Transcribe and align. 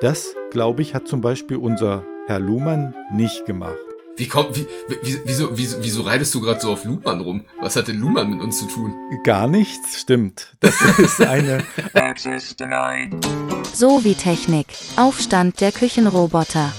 Das, 0.00 0.36
glaube 0.52 0.82
ich, 0.82 0.94
hat 0.94 1.08
zum 1.08 1.20
Beispiel 1.20 1.56
unser 1.56 2.04
Herr 2.28 2.38
Luhmann 2.38 2.94
nicht 3.12 3.46
gemacht. 3.46 3.74
Wie 4.16 4.28
kommt, 4.28 4.56
wie, 4.56 4.64
wie, 5.02 5.18
wieso, 5.24 5.58
wieso, 5.58 5.82
wieso 5.82 6.02
reitest 6.02 6.32
du 6.36 6.40
gerade 6.40 6.60
so 6.60 6.70
auf 6.70 6.84
Luhmann 6.84 7.20
rum? 7.20 7.44
Was 7.60 7.74
hat 7.74 7.88
denn 7.88 7.98
Luhmann 7.98 8.30
mit 8.30 8.40
uns 8.40 8.60
zu 8.60 8.66
tun? 8.66 8.94
Gar 9.24 9.48
nichts, 9.48 10.00
stimmt. 10.00 10.56
Das 10.60 10.80
ist 10.98 11.20
eine. 11.20 11.64
So 13.74 14.04
wie 14.04 14.14
Technik. 14.14 14.68
Aufstand 14.96 15.60
der 15.60 15.72
Küchenroboter. 15.72 16.72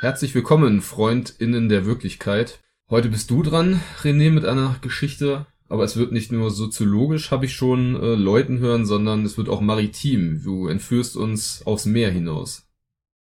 Herzlich 0.00 0.34
willkommen, 0.34 0.82
FreundInnen 0.82 1.68
der 1.68 1.86
Wirklichkeit. 1.86 2.58
Heute 2.90 3.08
bist 3.08 3.30
du 3.30 3.44
dran, 3.44 3.80
René, 4.02 4.32
mit 4.32 4.44
einer 4.44 4.74
Geschichte. 4.80 5.46
Aber 5.68 5.84
es 5.84 5.96
wird 5.96 6.12
nicht 6.12 6.30
nur 6.30 6.50
soziologisch, 6.50 7.30
habe 7.30 7.46
ich 7.46 7.54
schon 7.54 7.96
äh, 7.96 8.14
Leuten 8.14 8.58
hören, 8.58 8.84
sondern 8.84 9.24
es 9.24 9.38
wird 9.38 9.48
auch 9.48 9.60
maritim. 9.60 10.42
Du 10.44 10.68
entführst 10.68 11.16
uns 11.16 11.62
aufs 11.64 11.86
Meer 11.86 12.10
hinaus. 12.10 12.66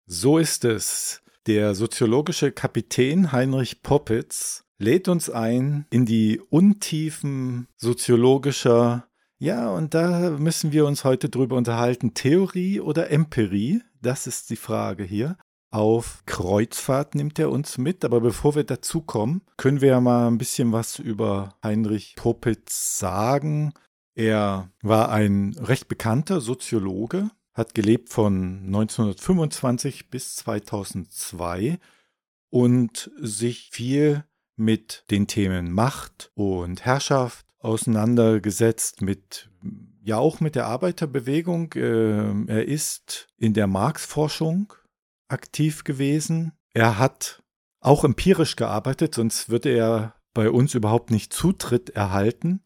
So 0.07 0.37
ist 0.37 0.65
es. 0.65 1.21
Der 1.47 1.73
soziologische 1.73 2.51
Kapitän 2.51 3.31
Heinrich 3.31 3.81
Poppitz 3.81 4.63
lädt 4.77 5.07
uns 5.07 5.29
ein 5.29 5.85
in 5.89 6.05
die 6.05 6.41
Untiefen 6.49 7.67
soziologischer, 7.77 9.07
ja, 9.37 9.69
und 9.71 9.93
da 9.93 10.31
müssen 10.31 10.71
wir 10.71 10.85
uns 10.85 11.03
heute 11.03 11.29
drüber 11.29 11.55
unterhalten, 11.55 12.13
Theorie 12.13 12.79
oder 12.79 13.09
Empirie, 13.09 13.81
das 14.01 14.27
ist 14.27 14.49
die 14.49 14.55
Frage 14.55 15.03
hier. 15.03 15.37
Auf 15.71 16.23
Kreuzfahrt 16.25 17.15
nimmt 17.15 17.39
er 17.39 17.49
uns 17.49 17.77
mit, 17.77 18.03
aber 18.03 18.19
bevor 18.19 18.55
wir 18.55 18.65
dazu 18.65 18.99
kommen, 18.99 19.41
können 19.55 19.79
wir 19.79 19.87
ja 19.87 20.01
mal 20.01 20.27
ein 20.27 20.37
bisschen 20.37 20.73
was 20.73 20.99
über 20.99 21.55
Heinrich 21.63 22.15
Poppitz 22.17 22.99
sagen. 22.99 23.73
Er 24.13 24.69
war 24.81 25.09
ein 25.09 25.55
recht 25.57 25.87
bekannter 25.87 26.41
Soziologe, 26.41 27.31
hat 27.53 27.73
gelebt 27.73 28.09
von 28.09 28.65
1925 28.65 30.09
bis 30.09 30.35
2002 30.35 31.79
und 32.49 33.09
sich 33.17 33.69
viel 33.71 34.25
mit 34.57 35.05
den 35.09 35.27
Themen 35.27 35.71
Macht 35.71 36.31
und 36.33 36.83
Herrschaft 36.83 37.45
auseinandergesetzt, 37.59 39.01
mit 39.01 39.49
ja 40.03 40.17
auch 40.17 40.41
mit 40.41 40.55
der 40.55 40.65
Arbeiterbewegung. 40.67 41.73
Ähm, 41.75 42.49
er 42.49 42.67
ist 42.67 43.29
in 43.37 43.53
der 43.53 43.67
Marx-Forschung 43.67 44.73
aktiv 45.31 45.83
gewesen. 45.83 46.53
Er 46.73 46.97
hat 46.97 47.43
auch 47.79 48.03
empirisch 48.03 48.55
gearbeitet, 48.55 49.15
sonst 49.15 49.49
würde 49.49 49.69
er 49.69 50.15
bei 50.33 50.49
uns 50.49 50.75
überhaupt 50.75 51.11
nicht 51.11 51.33
Zutritt 51.33 51.89
erhalten. 51.89 52.61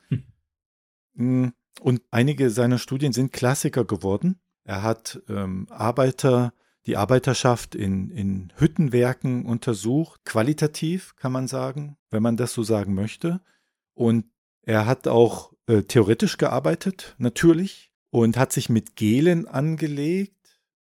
Hm. 1.15 1.53
Und 1.79 2.01
einige 2.11 2.49
seiner 2.49 2.77
Studien 2.77 3.13
sind 3.13 3.31
Klassiker 3.31 3.85
geworden. 3.85 4.39
Er 4.63 4.83
hat 4.83 5.21
ähm, 5.29 5.67
Arbeiter, 5.69 6.53
die 6.85 6.97
Arbeiterschaft 6.97 7.75
in, 7.75 8.09
in 8.11 8.53
Hüttenwerken 8.57 9.45
untersucht, 9.45 10.21
qualitativ 10.25 11.15
kann 11.15 11.31
man 11.31 11.47
sagen, 11.47 11.97
wenn 12.09 12.23
man 12.23 12.37
das 12.37 12.53
so 12.53 12.63
sagen 12.63 12.93
möchte. 12.93 13.41
Und 13.93 14.25
er 14.61 14.85
hat 14.85 15.07
auch 15.07 15.53
äh, 15.67 15.83
theoretisch 15.83 16.37
gearbeitet, 16.37 17.15
natürlich, 17.17 17.91
und 18.09 18.37
hat 18.37 18.51
sich 18.51 18.69
mit 18.69 18.95
Gelen 18.95 19.47
angelegt 19.47 20.34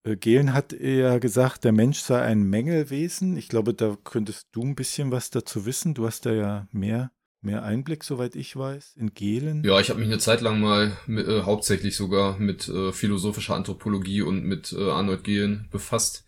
Gehlen 0.03 0.53
hat 0.53 0.73
ja 0.73 1.19
gesagt, 1.19 1.63
der 1.63 1.73
Mensch 1.73 1.99
sei 1.99 2.21
ein 2.21 2.43
Mängelwesen. 2.43 3.37
Ich 3.37 3.49
glaube, 3.49 3.73
da 3.73 3.97
könntest 4.03 4.47
du 4.51 4.63
ein 4.63 4.75
bisschen 4.75 5.11
was 5.11 5.29
dazu 5.29 5.65
wissen. 5.65 5.93
Du 5.93 6.07
hast 6.07 6.25
da 6.25 6.33
ja 6.33 6.67
mehr, 6.71 7.11
mehr 7.41 7.63
Einblick, 7.63 8.03
soweit 8.03 8.35
ich 8.35 8.55
weiß, 8.55 8.95
in 8.97 9.13
Gehlen. 9.13 9.63
Ja, 9.63 9.79
ich 9.79 9.91
habe 9.91 9.99
mich 9.99 10.09
eine 10.09 10.17
Zeit 10.17 10.41
lang 10.41 10.59
mal 10.59 10.97
mit, 11.05 11.27
äh, 11.27 11.43
hauptsächlich 11.43 11.95
sogar 11.95 12.39
mit 12.39 12.67
äh, 12.67 12.91
philosophischer 12.91 13.55
Anthropologie 13.55 14.23
und 14.23 14.43
mit 14.43 14.73
äh, 14.73 14.89
Arnold 14.89 15.23
Gehlen 15.23 15.67
befasst. 15.71 16.25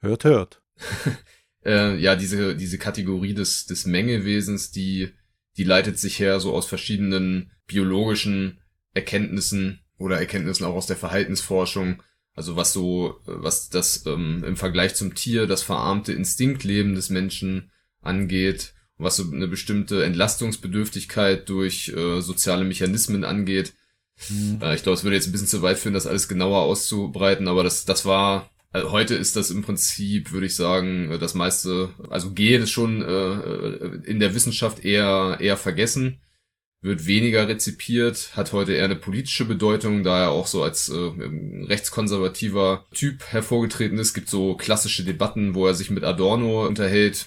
Hört, 0.00 0.22
hört. 0.22 0.62
äh, 1.64 1.96
ja, 1.96 2.14
diese, 2.14 2.54
diese 2.54 2.78
Kategorie 2.78 3.34
des, 3.34 3.66
des 3.66 3.86
Mängelwesens, 3.86 4.70
die, 4.70 5.10
die 5.56 5.64
leitet 5.64 5.98
sich 5.98 6.20
her 6.20 6.38
so 6.38 6.52
aus 6.52 6.66
verschiedenen 6.66 7.50
biologischen 7.66 8.60
Erkenntnissen 8.94 9.80
oder 9.98 10.18
Erkenntnissen 10.18 10.64
auch 10.64 10.74
aus 10.74 10.86
der 10.86 10.96
Verhaltensforschung 10.96 12.02
also 12.36 12.54
was 12.54 12.72
so, 12.72 13.18
was 13.24 13.70
das 13.70 14.04
ähm, 14.06 14.44
im 14.46 14.56
Vergleich 14.56 14.94
zum 14.94 15.14
Tier, 15.14 15.46
das 15.46 15.62
verarmte 15.62 16.12
Instinktleben 16.12 16.94
des 16.94 17.08
Menschen 17.08 17.70
angeht, 18.02 18.74
was 18.98 19.16
so 19.16 19.24
eine 19.24 19.48
bestimmte 19.48 20.04
Entlastungsbedürftigkeit 20.04 21.48
durch 21.48 21.88
äh, 21.88 22.20
soziale 22.20 22.64
Mechanismen 22.64 23.24
angeht. 23.24 23.72
Mhm. 24.28 24.60
Äh, 24.60 24.74
ich 24.74 24.82
glaube, 24.82 24.96
es 24.96 25.04
würde 25.04 25.16
jetzt 25.16 25.26
ein 25.26 25.32
bisschen 25.32 25.48
zu 25.48 25.62
weit 25.62 25.78
führen, 25.78 25.94
das 25.94 26.06
alles 26.06 26.28
genauer 26.28 26.60
auszubreiten, 26.60 27.48
aber 27.48 27.64
das, 27.64 27.86
das 27.86 28.04
war, 28.04 28.50
also 28.70 28.92
heute 28.92 29.14
ist 29.14 29.36
das 29.36 29.50
im 29.50 29.62
Prinzip, 29.62 30.32
würde 30.32 30.46
ich 30.46 30.54
sagen, 30.54 31.12
äh, 31.12 31.18
das 31.18 31.34
meiste, 31.34 31.88
also 32.10 32.32
Gehen 32.32 32.62
ist 32.62 32.70
schon 32.70 33.00
äh, 33.00 33.06
äh, 33.06 34.00
in 34.04 34.20
der 34.20 34.34
Wissenschaft 34.34 34.84
eher, 34.84 35.38
eher 35.40 35.56
vergessen 35.56 36.20
wird 36.86 37.06
weniger 37.06 37.48
rezipiert, 37.48 38.30
hat 38.34 38.52
heute 38.52 38.72
eher 38.72 38.84
eine 38.84 38.96
politische 38.96 39.44
Bedeutung, 39.44 40.04
da 40.04 40.22
er 40.22 40.30
auch 40.30 40.46
so 40.46 40.62
als 40.62 40.88
äh, 40.88 40.94
rechtskonservativer 40.94 42.86
Typ 42.94 43.24
hervorgetreten 43.24 43.98
ist. 43.98 44.14
Gibt 44.14 44.28
so 44.30 44.54
klassische 44.54 45.04
Debatten, 45.04 45.54
wo 45.54 45.66
er 45.66 45.74
sich 45.74 45.90
mit 45.90 46.04
Adorno 46.04 46.66
unterhält. 46.66 47.26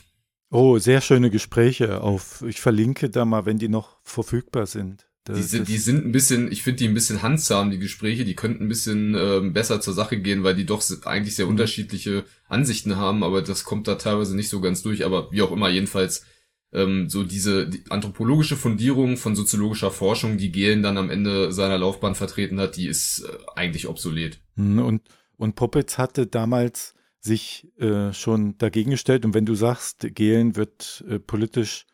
Oh, 0.50 0.80
sehr 0.80 1.02
schöne 1.02 1.30
Gespräche 1.30 2.02
auf. 2.02 2.44
Ich 2.48 2.60
verlinke 2.60 3.10
da 3.10 3.26
mal, 3.26 3.46
wenn 3.46 3.60
die 3.60 3.70
noch 3.70 3.98
verfügbar 4.04 4.66
sind. 4.66 5.06
die, 5.28 5.44
sind, 5.44 5.68
die 5.68 5.78
sind 5.78 6.06
ein 6.06 6.12
bisschen, 6.12 6.52
ich 6.52 6.64
finde 6.64 6.78
die 6.78 6.88
ein 6.88 6.96
bisschen 6.96 7.22
handsam, 7.22 7.70
die 7.70 7.78
Gespräche, 7.78 8.26
die 8.26 8.36
könnten 8.36 8.64
ein 8.64 8.70
bisschen 8.70 9.14
äh, 9.14 9.42
besser 9.52 9.80
zur 9.80 9.94
Sache 9.94 10.18
gehen, 10.18 10.44
weil 10.44 10.56
die 10.56 10.66
doch 10.66 10.82
eigentlich 11.06 11.36
sehr 11.36 11.46
mhm. 11.46 11.52
unterschiedliche 11.52 12.26
Ansichten 12.48 12.96
haben, 12.96 13.24
aber 13.24 13.44
das 13.44 13.64
kommt 13.64 13.88
da 13.88 13.96
teilweise 13.96 14.36
nicht 14.36 14.50
so 14.50 14.60
ganz 14.60 14.82
durch. 14.82 15.06
Aber 15.06 15.32
wie 15.32 15.44
auch 15.44 15.52
immer, 15.52 15.70
jedenfalls 15.70 16.26
ähm, 16.72 17.10
so 17.10 17.24
diese 17.24 17.68
die 17.68 17.84
anthropologische 17.90 18.56
Fundierung 18.56 19.18
von 19.18 19.36
soziologischer 19.36 19.92
Forschung, 19.92 20.38
die 20.38 20.52
Gehlen 20.52 20.84
dann 20.84 20.98
am 20.98 21.10
Ende 21.10 21.52
seiner 21.52 21.78
Laufbahn 21.78 22.16
vertreten 22.16 22.60
hat, 22.60 22.78
die 22.78 22.88
ist 22.88 23.22
äh, 23.22 23.38
eigentlich 23.56 23.88
obsolet. 23.88 24.40
Mhm, 24.56 24.80
und, 24.80 25.02
und 25.38 25.56
Poppitz 25.56 25.98
hatte 25.98 26.28
damals 26.28 26.94
sich 27.20 27.68
äh, 27.78 28.14
schon 28.14 28.58
dagegen 28.58 28.92
gestellt. 28.92 29.26
Und 29.26 29.34
wenn 29.34 29.46
du 29.46 29.56
sagst, 29.56 30.08
Gehlen 30.16 30.56
wird 30.56 31.04
äh, 31.10 31.20
politisch 31.20 31.86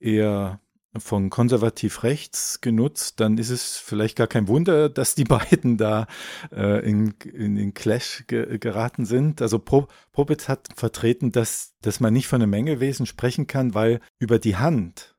eher 0.00 0.60
von 0.96 1.30
konservativ 1.30 2.02
rechts 2.02 2.60
genutzt, 2.60 3.20
dann 3.20 3.38
ist 3.38 3.50
es 3.50 3.76
vielleicht 3.76 4.16
gar 4.16 4.26
kein 4.26 4.48
Wunder, 4.48 4.88
dass 4.88 5.14
die 5.14 5.24
beiden 5.24 5.76
da 5.76 6.06
äh, 6.52 6.88
in, 6.88 7.14
in 7.32 7.56
den 7.56 7.74
Clash 7.74 8.24
ge 8.26 8.58
geraten 8.58 9.04
sind. 9.04 9.42
Also 9.42 9.58
Popitz 9.58 10.48
hat 10.48 10.68
vertreten, 10.76 11.32
dass, 11.32 11.74
dass 11.80 12.00
man 12.00 12.12
nicht 12.12 12.28
von 12.28 12.40
einem 12.40 12.50
Mängelwesen 12.50 13.06
sprechen 13.06 13.46
kann, 13.46 13.74
weil 13.74 14.00
über 14.18 14.38
die 14.38 14.56
Hand 14.56 15.16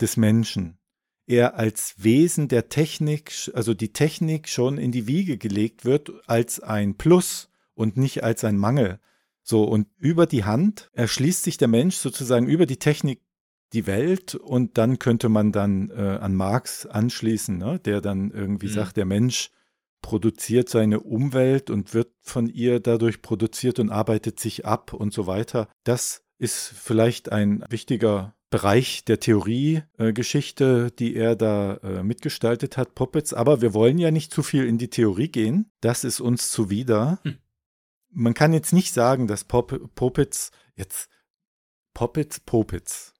des 0.00 0.16
Menschen 0.16 0.78
er 1.26 1.56
als 1.56 1.94
Wesen 1.98 2.48
der 2.48 2.70
Technik, 2.70 3.50
also 3.52 3.74
die 3.74 3.92
Technik 3.92 4.48
schon 4.48 4.78
in 4.78 4.92
die 4.92 5.06
Wiege 5.06 5.36
gelegt 5.36 5.84
wird 5.84 6.10
als 6.26 6.60
ein 6.60 6.96
Plus 6.96 7.50
und 7.74 7.98
nicht 7.98 8.24
als 8.24 8.44
ein 8.44 8.56
Mangel. 8.56 8.98
So, 9.42 9.64
und 9.64 9.88
über 9.98 10.26
die 10.26 10.44
Hand 10.44 10.90
erschließt 10.94 11.42
sich 11.42 11.58
der 11.58 11.68
Mensch 11.68 11.96
sozusagen 11.96 12.46
über 12.46 12.66
die 12.66 12.78
Technik 12.78 13.22
die 13.72 13.86
Welt 13.86 14.34
und 14.34 14.78
dann 14.78 14.98
könnte 14.98 15.28
man 15.28 15.52
dann 15.52 15.90
äh, 15.90 16.18
an 16.20 16.34
Marx 16.34 16.86
anschließen, 16.86 17.58
ne? 17.58 17.78
der 17.78 18.00
dann 18.00 18.30
irgendwie 18.30 18.68
mhm. 18.68 18.72
sagt, 18.72 18.96
der 18.96 19.04
Mensch 19.04 19.50
produziert 20.00 20.68
seine 20.68 21.00
Umwelt 21.00 21.70
und 21.70 21.92
wird 21.92 22.12
von 22.22 22.48
ihr 22.48 22.80
dadurch 22.80 23.20
produziert 23.20 23.78
und 23.78 23.90
arbeitet 23.90 24.40
sich 24.40 24.64
ab 24.64 24.92
und 24.92 25.12
so 25.12 25.26
weiter. 25.26 25.68
Das 25.84 26.22
ist 26.38 26.72
vielleicht 26.74 27.32
ein 27.32 27.64
wichtiger 27.68 28.34
Bereich 28.50 29.04
der 29.04 29.20
Theoriegeschichte, 29.20 30.86
äh, 30.86 30.96
die 30.96 31.14
er 31.14 31.36
da 31.36 31.74
äh, 31.82 32.02
mitgestaltet 32.02 32.78
hat, 32.78 32.94
Poppets. 32.94 33.34
Aber 33.34 33.60
wir 33.60 33.74
wollen 33.74 33.98
ja 33.98 34.10
nicht 34.10 34.32
zu 34.32 34.42
viel 34.42 34.66
in 34.66 34.78
die 34.78 34.88
Theorie 34.88 35.28
gehen. 35.28 35.70
Das 35.80 36.04
ist 36.04 36.20
uns 36.20 36.50
zuwider. 36.50 37.18
Hm. 37.24 37.36
Man 38.10 38.32
kann 38.32 38.54
jetzt 38.54 38.72
nicht 38.72 38.94
sagen, 38.94 39.26
dass 39.26 39.44
Pop 39.44 39.94
Poppets 39.94 40.50
jetzt 40.76 41.10
Poppets, 41.92 42.40
Popitz 42.40 43.12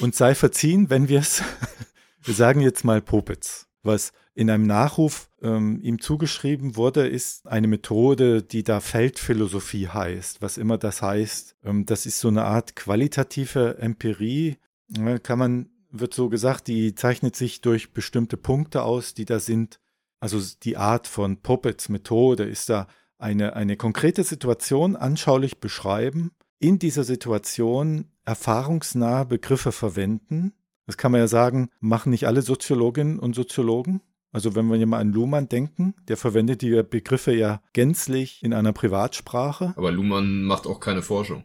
und 0.00 0.14
sei 0.14 0.34
verziehen, 0.34 0.90
wenn 0.90 1.08
wir 1.08 1.20
es, 1.20 1.42
wir 2.22 2.34
sagen 2.34 2.60
jetzt 2.60 2.84
mal 2.84 3.00
Popitz, 3.00 3.68
was 3.82 4.12
in 4.34 4.50
einem 4.50 4.66
Nachruf 4.66 5.28
ähm, 5.42 5.80
ihm 5.82 6.00
zugeschrieben 6.00 6.76
wurde, 6.76 7.08
ist 7.08 7.48
eine 7.48 7.66
Methode, 7.66 8.42
die 8.42 8.62
da 8.62 8.78
Feldphilosophie 8.78 9.88
heißt, 9.88 10.40
was 10.40 10.58
immer 10.58 10.78
das 10.78 11.02
heißt. 11.02 11.56
Ähm, 11.64 11.86
das 11.86 12.06
ist 12.06 12.20
so 12.20 12.28
eine 12.28 12.44
Art 12.44 12.76
qualitative 12.76 13.78
Empirie, 13.78 14.58
äh, 14.96 15.18
kann 15.18 15.40
man, 15.40 15.70
wird 15.90 16.14
so 16.14 16.28
gesagt, 16.28 16.68
die 16.68 16.94
zeichnet 16.94 17.34
sich 17.34 17.62
durch 17.62 17.92
bestimmte 17.92 18.36
Punkte 18.36 18.82
aus, 18.82 19.14
die 19.14 19.24
da 19.24 19.40
sind. 19.40 19.80
Also 20.20 20.40
die 20.62 20.76
Art 20.76 21.08
von 21.08 21.38
Puppets 21.38 21.88
Methode 21.88 22.44
ist 22.44 22.68
da 22.68 22.86
eine, 23.18 23.56
eine 23.56 23.76
konkrete 23.76 24.22
Situation 24.22 24.94
anschaulich 24.94 25.58
beschreiben, 25.58 26.30
in 26.60 26.78
dieser 26.78 27.04
Situation 27.04 28.06
erfahrungsnahe 28.28 29.24
Begriffe 29.26 29.72
verwenden. 29.72 30.52
Das 30.86 30.96
kann 30.96 31.12
man 31.12 31.20
ja 31.20 31.28
sagen, 31.28 31.70
machen 31.80 32.10
nicht 32.10 32.26
alle 32.26 32.42
Soziologinnen 32.42 33.18
und 33.18 33.34
Soziologen. 33.34 34.00
Also 34.32 34.54
wenn 34.54 34.70
wir 34.70 34.86
mal 34.86 35.00
an 35.00 35.12
Luhmann 35.12 35.48
denken, 35.48 35.94
der 36.08 36.18
verwendet 36.18 36.60
die 36.60 36.82
Begriffe 36.82 37.32
ja 37.34 37.62
gänzlich 37.72 38.42
in 38.42 38.52
einer 38.52 38.72
Privatsprache. 38.74 39.72
Aber 39.76 39.90
Luhmann 39.90 40.42
macht 40.44 40.66
auch 40.66 40.80
keine 40.80 41.00
Forschung. 41.02 41.44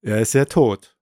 Er 0.00 0.20
ist 0.20 0.32
ja 0.32 0.46
tot. 0.46 0.96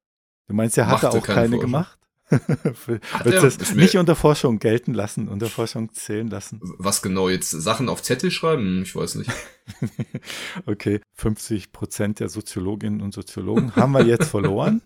Du 0.48 0.54
meinst, 0.54 0.76
er 0.76 0.88
hatte 0.88 1.06
Machte 1.06 1.18
auch 1.18 1.22
keine 1.24 1.40
keine 1.50 1.58
gemacht? 1.58 1.98
Hat 2.30 3.26
mir- 3.26 3.76
nicht 3.76 3.96
unter 3.96 4.16
Forschung 4.16 4.58
gelten 4.58 4.94
lassen, 4.94 5.28
unter 5.28 5.46
Forschung 5.46 5.92
zählen 5.92 6.28
lassen? 6.28 6.58
Was 6.78 7.02
genau 7.02 7.28
jetzt? 7.28 7.50
Sachen 7.50 7.88
auf 7.88 8.02
Zettel 8.02 8.30
schreiben? 8.30 8.82
Ich 8.82 8.96
weiß 8.96 9.14
nicht. 9.16 9.30
Okay, 10.66 11.00
50 11.24 11.72
Prozent 11.72 12.20
der 12.20 12.28
Soziologinnen 12.28 13.00
und 13.00 13.14
Soziologen 13.14 13.74
haben 13.76 13.92
wir 13.92 14.04
jetzt 14.04 14.28
verloren. 14.28 14.82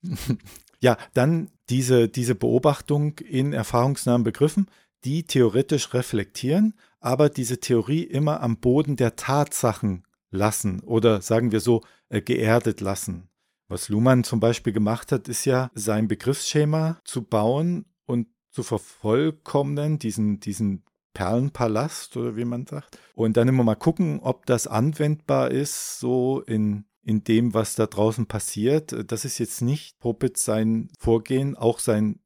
ja, 0.80 0.96
dann 1.12 1.50
diese, 1.70 2.08
diese 2.08 2.36
Beobachtung 2.36 3.18
in 3.18 3.52
erfahrungsnahen 3.52 4.22
Begriffen, 4.22 4.68
die 5.04 5.24
theoretisch 5.24 5.92
reflektieren, 5.92 6.74
aber 7.00 7.28
diese 7.30 7.58
Theorie 7.58 8.04
immer 8.04 8.42
am 8.42 8.58
Boden 8.58 8.94
der 8.94 9.16
Tatsachen 9.16 10.04
lassen 10.30 10.80
oder 10.80 11.20
sagen 11.20 11.50
wir 11.50 11.58
so, 11.58 11.82
äh, 12.10 12.22
geerdet 12.22 12.80
lassen. 12.80 13.28
Was 13.66 13.88
Luhmann 13.88 14.22
zum 14.22 14.38
Beispiel 14.38 14.72
gemacht 14.72 15.10
hat, 15.10 15.26
ist 15.26 15.46
ja 15.46 15.72
sein 15.74 16.06
Begriffsschema 16.06 17.00
zu 17.04 17.22
bauen 17.22 17.86
und 18.06 18.28
zu 18.52 18.62
vervollkommnen, 18.62 19.98
diesen, 19.98 20.38
diesen 20.38 20.84
Perlenpalast 21.14 22.16
oder 22.16 22.36
wie 22.36 22.44
man 22.44 22.66
sagt. 22.66 22.98
Und 23.14 23.36
dann 23.36 23.48
immer 23.48 23.64
mal 23.64 23.76
gucken, 23.76 24.20
ob 24.20 24.44
das 24.46 24.66
anwendbar 24.66 25.50
ist, 25.50 25.98
so 25.98 26.40
in, 26.42 26.84
in 27.02 27.24
dem, 27.24 27.54
was 27.54 27.76
da 27.76 27.86
draußen 27.86 28.26
passiert. 28.26 29.10
Das 29.10 29.24
ist 29.24 29.38
jetzt 29.38 29.62
nicht 29.62 29.98
Popitz 30.00 30.44
sein 30.44 30.88
Vorgehen, 30.98 31.56
auch 31.56 31.78
sein, 31.78 32.20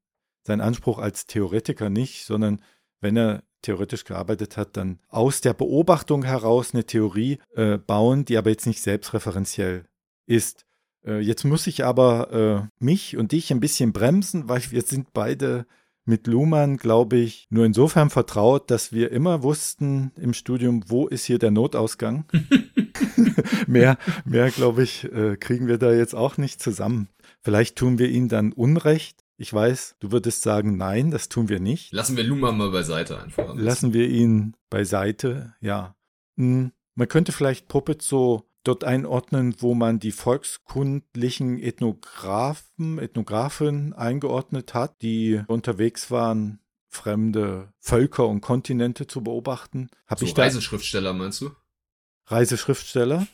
sein 0.44 0.60
Anspruch 0.60 0.98
als 0.98 1.26
Theoretiker 1.26 1.90
nicht, 1.90 2.24
sondern 2.24 2.62
wenn 3.00 3.16
er 3.16 3.44
theoretisch 3.62 4.04
gearbeitet 4.04 4.56
hat, 4.56 4.76
dann 4.76 5.00
aus 5.08 5.40
der 5.40 5.52
Beobachtung 5.52 6.24
heraus 6.24 6.74
eine 6.74 6.84
Theorie 6.84 7.38
äh, 7.54 7.78
bauen, 7.78 8.24
die 8.24 8.36
aber 8.36 8.50
jetzt 8.50 8.66
nicht 8.66 8.82
selbstreferenziell 8.82 9.84
ist. 10.26 10.64
Äh, 11.04 11.20
jetzt 11.20 11.44
muss 11.44 11.66
ich 11.66 11.84
aber 11.84 12.70
äh, 12.80 12.84
mich 12.84 13.16
und 13.16 13.32
dich 13.32 13.50
ein 13.50 13.60
bisschen 13.60 13.92
bremsen, 13.92 14.48
weil 14.48 14.62
wir 14.70 14.82
sind 14.82 15.12
beide 15.12 15.66
mit 16.08 16.26
Luhmann, 16.26 16.78
glaube 16.78 17.16
ich, 17.16 17.46
nur 17.50 17.64
insofern 17.64 18.10
vertraut, 18.10 18.70
dass 18.70 18.92
wir 18.92 19.12
immer 19.12 19.42
wussten 19.42 20.10
im 20.16 20.32
Studium, 20.32 20.82
wo 20.88 21.06
ist 21.06 21.24
hier 21.26 21.38
der 21.38 21.50
Notausgang. 21.50 22.24
mehr, 23.66 23.98
mehr, 24.24 24.50
glaube 24.50 24.82
ich, 24.82 25.04
äh, 25.12 25.36
kriegen 25.36 25.68
wir 25.68 25.78
da 25.78 25.92
jetzt 25.92 26.14
auch 26.14 26.38
nicht 26.38 26.62
zusammen. 26.62 27.08
Vielleicht 27.40 27.76
tun 27.76 27.98
wir 27.98 28.08
ihnen 28.08 28.28
dann 28.28 28.52
Unrecht. 28.52 29.22
Ich 29.36 29.52
weiß, 29.52 29.96
du 30.00 30.10
würdest 30.10 30.42
sagen, 30.42 30.76
nein, 30.76 31.10
das 31.12 31.28
tun 31.28 31.48
wir 31.48 31.60
nicht. 31.60 31.92
Lassen 31.92 32.16
wir 32.16 32.24
Luhmann 32.24 32.56
mal 32.58 32.70
beiseite 32.70 33.22
einfach. 33.22 33.54
Lassen 33.54 33.92
wir 33.92 34.08
ihn 34.08 34.54
beiseite, 34.70 35.54
ja. 35.60 35.94
Hm, 36.36 36.72
Man 36.96 37.08
könnte 37.08 37.30
vielleicht 37.30 37.68
Puppet 37.68 38.02
so 38.02 38.47
dort 38.64 38.84
einordnen, 38.84 39.54
wo 39.58 39.74
man 39.74 39.98
die 39.98 40.12
volkskundlichen 40.12 41.58
Ethnographen, 41.58 42.98
Ethnographen 42.98 43.92
eingeordnet 43.92 44.74
hat, 44.74 45.00
die 45.02 45.42
unterwegs 45.46 46.10
waren, 46.10 46.60
fremde 46.88 47.72
Völker 47.78 48.26
und 48.26 48.40
Kontinente 48.40 49.06
zu 49.06 49.22
beobachten. 49.22 49.88
Habe 50.06 50.20
So 50.20 50.26
ich 50.26 50.34
da 50.34 50.42
Reiseschriftsteller 50.42 51.12
meinst 51.12 51.40
du? 51.40 51.50
Reiseschriftsteller? 52.26 53.26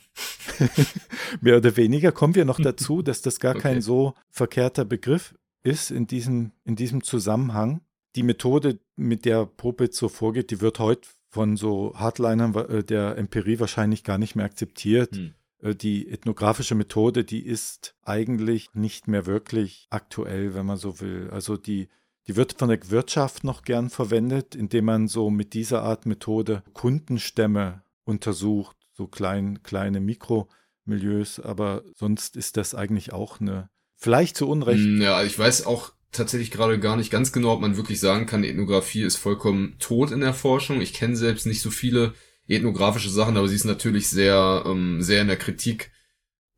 Mehr 1.41 1.57
oder 1.57 1.75
weniger 1.75 2.11
kommen 2.11 2.35
wir 2.35 2.45
noch 2.45 2.59
dazu, 2.59 3.01
dass 3.01 3.21
das 3.21 3.39
gar 3.39 3.53
kein 3.55 3.77
Okay. 3.77 3.81
so 3.81 4.13
verkehrter 4.29 4.85
Begriff 4.85 5.35
ist 5.63 5.91
in 5.91 6.07
diesem, 6.07 6.51
in 6.63 6.75
diesem 6.75 7.03
Zusammenhang. 7.03 7.81
Die 8.15 8.23
Methode, 8.23 8.79
mit 8.95 9.25
der 9.25 9.45
Popitz 9.45 9.97
so 9.97 10.07
vorgeht, 10.07 10.51
die 10.51 10.61
wird 10.61 10.79
heute 10.79 11.09
von 11.35 11.57
so 11.57 11.93
Hardlinern 11.95 12.55
äh, 12.55 12.81
der 12.81 13.17
Empirie 13.17 13.59
wahrscheinlich 13.59 14.05
gar 14.05 14.17
nicht 14.17 14.37
mehr 14.37 14.45
akzeptiert. 14.45 15.13
Hm. 15.17 15.33
Äh, 15.61 15.75
Die 15.75 16.07
ethnografische 16.09 16.75
Methode, 16.75 17.25
die 17.25 17.45
ist 17.45 17.93
eigentlich 18.03 18.73
nicht 18.73 19.09
mehr 19.09 19.25
wirklich 19.25 19.87
aktuell, 19.89 20.55
wenn 20.55 20.65
man 20.65 20.77
so 20.77 21.01
will. 21.01 21.29
Also 21.31 21.57
die, 21.57 21.89
die 22.27 22.37
wird 22.37 22.53
von 22.57 22.69
der 22.69 22.79
Wirtschaft 22.89 23.43
noch 23.43 23.63
gern 23.63 23.89
verwendet, 23.89 24.55
indem 24.55 24.85
man 24.85 25.09
so 25.09 25.29
mit 25.29 25.53
dieser 25.53 25.81
Art 25.83 26.05
Methode 26.05 26.63
Kundenstämme 26.71 27.83
untersucht, 28.05 28.77
so 28.93 29.07
klein, 29.07 29.61
kleine 29.61 29.99
Mikromilieus, 29.99 31.41
aber 31.41 31.83
sonst 31.95 32.37
ist 32.37 32.55
das 32.55 32.73
eigentlich 32.75 33.11
auch 33.11 33.41
eine, 33.41 33.69
vielleicht 33.97 34.37
zu 34.37 34.47
Unrecht, 34.47 34.85
Hm, 34.85 35.01
Ja, 35.01 35.21
ich 35.21 35.37
weiß 35.37 35.65
auch 35.65 35.94
tatsächlich 36.15 36.51
gerade 36.51 36.79
gar 36.79 36.95
nicht 36.97 37.11
ganz 37.11 37.31
genau, 37.31 37.53
ob 37.53 37.61
man 37.61 37.77
wirklich 37.77 37.99
sagen 37.99 38.25
kann, 38.25 38.43
Ethnographie 38.43 39.03
ist 39.03 39.17
vollkommen 39.17 39.75
tot 39.79 40.11
in 40.11 40.19
der 40.21 40.33
Forschung. 40.33 40.81
Ich 40.81 40.93
kenne 40.93 41.15
selbst 41.15 41.45
nicht 41.45 41.61
so 41.61 41.69
viele 41.69 42.13
ethnografische 42.47 43.09
Sachen, 43.09 43.37
aber 43.37 43.47
sie 43.47 43.55
ist 43.55 43.65
natürlich 43.65 44.09
sehr, 44.09 44.63
ähm, 44.65 45.01
sehr 45.01 45.21
in 45.21 45.27
der 45.27 45.37
Kritik 45.37 45.91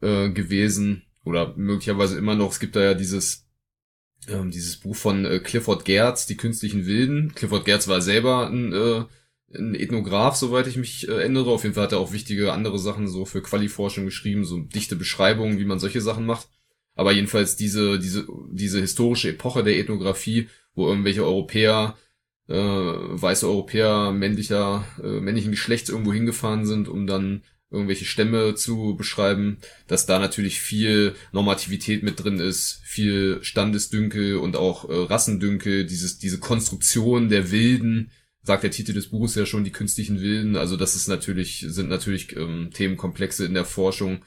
äh, 0.02 0.30
gewesen 0.30 1.04
oder 1.24 1.56
möglicherweise 1.56 2.18
immer 2.18 2.36
noch. 2.36 2.52
Es 2.52 2.60
gibt 2.60 2.76
da 2.76 2.82
ja 2.82 2.94
dieses 2.94 3.48
ähm, 4.28 4.52
dieses 4.52 4.78
Buch 4.78 4.96
von 4.96 5.26
äh, 5.26 5.40
Clifford 5.40 5.86
Geertz, 5.86 6.26
Die 6.26 6.38
künstlichen 6.38 6.86
Wilden. 6.86 7.34
Clifford 7.36 7.66
Geertz 7.66 7.88
war 7.88 8.02
selber 8.02 8.48
ein, 8.50 8.74
äh, 8.74 9.06
ein 9.56 9.76
Ethnograph, 9.76 10.36
soweit 10.36 10.68
ich 10.68 10.78
mich 10.78 11.08
äh, 11.08 11.12
erinnere. 11.12 11.52
Auf 11.52 11.64
jeden 11.64 11.76
Fall 11.76 11.84
hat 11.84 11.92
er 11.94 12.00
auch 12.00 12.12
wichtige 12.12 12.52
andere 12.54 12.80
Sachen 12.80 13.08
so 13.08 13.26
für 13.26 13.42
Qualiforschung 13.42 14.06
geschrieben, 14.06 14.44
so 14.44 14.60
dichte 14.60 14.96
Beschreibungen, 14.96 15.60
wie 15.60 15.66
man 15.66 15.80
solche 15.80 16.02
Sachen 16.02 16.26
macht. 16.26 16.50
Aber 16.98 17.12
jedenfalls 17.12 17.56
diese, 17.56 18.00
diese, 18.00 18.28
diese 18.52 18.82
historische 18.82 19.30
Epoche 19.30 19.64
der 19.64 19.78
Ethnographie, 19.78 20.50
wo 20.74 20.88
irgendwelche 20.88 21.24
Europäer, 21.24 21.96
äh, 22.48 22.56
weiße 22.56 23.48
Europäer 23.48 24.12
männlicher, 24.12 24.84
äh, 25.02 25.20
männlichen 25.20 25.52
Geschlechts 25.52 25.90
irgendwo 25.90 26.12
hingefahren 26.12 26.66
sind, 26.66 26.90
um 26.90 27.06
dann 27.06 27.44
irgendwelche 27.70 28.06
Stämme 28.06 28.56
zu 28.56 28.96
beschreiben, 28.98 29.58
dass 29.88 30.08
da 30.08 30.18
natürlich 30.18 30.60
viel 30.60 31.14
Normativität 31.34 32.02
mit 32.02 32.24
drin 32.24 32.40
ist, 32.40 32.82
viel 32.84 33.44
Standesdünkel 33.44 34.38
und 34.38 34.56
auch 34.56 34.90
äh, 34.90 34.94
Rassendünkel, 34.94 35.86
dieses, 35.86 36.18
diese 36.18 36.40
Konstruktion 36.40 37.30
der 37.30 37.52
Wilden, 37.52 38.10
sagt 38.42 38.64
der 38.64 38.72
Titel 38.72 38.94
des 38.94 39.10
Buches 39.10 39.36
ja 39.36 39.46
schon, 39.46 39.66
die 39.66 39.72
künstlichen 39.72 40.20
Wilden, 40.20 40.56
also 40.56 40.78
das 40.78 40.96
ist 40.96 41.08
natürlich, 41.08 41.64
sind 41.68 41.90
natürlich 41.90 42.36
ähm, 42.36 42.72
Themenkomplexe 42.74 43.46
in 43.46 43.54
der 43.54 43.66
Forschung, 43.66 44.24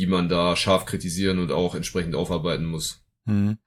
die 0.00 0.06
man 0.06 0.30
da 0.30 0.56
scharf 0.56 0.86
kritisieren 0.86 1.38
und 1.38 1.52
auch 1.52 1.74
entsprechend 1.74 2.14
aufarbeiten 2.14 2.64
muss. 2.64 3.04
Hm. 3.26 3.58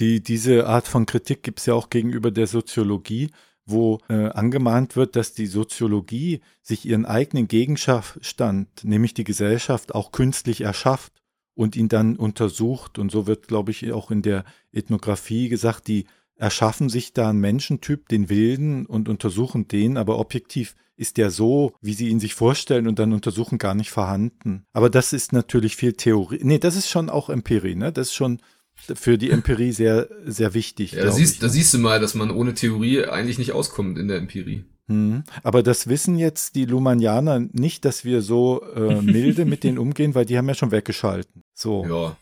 Die, 0.00 0.20
diese 0.20 0.66
Art 0.66 0.88
von 0.88 1.06
Kritik 1.06 1.44
gibt 1.44 1.60
es 1.60 1.66
ja 1.66 1.74
auch 1.74 1.90
gegenüber 1.90 2.32
der 2.32 2.48
Soziologie, 2.48 3.30
wo 3.64 4.00
äh, 4.08 4.26
angemahnt 4.30 4.96
wird, 4.96 5.14
dass 5.14 5.32
die 5.32 5.46
Soziologie 5.46 6.40
sich 6.60 6.86
ihren 6.86 7.06
eigenen 7.06 7.46
Gegenstand, 7.46 8.68
nämlich 8.82 9.14
die 9.14 9.24
Gesellschaft, 9.24 9.94
auch 9.94 10.10
künstlich 10.10 10.62
erschafft 10.62 11.12
und 11.54 11.76
ihn 11.76 11.88
dann 11.88 12.16
untersucht. 12.16 12.98
Und 12.98 13.12
so 13.12 13.28
wird, 13.28 13.46
glaube 13.46 13.70
ich, 13.70 13.92
auch 13.92 14.10
in 14.10 14.22
der 14.22 14.44
Ethnographie 14.72 15.48
gesagt, 15.48 15.86
die 15.86 16.06
erschaffen 16.36 16.88
sich 16.88 17.12
da 17.12 17.30
einen 17.30 17.40
Menschentyp, 17.40 18.08
den 18.08 18.28
Wilden, 18.28 18.86
und 18.86 19.08
untersuchen 19.08 19.68
den, 19.68 19.96
aber 19.96 20.18
objektiv 20.18 20.74
ist 20.96 21.18
der 21.18 21.30
so, 21.30 21.74
wie 21.80 21.92
sie 21.92 22.08
ihn 22.08 22.20
sich 22.20 22.34
vorstellen 22.34 22.88
und 22.88 22.98
dann 22.98 23.12
untersuchen, 23.12 23.58
gar 23.58 23.74
nicht 23.74 23.90
vorhanden. 23.90 24.64
Aber 24.72 24.88
das 24.90 25.12
ist 25.12 25.32
natürlich 25.32 25.76
viel 25.76 25.92
Theorie. 25.92 26.40
Nee, 26.42 26.58
das 26.58 26.76
ist 26.76 26.88
schon 26.88 27.10
auch 27.10 27.28
Empirie, 27.28 27.74
ne? 27.74 27.92
Das 27.92 28.08
ist 28.08 28.14
schon 28.14 28.40
für 28.74 29.18
die 29.18 29.30
Empirie 29.30 29.72
sehr, 29.72 30.08
sehr 30.24 30.54
wichtig. 30.54 30.92
Ja, 30.92 31.10
siehst, 31.10 31.34
ich. 31.34 31.40
da 31.40 31.48
siehst 31.48 31.72
du 31.74 31.78
mal, 31.78 32.00
dass 32.00 32.14
man 32.14 32.30
ohne 32.30 32.54
Theorie 32.54 33.04
eigentlich 33.04 33.38
nicht 33.38 33.52
auskommt 33.52 33.98
in 33.98 34.08
der 34.08 34.18
Empirie. 34.18 34.64
Hm. 34.88 35.24
Aber 35.42 35.62
das 35.62 35.88
wissen 35.88 36.16
jetzt 36.16 36.54
die 36.54 36.64
Lumanianer 36.64 37.40
nicht, 37.40 37.84
dass 37.84 38.04
wir 38.04 38.22
so 38.22 38.62
äh, 38.74 39.00
milde 39.02 39.44
mit 39.44 39.64
denen 39.64 39.78
umgehen, 39.78 40.14
weil 40.14 40.26
die 40.26 40.38
haben 40.38 40.48
ja 40.48 40.54
schon 40.54 40.70
weggeschalten. 40.70 41.42
So. 41.54 41.84
Ja. 41.86 42.16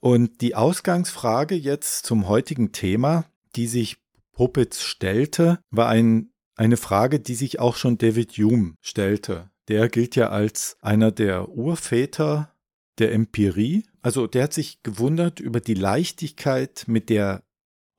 Und 0.00 0.40
die 0.40 0.54
Ausgangsfrage 0.54 1.54
jetzt 1.54 2.06
zum 2.06 2.26
heutigen 2.26 2.72
Thema, 2.72 3.26
die 3.56 3.66
sich 3.66 3.98
Popitz 4.32 4.80
stellte, 4.82 5.58
war 5.70 5.88
ein, 5.88 6.32
eine 6.54 6.76
Frage, 6.76 7.20
die 7.20 7.34
sich 7.34 7.60
auch 7.60 7.76
schon 7.76 7.98
David 7.98 8.32
Hume 8.32 8.74
stellte. 8.80 9.50
Der 9.68 9.88
gilt 9.88 10.16
ja 10.16 10.30
als 10.30 10.76
einer 10.80 11.12
der 11.12 11.48
Urväter 11.50 12.54
der 12.98 13.12
Empirie. 13.12 13.84
Also 14.02 14.26
der 14.26 14.44
hat 14.44 14.54
sich 14.54 14.82
gewundert 14.82 15.40
über 15.40 15.60
die 15.60 15.74
Leichtigkeit, 15.74 16.84
mit 16.86 17.08
der 17.08 17.44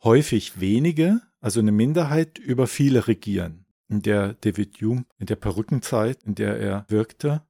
häufig 0.03 0.59
wenige, 0.59 1.21
also 1.39 1.59
eine 1.59 1.71
Minderheit, 1.71 2.37
über 2.37 2.67
viele 2.67 3.07
regieren. 3.07 3.65
In 3.87 4.01
der 4.01 4.33
David 4.35 4.81
Hume, 4.81 5.05
in 5.19 5.25
der 5.25 5.35
Perückenzeit, 5.35 6.23
in 6.23 6.35
der 6.35 6.57
er 6.57 6.85
wirkte. 6.87 7.43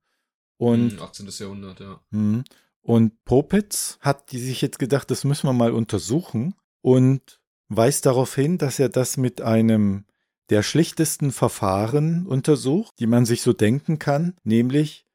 Und 0.58 0.94
Hm, 0.94 1.02
18. 1.02 1.30
Jahrhundert, 1.30 1.80
ja. 1.80 2.02
Mhm. 2.10 2.44
Und 2.82 3.24
Popitz 3.26 3.98
hat 4.02 4.32
die 4.32 4.40
sich 4.40 4.62
jetzt 4.62 4.80
gedacht, 4.80 5.12
das 5.12 5.24
müssen 5.24 5.48
wir 5.48 5.54
mal 5.54 5.72
untersuchen 5.72 6.56
und 6.82 7.41
weist 7.76 8.06
darauf 8.06 8.36
hin, 8.36 8.58
dass 8.58 8.80
er 8.80 8.90
das 8.90 9.18
mit 9.18 9.42
einem 9.42 10.06
der 10.50 10.64
schlichtesten 10.64 11.32
Verfahren 11.32 12.28
untersucht, 12.28 12.94
die 13.00 13.08
man 13.08 13.26
sich 13.26 13.42
so 13.42 13.54
denken 13.54 14.00
kann, 14.00 14.36
nämlich 14.44 15.06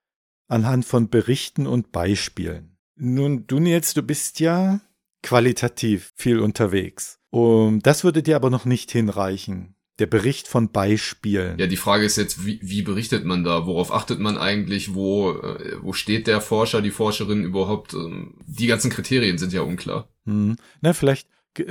anhand 0.48 0.84
von 0.84 1.10
Berichten 1.10 1.66
und 1.66 1.92
Beispielen. 1.92 2.78
Nun, 2.96 3.46
du 3.46 3.58
Nils, 3.58 3.92
du 3.92 4.02
bist 4.02 4.40
ja 4.40 4.80
qualitativ 5.22 6.12
viel 6.16 6.38
unterwegs. 6.40 7.18
Und 7.30 7.86
das 7.86 8.04
würde 8.04 8.22
dir 8.22 8.36
aber 8.36 8.48
noch 8.48 8.64
nicht 8.64 8.90
hinreichen. 8.90 9.76
der 9.98 10.06
Bericht 10.06 10.46
von 10.46 10.72
Beispielen. 10.72 11.58
Ja, 11.58 11.66
die 11.66 11.76
Frage 11.76 12.04
ist 12.04 12.16
jetzt, 12.16 12.44
wie, 12.44 12.60
wie 12.62 12.82
berichtet 12.82 13.24
man 13.24 13.44
da? 13.44 13.66
Worauf 13.66 13.92
achtet 13.92 14.20
man 14.20 14.36
eigentlich? 14.36 14.94
Wo, 14.94 15.32
äh, 15.32 15.76
wo 15.80 15.92
steht 15.92 16.26
der 16.26 16.40
Forscher, 16.40 16.82
die 16.82 16.90
Forscherin 16.90 17.44
überhaupt? 17.44 17.94
Ähm, 17.94 18.34
die 18.46 18.66
ganzen 18.66 18.90
Kriterien 18.90 19.38
sind 19.38 19.52
ja 19.52 19.62
unklar. 19.62 20.08
Hm. 20.26 20.56
Na, 20.82 20.92
vielleicht 20.92 21.28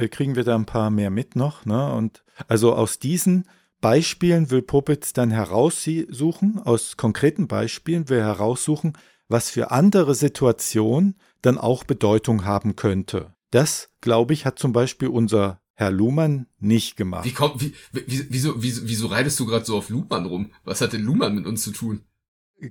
kriegen 0.09 0.35
wir 0.35 0.43
da 0.43 0.55
ein 0.55 0.65
paar 0.65 0.89
mehr 0.89 1.09
mit 1.09 1.35
noch. 1.35 1.65
Ne? 1.65 1.93
Und 1.93 2.23
also 2.47 2.73
aus 2.73 2.99
diesen 2.99 3.45
Beispielen 3.81 4.49
will 4.51 4.61
Popitz 4.61 5.13
dann 5.13 5.31
heraussuchen, 5.31 6.59
aus 6.59 6.97
konkreten 6.97 7.47
Beispielen 7.47 8.09
will 8.09 8.21
heraussuchen, 8.21 8.93
was 9.27 9.49
für 9.49 9.71
andere 9.71 10.15
Situationen 10.15 11.15
dann 11.41 11.57
auch 11.57 11.83
Bedeutung 11.83 12.45
haben 12.45 12.75
könnte. 12.75 13.33
Das, 13.51 13.89
glaube 14.01 14.33
ich, 14.33 14.45
hat 14.45 14.59
zum 14.59 14.73
Beispiel 14.73 15.07
unser 15.07 15.61
Herr 15.73 15.91
Luhmann 15.91 16.47
nicht 16.59 16.95
gemacht. 16.95 17.25
Wie 17.25 17.33
kommt, 17.33 17.61
wie, 17.61 17.73
wie, 17.91 18.25
wieso, 18.29 18.61
wieso, 18.61 18.87
wieso 18.87 19.07
reitest 19.07 19.39
du 19.39 19.45
gerade 19.45 19.65
so 19.65 19.77
auf 19.77 19.89
Luhmann 19.89 20.25
rum? 20.25 20.51
Was 20.63 20.81
hat 20.81 20.93
denn 20.93 21.03
Luhmann 21.03 21.35
mit 21.35 21.45
uns 21.45 21.63
zu 21.63 21.71
tun? 21.71 22.01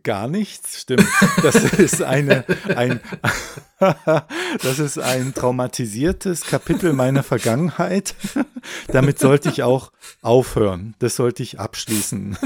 Gar 0.02 0.28
nichts, 0.28 0.80
stimmt. 0.80 1.06
Das 1.42 1.56
ist 1.56 2.02
eine, 2.02 2.44
ein, 2.74 3.00
das 4.62 4.78
ist 4.78 4.98
ein 4.98 5.34
traumatisiertes 5.34 6.42
Kapitel 6.42 6.94
meiner 6.94 7.22
Vergangenheit. 7.22 8.14
Damit 8.88 9.18
sollte 9.18 9.50
ich 9.50 9.62
auch 9.62 9.92
aufhören. 10.22 10.94
Das 11.00 11.16
sollte 11.16 11.42
ich 11.42 11.60
abschließen. 11.60 12.36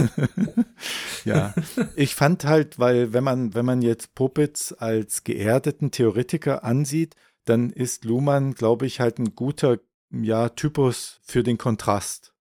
ja. 1.24 1.54
Ich 1.94 2.16
fand 2.16 2.44
halt, 2.44 2.80
weil, 2.80 3.12
wenn 3.12 3.22
man, 3.24 3.54
wenn 3.54 3.64
man 3.64 3.82
jetzt 3.82 4.16
Popitz 4.16 4.74
als 4.76 5.22
geerdeten 5.22 5.92
Theoretiker 5.92 6.64
ansieht, 6.64 7.14
dann 7.44 7.70
ist 7.70 8.04
Luhmann, 8.04 8.54
glaube 8.54 8.86
ich, 8.86 8.98
halt 8.98 9.18
ein 9.20 9.36
guter 9.36 9.78
ja, 10.10 10.48
Typus 10.48 11.20
für 11.22 11.44
den 11.44 11.56
Kontrast 11.56 12.34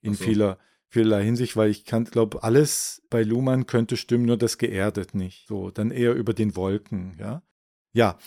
in 0.00 0.14
so. 0.14 0.24
vieler, 0.24 0.58
vieler 0.88 1.20
Hinsicht, 1.20 1.56
weil 1.56 1.70
ich 1.70 1.84
kann, 1.84 2.04
glaube, 2.04 2.42
alles 2.42 3.02
bei 3.10 3.22
Luhmann 3.22 3.66
könnte 3.66 3.96
stimmen, 3.96 4.26
nur 4.26 4.36
das 4.36 4.58
geerdet 4.58 5.14
nicht. 5.14 5.46
So, 5.46 5.70
dann 5.70 5.90
eher 5.90 6.14
über 6.14 6.34
den 6.34 6.56
Wolken, 6.56 7.16
ja. 7.18 7.42
Ja, 7.92 8.18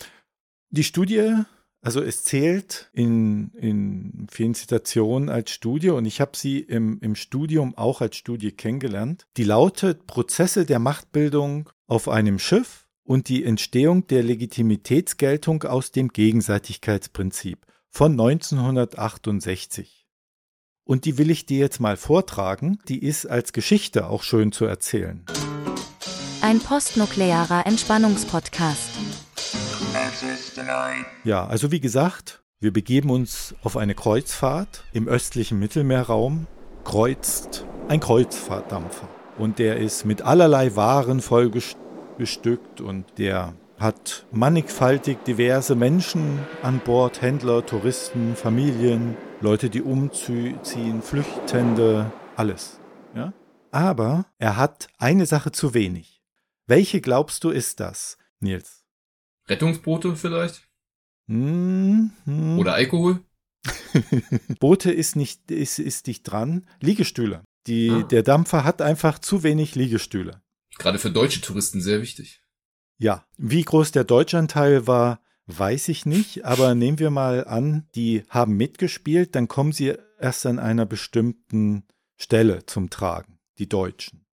die 0.69 0.83
Studie, 0.83 1.33
also 1.81 2.01
es 2.01 2.23
zählt 2.23 2.89
in, 2.93 3.51
in 3.55 4.27
vielen 4.31 4.53
Zitationen 4.53 5.29
als 5.29 5.51
Studie 5.51 5.89
und 5.89 6.05
ich 6.05 6.21
habe 6.21 6.37
sie 6.37 6.59
im, 6.59 6.99
im 7.01 7.15
Studium 7.15 7.75
auch 7.77 8.01
als 8.01 8.15
Studie 8.15 8.51
kennengelernt. 8.51 9.27
Die 9.37 9.43
lautet 9.43 10.07
Prozesse 10.07 10.65
der 10.65 10.79
Machtbildung 10.79 11.69
auf 11.87 12.07
einem 12.07 12.39
Schiff 12.39 12.87
und 13.03 13.29
die 13.29 13.43
Entstehung 13.43 14.07
der 14.07 14.23
Legitimitätsgeltung 14.23 15.63
aus 15.63 15.91
dem 15.91 16.09
Gegenseitigkeitsprinzip 16.09 17.65
von 17.89 18.11
1968. 18.13 20.00
Und 20.83 21.05
die 21.05 21.17
will 21.17 21.29
ich 21.29 21.45
dir 21.45 21.59
jetzt 21.59 21.79
mal 21.79 21.95
vortragen, 21.95 22.79
die 22.87 23.03
ist 23.03 23.25
als 23.25 23.53
Geschichte 23.53 24.07
auch 24.07 24.23
schön 24.23 24.51
zu 24.51 24.65
erzählen. 24.65 25.23
Ein 26.41 26.59
postnuklearer 26.59 27.65
Entspannungspodcast. 27.67 28.89
Ja, 31.23 31.45
also 31.45 31.71
wie 31.71 31.79
gesagt, 31.79 32.41
wir 32.59 32.73
begeben 32.73 33.09
uns 33.09 33.55
auf 33.63 33.77
eine 33.77 33.93
Kreuzfahrt 33.93 34.83
im 34.91 35.07
östlichen 35.07 35.59
Mittelmeerraum, 35.59 36.47
kreuzt 36.83 37.65
ein 37.87 37.99
Kreuzfahrtdampfer. 37.99 39.07
Und 39.37 39.59
der 39.59 39.77
ist 39.77 40.05
mit 40.05 40.23
allerlei 40.23 40.75
Waren 40.75 41.21
vollgestückt 41.21 42.81
und 42.81 43.05
der 43.17 43.53
hat 43.79 44.25
mannigfaltig 44.31 45.23
diverse 45.25 45.75
Menschen 45.75 46.39
an 46.61 46.79
Bord, 46.83 47.21
Händler, 47.21 47.65
Touristen, 47.65 48.35
Familien, 48.35 49.15
Leute, 49.41 49.71
die 49.71 49.81
umziehen, 49.81 51.01
Flüchtende, 51.01 52.11
alles. 52.35 52.79
Ja? 53.15 53.33
Aber 53.71 54.27
er 54.37 54.55
hat 54.55 54.87
eine 54.99 55.25
Sache 55.25 55.51
zu 55.51 55.73
wenig. 55.73 56.21
Welche 56.67 57.01
glaubst 57.01 57.43
du 57.43 57.49
ist 57.49 57.79
das, 57.79 58.19
Nils? 58.39 58.85
Rettungsboote 59.47 60.15
vielleicht? 60.15 60.69
Hm, 61.27 62.11
hm. 62.25 62.59
Oder 62.59 62.75
Alkohol? 62.75 63.21
Boote 64.59 64.91
ist 64.91 65.15
nicht, 65.15 65.49
ist, 65.49 65.79
ist 65.79 66.05
nicht 66.05 66.21
dran. 66.23 66.67
Liegestühle. 66.79 67.43
Die, 67.65 67.89
ah. 67.89 68.03
Der 68.03 68.21
Dampfer 68.21 68.63
hat 68.63 68.81
einfach 68.81 69.17
zu 69.17 69.41
wenig 69.41 69.73
Liegestühle. 69.73 70.43
Gerade 70.77 70.99
für 70.99 71.09
deutsche 71.09 71.41
Touristen 71.41 71.81
sehr 71.81 72.01
wichtig. 72.01 72.43
Ja, 72.99 73.25
wie 73.37 73.63
groß 73.63 73.91
der 73.91 74.03
Deutschanteil 74.03 74.85
war, 74.85 75.19
weiß 75.47 75.89
ich 75.89 76.05
nicht, 76.05 76.45
aber 76.45 76.75
nehmen 76.75 76.99
wir 76.99 77.09
mal 77.09 77.45
an, 77.45 77.87
die 77.95 78.23
haben 78.29 78.55
mitgespielt, 78.55 79.35
dann 79.35 79.47
kommen 79.47 79.71
sie 79.71 79.95
erst 80.19 80.45
an 80.45 80.59
einer 80.59 80.85
bestimmten 80.85 81.83
Stelle 82.15 82.65
zum 82.65 82.89
Tragen, 82.89 83.39
die 83.57 83.67
Deutschen. 83.67 84.25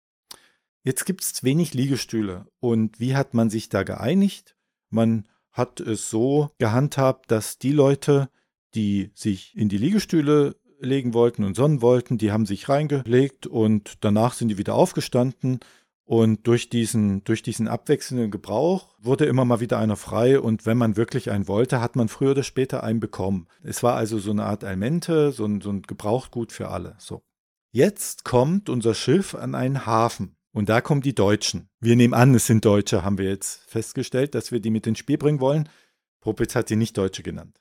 Jetzt 0.84 1.06
gibt 1.06 1.24
es 1.24 1.44
wenig 1.44 1.74
Liegestühle 1.74 2.48
und 2.60 3.00
wie 3.00 3.16
hat 3.16 3.34
man 3.34 3.50
sich 3.50 3.70
da 3.70 3.84
geeinigt? 3.84 4.56
Man 4.90 5.28
hat 5.52 5.80
es 5.80 6.10
so 6.10 6.52
gehandhabt, 6.60 7.32
dass 7.32 7.58
die 7.58 7.72
Leute, 7.72 8.30
die 8.76 9.12
sich 9.14 9.56
in 9.58 9.70
die 9.70 9.78
Liegestühle 9.78 10.56
legen 10.80 11.14
wollten 11.14 11.44
und 11.44 11.56
sonnen 11.56 11.82
wollten, 11.82 12.18
die 12.18 12.32
haben 12.32 12.46
sich 12.46 12.70
reingelegt 12.70 13.48
und 13.48 13.96
danach 14.02 14.34
sind 14.34 14.50
die 14.50 14.58
wieder 14.58 14.76
aufgestanden 14.76 15.60
und 16.08 16.48
durch 16.48 16.70
diesen, 16.70 17.26
durch 17.26 17.44
diesen 17.44 17.68
abwechselnden 17.68 18.32
Gebrauch 18.32 18.96
wurde 18.98 19.26
immer 19.26 19.44
mal 19.44 19.60
wieder 19.60 19.78
einer 19.78 19.98
frei 19.98 20.40
und 20.40 20.66
wenn 20.66 20.78
man 20.78 20.96
wirklich 20.96 21.32
einen 21.32 21.50
wollte, 21.50 21.82
hat 21.82 21.98
man 21.98 22.08
früher 22.08 22.32
oder 22.32 22.44
später 22.44 22.82
einen 22.82 23.02
bekommen. 23.02 23.48
Es 23.62 23.84
war 23.84 23.96
also 23.96 24.18
so 24.18 24.32
eine 24.32 24.46
Art 24.46 24.64
Almente, 24.64 25.34
so 25.34 25.44
ein, 25.44 25.60
so 25.60 25.70
ein 25.70 25.82
Gebrauchgut 25.82 26.54
für 26.54 26.70
alle. 26.70 26.96
So. 26.98 27.24
Jetzt 27.72 28.24
kommt 28.24 28.70
unser 28.70 28.94
Schiff 28.94 29.36
an 29.36 29.54
einen 29.54 29.86
Hafen 29.86 30.38
und 30.54 30.70
da 30.70 30.80
kommen 30.80 31.02
die 31.02 31.14
Deutschen. 31.14 31.68
Wir 31.82 31.98
nehmen 31.98 32.14
an, 32.14 32.34
es 32.34 32.46
sind 32.46 32.64
Deutsche, 32.64 33.04
haben 33.04 33.18
wir 33.18 33.28
jetzt 33.28 33.70
festgestellt, 33.70 34.34
dass 34.34 34.54
wir 34.54 34.62
die 34.62 34.70
mit 34.70 34.88
ins 34.88 35.00
Spiel 35.00 35.18
bringen 35.18 35.42
wollen. 35.42 35.68
Popitz 36.22 36.56
hat 36.56 36.70
sie 36.70 36.78
nicht 36.78 36.98
Deutsche 36.98 37.22
genannt. 37.22 37.60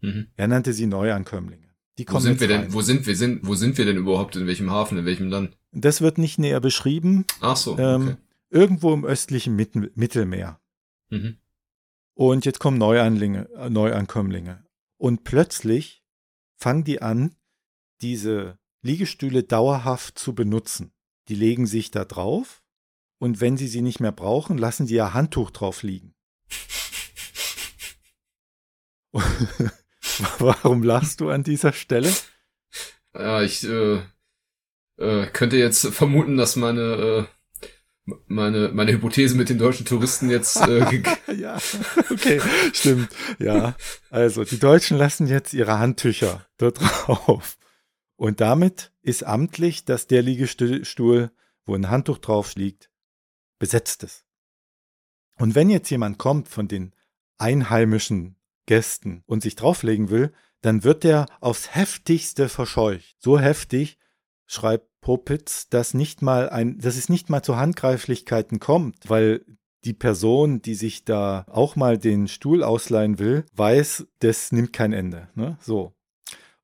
Mhm. 0.00 0.28
Er 0.36 0.48
nannte 0.48 0.72
sie 0.72 0.86
Neuankömmlinge. 0.86 1.63
Die 1.98 2.04
kommen 2.04 2.18
wo 2.18 2.20
sind 2.20 2.40
wir 2.40 2.48
denn, 2.48 2.72
wo 2.72 2.80
sind 2.82 3.06
wir 3.06 3.16
sind, 3.16 3.46
wo 3.46 3.54
sind 3.54 3.78
wir 3.78 3.84
denn 3.84 3.96
überhaupt, 3.96 4.34
in 4.36 4.46
welchem 4.46 4.70
Hafen, 4.70 4.98
in 4.98 5.04
welchem 5.04 5.28
Land? 5.28 5.56
Das 5.72 6.00
wird 6.00 6.18
nicht 6.18 6.38
näher 6.38 6.60
beschrieben. 6.60 7.24
Ach 7.40 7.56
so. 7.56 7.78
Ähm, 7.78 8.08
okay. 8.08 8.16
Irgendwo 8.50 8.92
im 8.92 9.04
östlichen 9.04 9.56
Mittelmeer. 9.56 10.60
Mhm. 11.10 11.36
Und 12.14 12.44
jetzt 12.44 12.60
kommen 12.60 12.78
Neuanlinge, 12.78 13.48
äh, 13.56 13.70
Neuankömmlinge. 13.70 14.64
Und 14.96 15.24
plötzlich 15.24 16.04
fangen 16.56 16.84
die 16.84 17.02
an, 17.02 17.34
diese 18.00 18.58
Liegestühle 18.82 19.42
dauerhaft 19.42 20.18
zu 20.18 20.34
benutzen. 20.34 20.92
Die 21.28 21.34
legen 21.34 21.66
sich 21.66 21.90
da 21.90 22.04
drauf 22.04 22.62
und 23.18 23.40
wenn 23.40 23.56
sie 23.56 23.68
sie 23.68 23.82
nicht 23.82 24.00
mehr 24.00 24.12
brauchen, 24.12 24.58
lassen 24.58 24.86
sie 24.86 24.94
ihr 24.94 25.14
Handtuch 25.14 25.50
drauf 25.50 25.82
liegen. 25.82 26.14
Warum 30.38 30.82
lachst 30.82 31.20
du 31.20 31.30
an 31.30 31.42
dieser 31.42 31.72
Stelle? 31.72 32.12
Ja, 33.14 33.42
ich 33.42 33.64
äh, 33.64 34.00
äh, 34.98 35.26
könnte 35.32 35.56
jetzt 35.56 35.86
vermuten, 35.88 36.36
dass 36.36 36.56
meine 36.56 37.26
äh, 38.06 38.14
meine 38.26 38.68
meine 38.68 38.92
Hypothese 38.92 39.36
mit 39.36 39.48
den 39.48 39.58
deutschen 39.58 39.86
Touristen 39.86 40.28
jetzt 40.28 40.56
äh, 40.56 41.02
ja 41.34 41.56
okay 42.10 42.38
stimmt 42.74 43.08
ja 43.38 43.76
also 44.10 44.44
die 44.44 44.58
Deutschen 44.58 44.98
lassen 44.98 45.26
jetzt 45.26 45.54
ihre 45.54 45.78
Handtücher 45.78 46.46
dort 46.58 46.80
drauf 46.80 47.56
und 48.16 48.40
damit 48.40 48.92
ist 49.02 49.24
amtlich, 49.24 49.84
dass 49.84 50.06
der 50.06 50.22
Liegestuhl, 50.22 51.30
wo 51.64 51.74
ein 51.74 51.90
Handtuch 51.90 52.18
drauf 52.18 52.54
liegt, 52.54 52.90
besetzt 53.58 54.02
ist. 54.02 54.24
Und 55.36 55.54
wenn 55.54 55.68
jetzt 55.68 55.90
jemand 55.90 56.18
kommt 56.18 56.48
von 56.48 56.68
den 56.68 56.94
einheimischen 57.38 58.36
Gästen 58.66 59.22
und 59.26 59.42
sich 59.42 59.56
drauflegen 59.56 60.10
will, 60.10 60.32
dann 60.60 60.84
wird 60.84 61.04
der 61.04 61.26
aufs 61.40 61.74
heftigste 61.74 62.48
verscheucht. 62.48 63.16
So 63.18 63.38
heftig, 63.38 63.98
schreibt 64.46 64.88
Popitz, 65.00 65.68
dass 65.68 65.92
nicht 65.92 66.22
mal 66.22 66.48
ein, 66.48 66.78
dass 66.78 66.96
es 66.96 67.08
nicht 67.08 67.28
mal 67.28 67.42
zu 67.42 67.56
Handgreiflichkeiten 67.56 68.60
kommt, 68.60 68.96
weil 69.08 69.44
die 69.84 69.92
Person, 69.92 70.62
die 70.62 70.74
sich 70.74 71.04
da 71.04 71.44
auch 71.50 71.76
mal 71.76 71.98
den 71.98 72.26
Stuhl 72.28 72.62
ausleihen 72.62 73.18
will, 73.18 73.44
weiß, 73.54 74.06
das 74.20 74.50
nimmt 74.50 74.72
kein 74.72 74.94
Ende. 74.94 75.28
Ne? 75.34 75.58
So. 75.60 75.92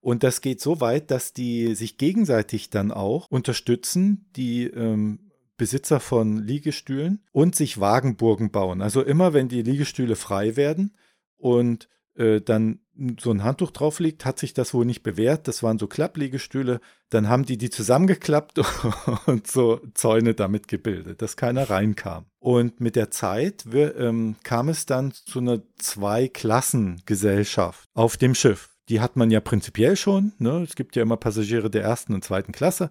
Und 0.01 0.23
das 0.23 0.41
geht 0.41 0.63
so 0.63 0.81
weit, 0.81 1.11
dass 1.11 1.35
die 1.35 1.75
sich 1.75 1.99
gegenseitig 1.99 2.71
dann 2.71 2.91
auch 2.91 3.27
unterstützen, 3.29 4.31
die 4.37 4.65
ähm, 4.65 5.31
Besitzer 5.59 6.01
von 6.01 6.39
Liegestühlen 6.39 7.23
und 7.33 7.55
sich 7.55 7.79
Wagenburgen 7.79 8.51
bauen. 8.51 8.81
Also 8.81 9.03
immer, 9.03 9.35
wenn 9.35 9.49
die 9.49 9.61
Liegestühle 9.61 10.17
frei 10.17 10.57
werden, 10.57 10.95
und 11.41 11.89
äh, 12.15 12.41
dann 12.41 12.81
so 13.19 13.31
ein 13.31 13.45
Handtuch 13.45 13.71
drauf 13.71 13.99
liegt, 13.99 14.27
hat 14.27 14.39
sich 14.39 14.53
das 14.53 14.75
wohl 14.75 14.85
nicht 14.85 15.03
bewährt. 15.03 15.49
Das 15.49 15.63
waren 15.63 15.79
so 15.79 15.87
Klappliegestühle. 15.87 16.83
Dann 17.09 17.31
haben 17.31 17.47
die 17.47 17.57
die 17.57 17.71
zusammengeklappt 17.71 18.61
und 19.27 19.47
so 19.47 19.81
Zäune 19.95 20.35
damit 20.35 20.69
gebildet, 20.69 21.23
dass 21.23 21.37
keiner 21.37 21.71
reinkam. 21.71 22.27
Und 22.39 22.81
mit 22.81 22.97
der 22.97 23.11
Zeit 23.11 23.73
wir, 23.73 23.97
ähm, 23.97 24.37
kam 24.43 24.69
es 24.69 24.85
dann 24.85 25.13
zu 25.13 25.39
einer 25.39 25.63
Zweiklassengesellschaft 25.77 27.89
auf 27.95 28.19
dem 28.19 28.35
Schiff. 28.35 28.69
die 28.91 29.01
hat 29.01 29.17
man 29.17 29.31
ja 29.31 29.41
prinzipiell 29.41 29.97
schon. 29.97 30.33
Ne? 30.39 30.63
Es 30.63 30.75
gibt 30.75 30.97
ja 30.97 31.03
immer 31.03 31.17
Passagiere 31.17 31.71
der 31.71 31.85
ersten 31.85 32.13
und 32.13 32.25
zweiten 32.25 32.53
Klasse. 32.53 32.91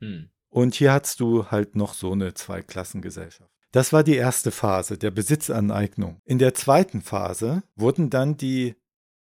Hm. 0.00 0.28
Und 0.50 0.74
hier 0.74 0.92
hast 0.92 1.20
du 1.20 1.50
halt 1.50 1.76
noch 1.76 1.94
so 1.94 2.12
eine 2.12 2.34
Zweiklassengesellschaft. 2.34 3.55
Das 3.76 3.92
war 3.92 4.02
die 4.02 4.16
erste 4.16 4.52
Phase 4.52 4.96
der 4.96 5.10
Besitzaneignung. 5.10 6.22
In 6.24 6.38
der 6.38 6.54
zweiten 6.54 7.02
Phase 7.02 7.62
wurden 7.74 8.08
dann 8.08 8.38
die 8.38 8.74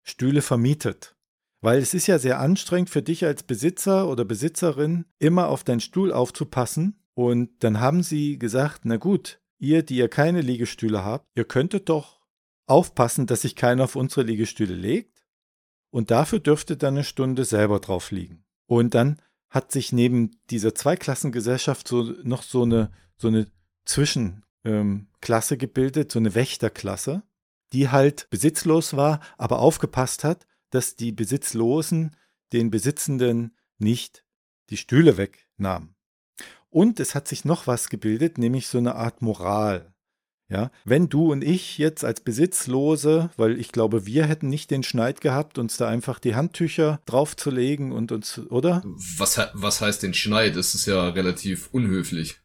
Stühle 0.04 0.42
vermietet. 0.42 1.16
Weil 1.61 1.80
es 1.80 1.92
ist 1.92 2.07
ja 2.07 2.21
sehr 2.21 2.38
anstrengend 2.38 2.88
für 2.88 3.02
dich 3.02 3.25
als 3.25 3.42
Besitzer 3.42 4.09
oder 4.09 4.25
Besitzerin, 4.25 5.07
immer 5.18 5.49
auf 5.49 5.64
deinen 5.64 5.80
Stuhl 5.80 6.12
aufzupassen. 6.12 7.02
Und 7.14 7.64
dann 7.64 7.80
haben 7.80 8.04
sie 8.04 8.38
gesagt, 8.38 8.83
na 8.85 8.97
gut, 8.97 9.40
ihr, 9.59 9.83
die 9.83 9.97
ihr 9.97 10.09
keine 10.09 10.40
Liegestühle 10.40 11.04
habt, 11.04 11.26
ihr 11.35 11.45
könntet 11.45 11.88
doch 11.88 12.21
aufpassen, 12.68 13.26
dass 13.26 13.42
sich 13.42 13.57
keiner 13.57 13.83
auf 13.83 13.97
unsere 13.97 14.23
Liegestühle 14.23 14.76
legt. 14.76 15.26
Und 15.90 16.12
dafür 16.12 16.38
dürfte 16.38 16.76
dann 16.76 16.95
eine 16.95 17.02
Stunde 17.02 17.45
selber 17.45 17.80
drauf 17.80 18.12
liegen. 18.12 18.45
Und 18.68 18.95
dann 18.95 19.21
hat 19.50 19.73
sich 19.73 19.90
neben 19.90 20.38
dieser 20.49 20.76
Zweiklassengesellschaft 20.76 21.88
so 21.88 22.04
noch 22.23 22.45
so 22.45 22.62
eine, 22.62 22.92
so 23.16 23.26
eine 23.26 23.49
Zwischenklasse 23.88 25.54
ähm, 25.54 25.59
gebildet, 25.59 26.12
so 26.12 26.18
eine 26.18 26.35
Wächterklasse, 26.35 27.23
die 27.73 27.88
halt 27.88 28.28
besitzlos 28.30 28.95
war, 28.97 29.21
aber 29.37 29.59
aufgepasst 29.59 30.25
hat, 30.25 30.47
dass 30.71 30.97
die 30.97 31.12
Besitzlosen 31.12 32.14
den 32.52 32.71
Besitzenden 32.71 33.57
nicht 33.78 34.25
die 34.71 34.76
Stühle 34.76 35.16
wegnahmen. 35.16 35.95
Und 36.71 37.00
es 37.00 37.14
hat 37.14 37.28
sich 37.28 37.45
noch 37.45 37.66
was 37.66 37.88
gebildet, 37.88 38.37
nämlich 38.37 38.66
so 38.66 38.78
eine 38.78 38.95
Art 38.95 39.23
Moral. 39.23 39.95
Ja, 40.50 40.71
wenn 40.87 41.11
du 41.11 41.30
und 41.30 41.45
ich 41.45 41.76
jetzt 41.76 42.04
als 42.04 42.23
Besitzlose, 42.23 43.28
weil 43.37 43.61
ich 43.61 43.71
glaube, 43.71 44.07
wir 44.07 44.25
hätten 44.25 44.49
nicht 44.49 44.71
den 44.71 44.83
Schneid 44.83 45.21
gehabt, 45.21 45.59
uns 45.59 45.76
da 45.76 45.88
einfach 45.88 46.18
die 46.18 46.35
Handtücher 46.35 47.02
draufzulegen 47.04 47.92
und 47.92 48.12
uns, 48.12 48.38
oder? 48.38 48.83
Was, 49.18 49.38
was 49.52 49.83
heißt 49.83 50.02
den 50.02 50.14
Schneid? 50.14 50.57
Das 50.57 50.75
ist 50.75 50.87
ja 50.87 51.09
relativ 51.11 51.68
unhöflich. 51.73 52.40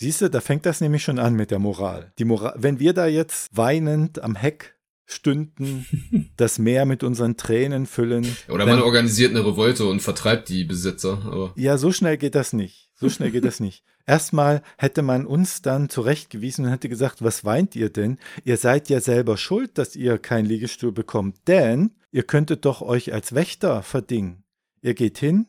Siehst 0.00 0.22
du, 0.22 0.30
da 0.30 0.40
fängt 0.40 0.64
das 0.64 0.80
nämlich 0.80 1.02
schon 1.02 1.18
an 1.18 1.34
mit 1.34 1.50
der 1.50 1.58
Moral. 1.58 2.14
Die 2.18 2.24
Moral, 2.24 2.54
wenn 2.56 2.80
wir 2.80 2.94
da 2.94 3.06
jetzt 3.06 3.54
weinend 3.54 4.22
am 4.24 4.34
Heck 4.34 4.78
stünden, 5.04 6.30
das 6.38 6.58
Meer 6.58 6.86
mit 6.86 7.02
unseren 7.02 7.36
Tränen 7.36 7.84
füllen. 7.84 8.26
Oder 8.48 8.64
man 8.64 8.80
organisiert 8.80 9.32
eine 9.32 9.44
Revolte 9.44 9.84
und 9.84 10.00
vertreibt 10.00 10.48
die 10.48 10.64
Besitzer. 10.64 11.20
Aber. 11.26 11.52
Ja, 11.54 11.76
so 11.76 11.92
schnell 11.92 12.16
geht 12.16 12.34
das 12.34 12.54
nicht. 12.54 12.88
So 12.94 13.10
schnell 13.10 13.30
geht 13.30 13.44
das 13.44 13.60
nicht. 13.60 13.84
Erstmal 14.06 14.62
hätte 14.78 15.02
man 15.02 15.26
uns 15.26 15.60
dann 15.60 15.90
zurechtgewiesen 15.90 16.64
und 16.64 16.70
hätte 16.70 16.88
gesagt, 16.88 17.22
was 17.22 17.44
weint 17.44 17.76
ihr 17.76 17.90
denn? 17.90 18.18
Ihr 18.42 18.56
seid 18.56 18.88
ja 18.88 19.00
selber 19.00 19.36
schuld, 19.36 19.76
dass 19.76 19.96
ihr 19.96 20.16
keinen 20.16 20.46
Liegestuhl 20.46 20.92
bekommt, 20.92 21.46
denn 21.46 21.90
ihr 22.10 22.22
könntet 22.22 22.64
doch 22.64 22.80
euch 22.80 23.12
als 23.12 23.34
Wächter 23.34 23.82
verdingen. 23.82 24.44
Ihr 24.80 24.94
geht 24.94 25.18
hin, 25.18 25.46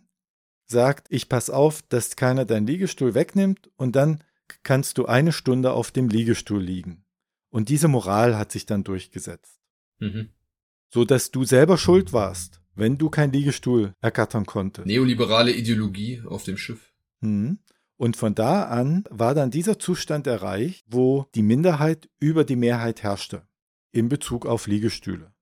sagt, 0.68 1.08
ich 1.10 1.30
pass 1.30 1.50
auf, 1.50 1.84
dass 1.88 2.18
keiner 2.18 2.44
deinen 2.44 2.68
Liegestuhl 2.68 3.14
wegnimmt 3.14 3.70
und 3.78 3.96
dann 3.96 4.22
kannst 4.64 4.98
du 4.98 5.06
eine 5.06 5.32
Stunde 5.32 5.72
auf 5.72 5.92
dem 5.92 6.10
Liegestuhl 6.10 6.62
liegen. 6.62 7.04
Und 7.50 7.70
diese 7.70 7.88
Moral 7.88 8.38
hat 8.38 8.52
sich 8.52 8.66
dann 8.66 8.84
durchgesetzt. 8.84 9.60
Mhm. 10.00 10.30
So 10.90 11.06
dass 11.06 11.32
du 11.32 11.44
selber 11.44 11.78
schuld 11.78 12.14
warst, 12.14 12.62
wenn 12.76 12.98
du 12.98 13.10
keinen 13.10 13.34
Liegestuhl 13.34 13.94
ergattern 14.02 14.46
konntest. 14.46 14.88
Neoliberale 14.88 15.52
Ideologie 15.52 16.22
auf 16.26 16.44
dem 16.44 16.58
Schiff. 16.58 16.94
Mhm. 17.20 17.60
Und 17.98 18.18
von 18.18 18.34
da 18.34 18.64
an 18.64 19.04
war 19.10 19.36
dann 19.36 19.52
dieser 19.52 19.78
Zustand 19.78 20.26
erreicht, 20.26 20.86
wo 20.90 21.28
die 21.36 21.44
Minderheit 21.44 22.10
über 22.20 22.44
die 22.44 22.56
Mehrheit 22.56 23.04
herrschte 23.04 23.44
in 23.92 24.10
Bezug 24.10 24.46
auf 24.46 24.68
Liegestühle. 24.68 25.34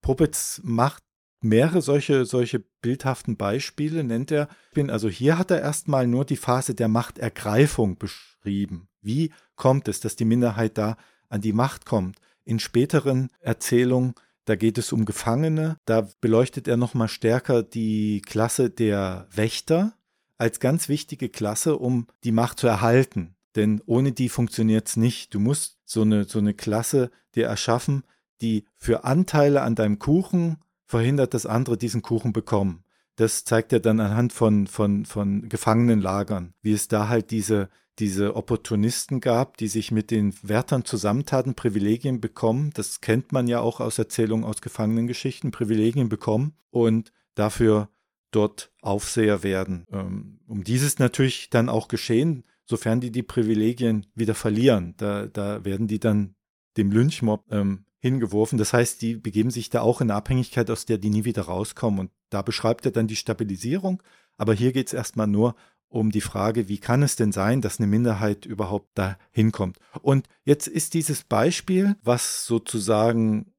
Popitz 0.00 0.60
macht 0.64 1.02
mehrere 1.44 1.82
solche, 1.82 2.24
solche 2.24 2.60
bildhaften 2.80 3.36
Beispiele, 3.36 4.02
nennt 4.02 4.30
er. 4.30 4.48
Also 4.88 5.08
hier 5.08 5.38
hat 5.38 5.50
er 5.50 5.60
erstmal 5.60 6.06
nur 6.06 6.24
die 6.24 6.36
Phase 6.36 6.74
der 6.74 6.88
Machtergreifung 6.88 7.98
beschrieben. 7.98 8.88
Wie 9.00 9.30
kommt 9.54 9.86
es, 9.88 10.00
dass 10.00 10.16
die 10.16 10.24
Minderheit 10.24 10.78
da 10.78 10.96
an 11.28 11.40
die 11.40 11.52
Macht 11.52 11.86
kommt? 11.86 12.18
In 12.44 12.58
späteren 12.58 13.28
Erzählungen, 13.40 14.14
da 14.46 14.56
geht 14.56 14.78
es 14.78 14.92
um 14.92 15.04
Gefangene, 15.04 15.78
da 15.84 16.08
beleuchtet 16.20 16.68
er 16.68 16.76
nochmal 16.76 17.08
stärker 17.08 17.62
die 17.62 18.20
Klasse 18.22 18.70
der 18.70 19.26
Wächter, 19.30 19.94
als 20.36 20.60
ganz 20.60 20.88
wichtige 20.88 21.28
Klasse, 21.28 21.76
um 21.76 22.06
die 22.24 22.32
Macht 22.32 22.58
zu 22.58 22.66
erhalten. 22.66 23.36
Denn 23.56 23.80
ohne 23.86 24.12
die 24.12 24.28
funktioniert 24.28 24.88
es 24.88 24.96
nicht. 24.96 25.32
Du 25.32 25.40
musst 25.40 25.78
so 25.84 26.02
eine, 26.02 26.24
so 26.24 26.38
eine 26.38 26.54
Klasse 26.54 27.10
dir 27.34 27.46
erschaffen, 27.46 28.02
die 28.40 28.64
für 28.76 29.04
Anteile 29.04 29.62
an 29.62 29.74
deinem 29.74 29.98
Kuchen 29.98 30.58
verhindert, 30.86 31.34
dass 31.34 31.46
andere 31.46 31.76
diesen 31.76 32.02
Kuchen 32.02 32.32
bekommen. 32.32 32.84
Das 33.16 33.44
zeigt 33.44 33.72
er 33.72 33.80
dann 33.80 34.00
anhand 34.00 34.32
von, 34.32 34.66
von, 34.66 35.04
von 35.06 35.48
Gefangenenlagern, 35.48 36.54
wie 36.62 36.72
es 36.72 36.88
da 36.88 37.08
halt 37.08 37.30
diese, 37.30 37.68
diese 37.98 38.34
Opportunisten 38.34 39.20
gab, 39.20 39.56
die 39.56 39.68
sich 39.68 39.92
mit 39.92 40.10
den 40.10 40.34
Wärtern 40.42 40.84
zusammentaten, 40.84 41.54
Privilegien 41.54 42.20
bekommen. 42.20 42.70
Das 42.74 43.00
kennt 43.00 43.32
man 43.32 43.46
ja 43.46 43.60
auch 43.60 43.80
aus 43.80 43.98
Erzählungen 43.98 44.44
aus 44.44 44.60
Gefangenengeschichten, 44.60 45.52
Privilegien 45.52 46.08
bekommen 46.08 46.54
und 46.70 47.12
dafür 47.34 47.88
dort 48.32 48.72
Aufseher 48.82 49.44
werden. 49.44 49.86
Ähm, 49.92 50.40
um 50.48 50.64
dieses 50.64 50.98
natürlich 50.98 51.50
dann 51.50 51.68
auch 51.68 51.86
geschehen, 51.86 52.42
sofern 52.64 53.00
die 53.00 53.12
die 53.12 53.22
Privilegien 53.22 54.06
wieder 54.14 54.34
verlieren. 54.34 54.94
Da, 54.96 55.26
da 55.26 55.64
werden 55.64 55.86
die 55.86 56.00
dann 56.00 56.34
dem 56.76 56.90
Lynchmob 56.90 57.44
ähm, 57.50 57.84
hingeworfen. 58.04 58.58
Das 58.58 58.74
heißt, 58.74 59.00
die 59.00 59.16
begeben 59.16 59.50
sich 59.50 59.70
da 59.70 59.80
auch 59.80 60.02
in 60.02 60.10
eine 60.10 60.18
Abhängigkeit, 60.18 60.70
aus 60.70 60.84
der 60.84 60.98
die 60.98 61.08
nie 61.08 61.24
wieder 61.24 61.42
rauskommen. 61.42 62.00
Und 62.00 62.10
da 62.28 62.42
beschreibt 62.42 62.84
er 62.84 62.92
dann 62.92 63.06
die 63.06 63.16
Stabilisierung. 63.16 64.02
Aber 64.36 64.52
hier 64.52 64.72
geht 64.72 64.88
es 64.88 64.92
erstmal 64.92 65.26
nur 65.26 65.54
um 65.88 66.10
die 66.10 66.20
Frage, 66.20 66.68
wie 66.68 66.76
kann 66.76 67.02
es 67.02 67.16
denn 67.16 67.32
sein, 67.32 67.62
dass 67.62 67.80
eine 67.80 67.86
Minderheit 67.86 68.44
überhaupt 68.44 68.90
da 68.92 69.16
hinkommt. 69.30 69.78
Und 70.02 70.28
jetzt 70.44 70.66
ist 70.66 70.92
dieses 70.92 71.24
Beispiel, 71.24 71.96
was 72.02 72.44
sozusagen 72.44 73.54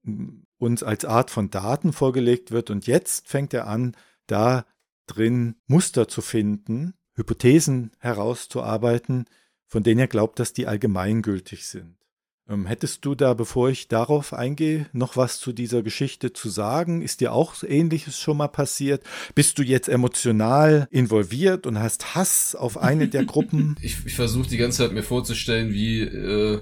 uns 0.59 0.83
als 0.83 1.05
Art 1.05 1.31
von 1.31 1.49
Daten 1.49 1.91
vorgelegt 1.91 2.51
wird. 2.51 2.69
Und 2.69 2.85
jetzt 2.85 3.27
fängt 3.27 3.51
er 3.51 3.65
an, 3.65 3.95
da 4.27 4.65
drin 5.07 5.55
Muster 5.65 6.07
zu 6.07 6.21
finden, 6.21 6.93
Hypothesen 7.15 7.93
herauszuarbeiten, 7.97 9.25
von 9.65 9.81
denen 9.81 10.01
er 10.01 10.07
glaubt, 10.07 10.37
dass 10.37 10.53
die 10.53 10.67
allgemeingültig 10.67 11.65
sind. 11.65 12.04
Ähm, 12.47 12.67
hättest 12.67 13.03
du 13.05 13.15
da, 13.15 13.33
bevor 13.33 13.69
ich 13.69 13.87
darauf 13.87 14.31
eingehe, 14.33 14.87
noch 14.93 15.17
was 15.17 15.39
zu 15.39 15.51
dieser 15.51 15.81
Geschichte 15.81 16.31
zu 16.31 16.49
sagen? 16.49 17.01
Ist 17.01 17.21
dir 17.21 17.33
auch 17.33 17.55
Ähnliches 17.63 18.19
schon 18.19 18.37
mal 18.37 18.47
passiert? 18.49 19.03
Bist 19.33 19.57
du 19.57 19.63
jetzt 19.63 19.89
emotional 19.89 20.87
involviert 20.91 21.65
und 21.65 21.79
hast 21.79 22.13
Hass 22.13 22.55
auf 22.55 22.77
eine 22.77 23.07
der 23.07 23.25
Gruppen? 23.25 23.75
Ich, 23.81 24.05
ich 24.05 24.13
versuche 24.13 24.47
die 24.47 24.57
ganze 24.57 24.79
Zeit 24.79 24.91
mir 24.91 25.01
vorzustellen, 25.01 25.73
wie, 25.73 26.01
äh, 26.01 26.61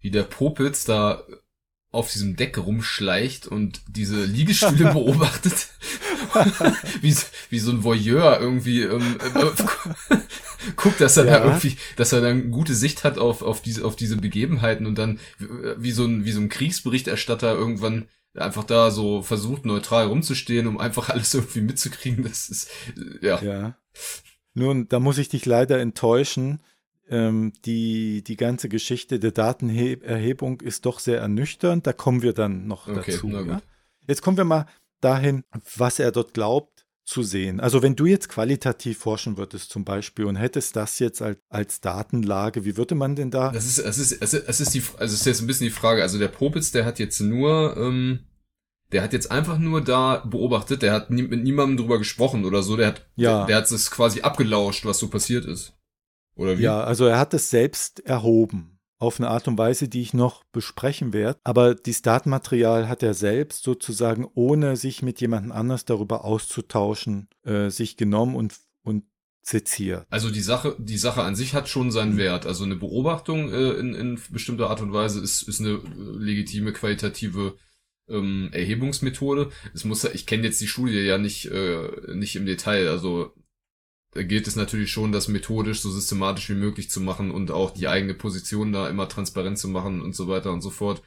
wie 0.00 0.10
der 0.10 0.22
Popitz 0.22 0.86
da 0.86 1.22
auf 1.90 2.10
diesem 2.10 2.36
Deck 2.36 2.56
rumschleicht 2.58 3.46
und 3.46 3.82
diese 3.88 4.24
Liegestühle 4.24 4.92
beobachtet. 4.92 5.68
wie, 7.00 7.16
wie 7.50 7.58
so 7.58 7.70
ein 7.70 7.84
Voyeur 7.84 8.40
irgendwie 8.40 8.82
ähm, 8.82 9.16
äh, 9.34 10.16
guckt, 10.76 11.00
dass 11.00 11.16
er 11.16 11.26
ja. 11.26 11.38
da 11.38 11.44
irgendwie, 11.44 11.76
dass 11.96 12.12
er 12.12 12.20
dann 12.20 12.50
gute 12.50 12.74
Sicht 12.74 13.04
hat 13.04 13.18
auf, 13.18 13.42
auf 13.42 13.62
diese, 13.62 13.84
auf 13.84 13.96
diese 13.96 14.16
Begebenheiten 14.16 14.86
und 14.86 14.96
dann 14.96 15.18
wie 15.38 15.90
so 15.90 16.04
ein, 16.04 16.24
wie 16.24 16.32
so 16.32 16.40
ein 16.40 16.48
Kriegsberichterstatter 16.48 17.54
irgendwann 17.54 18.08
einfach 18.34 18.64
da 18.64 18.90
so 18.90 19.22
versucht, 19.22 19.64
neutral 19.64 20.06
rumzustehen, 20.06 20.66
um 20.66 20.78
einfach 20.78 21.08
alles 21.08 21.34
irgendwie 21.34 21.62
mitzukriegen. 21.62 22.22
Das 22.22 22.48
ist, 22.48 22.70
ja. 23.20 23.42
Ja. 23.42 23.76
Nun, 24.54 24.88
da 24.88 25.00
muss 25.00 25.18
ich 25.18 25.28
dich 25.28 25.46
leider 25.46 25.78
enttäuschen 25.78 26.60
ähm, 27.10 27.52
die, 27.64 28.22
die 28.22 28.36
ganze 28.36 28.68
Geschichte 28.68 29.18
der 29.18 29.30
Datenerhebung 29.30 30.60
ist 30.60 30.86
doch 30.86 30.98
sehr 30.98 31.20
ernüchternd. 31.20 31.86
Da 31.86 31.92
kommen 31.92 32.22
wir 32.22 32.32
dann 32.32 32.66
noch 32.66 32.86
okay, 32.86 33.12
dazu. 33.12 33.28
Ja? 33.28 33.62
Jetzt 34.06 34.22
kommen 34.22 34.36
wir 34.36 34.44
mal 34.44 34.66
dahin, 35.00 35.44
was 35.76 35.98
er 35.98 36.12
dort 36.12 36.34
glaubt 36.34 36.86
zu 37.08 37.22
sehen. 37.22 37.58
Also 37.58 37.82
wenn 37.82 37.96
du 37.96 38.04
jetzt 38.04 38.28
qualitativ 38.28 38.98
forschen 38.98 39.38
würdest 39.38 39.70
zum 39.70 39.84
Beispiel 39.84 40.26
und 40.26 40.36
hättest 40.36 40.76
das 40.76 40.98
jetzt 40.98 41.22
als, 41.22 41.38
als 41.48 41.80
Datenlage, 41.80 42.66
wie 42.66 42.76
würde 42.76 42.94
man 42.94 43.16
denn 43.16 43.30
da? 43.30 43.50
Das 43.50 43.64
ist, 43.64 43.78
es 43.78 43.98
ist, 43.98 44.20
es 44.20 44.34
ist, 44.34 44.48
es 44.48 44.60
ist 44.60 44.74
die, 44.74 44.82
also 44.98 45.14
es 45.14 45.20
ist 45.20 45.26
jetzt 45.26 45.40
ein 45.40 45.46
bisschen 45.46 45.66
die 45.66 45.72
Frage. 45.72 46.02
Also 46.02 46.18
der 46.18 46.28
Popitz, 46.28 46.70
der 46.70 46.84
hat 46.84 46.98
jetzt 46.98 47.20
nur, 47.20 47.76
ähm, 47.78 48.26
der 48.92 49.02
hat 49.02 49.14
jetzt 49.14 49.30
einfach 49.30 49.58
nur 49.58 49.82
da 49.82 50.22
beobachtet, 50.26 50.82
der 50.82 50.92
hat 50.92 51.10
nie, 51.10 51.22
mit 51.22 51.42
niemandem 51.42 51.78
drüber 51.78 51.98
gesprochen 51.98 52.44
oder 52.44 52.62
so, 52.62 52.76
der 52.76 52.88
hat, 52.88 53.08
ja. 53.16 53.38
der, 53.38 53.46
der 53.46 53.56
hat 53.56 53.70
es 53.70 53.90
quasi 53.90 54.20
abgelauscht, 54.20 54.84
was 54.84 54.98
so 54.98 55.08
passiert 55.08 55.46
ist. 55.46 55.72
Oder 56.36 56.58
wie? 56.58 56.62
Ja, 56.62 56.84
also 56.84 57.06
er 57.06 57.18
hat 57.18 57.32
es 57.32 57.48
selbst 57.48 58.00
erhoben 58.00 58.77
auf 58.98 59.20
eine 59.20 59.28
Art 59.28 59.46
und 59.48 59.58
Weise, 59.58 59.88
die 59.88 60.02
ich 60.02 60.14
noch 60.14 60.44
besprechen 60.52 61.12
werde. 61.12 61.38
Aber 61.44 61.74
dieses 61.74 62.02
Datenmaterial 62.02 62.88
hat 62.88 63.02
er 63.02 63.14
selbst 63.14 63.62
sozusagen, 63.62 64.26
ohne 64.34 64.76
sich 64.76 65.02
mit 65.02 65.20
jemandem 65.20 65.52
anders 65.52 65.84
darüber 65.84 66.24
auszutauschen, 66.24 67.28
äh, 67.44 67.70
sich 67.70 67.96
genommen 67.96 68.34
und, 68.34 68.56
und 68.82 69.04
seziert. 69.42 70.06
Also 70.10 70.30
die 70.30 70.40
Sache, 70.40 70.76
die 70.78 70.98
Sache 70.98 71.22
an 71.22 71.36
sich 71.36 71.54
hat 71.54 71.68
schon 71.68 71.90
seinen 71.90 72.16
Wert. 72.16 72.44
Also 72.44 72.64
eine 72.64 72.76
Beobachtung 72.76 73.50
äh, 73.52 73.72
in, 73.72 73.94
in 73.94 74.20
bestimmter 74.30 74.68
Art 74.68 74.80
und 74.80 74.92
Weise 74.92 75.20
ist, 75.20 75.42
ist 75.42 75.60
eine 75.60 75.70
äh, 75.70 75.80
legitime 76.18 76.72
qualitative 76.72 77.56
ähm, 78.08 78.50
Erhebungsmethode. 78.52 79.50
Es 79.74 79.84
muss, 79.84 80.04
ich 80.04 80.26
kenne 80.26 80.44
jetzt 80.44 80.60
die 80.60 80.66
Studie 80.66 80.98
ja 80.98 81.18
nicht, 81.18 81.46
äh, 81.46 82.14
nicht 82.14 82.36
im 82.36 82.46
Detail. 82.46 82.88
Also 82.88 83.32
da 84.12 84.22
gilt 84.22 84.46
es 84.46 84.56
natürlich 84.56 84.90
schon, 84.90 85.12
das 85.12 85.28
methodisch 85.28 85.80
so 85.80 85.90
systematisch 85.90 86.48
wie 86.48 86.54
möglich 86.54 86.90
zu 86.90 87.00
machen 87.00 87.30
und 87.30 87.50
auch 87.50 87.70
die 87.70 87.88
eigene 87.88 88.14
Position 88.14 88.72
da 88.72 88.88
immer 88.88 89.08
transparent 89.08 89.58
zu 89.58 89.68
machen 89.68 90.00
und 90.00 90.14
so 90.14 90.28
weiter 90.28 90.52
und 90.52 90.62
so 90.62 90.70
fort. 90.70 91.02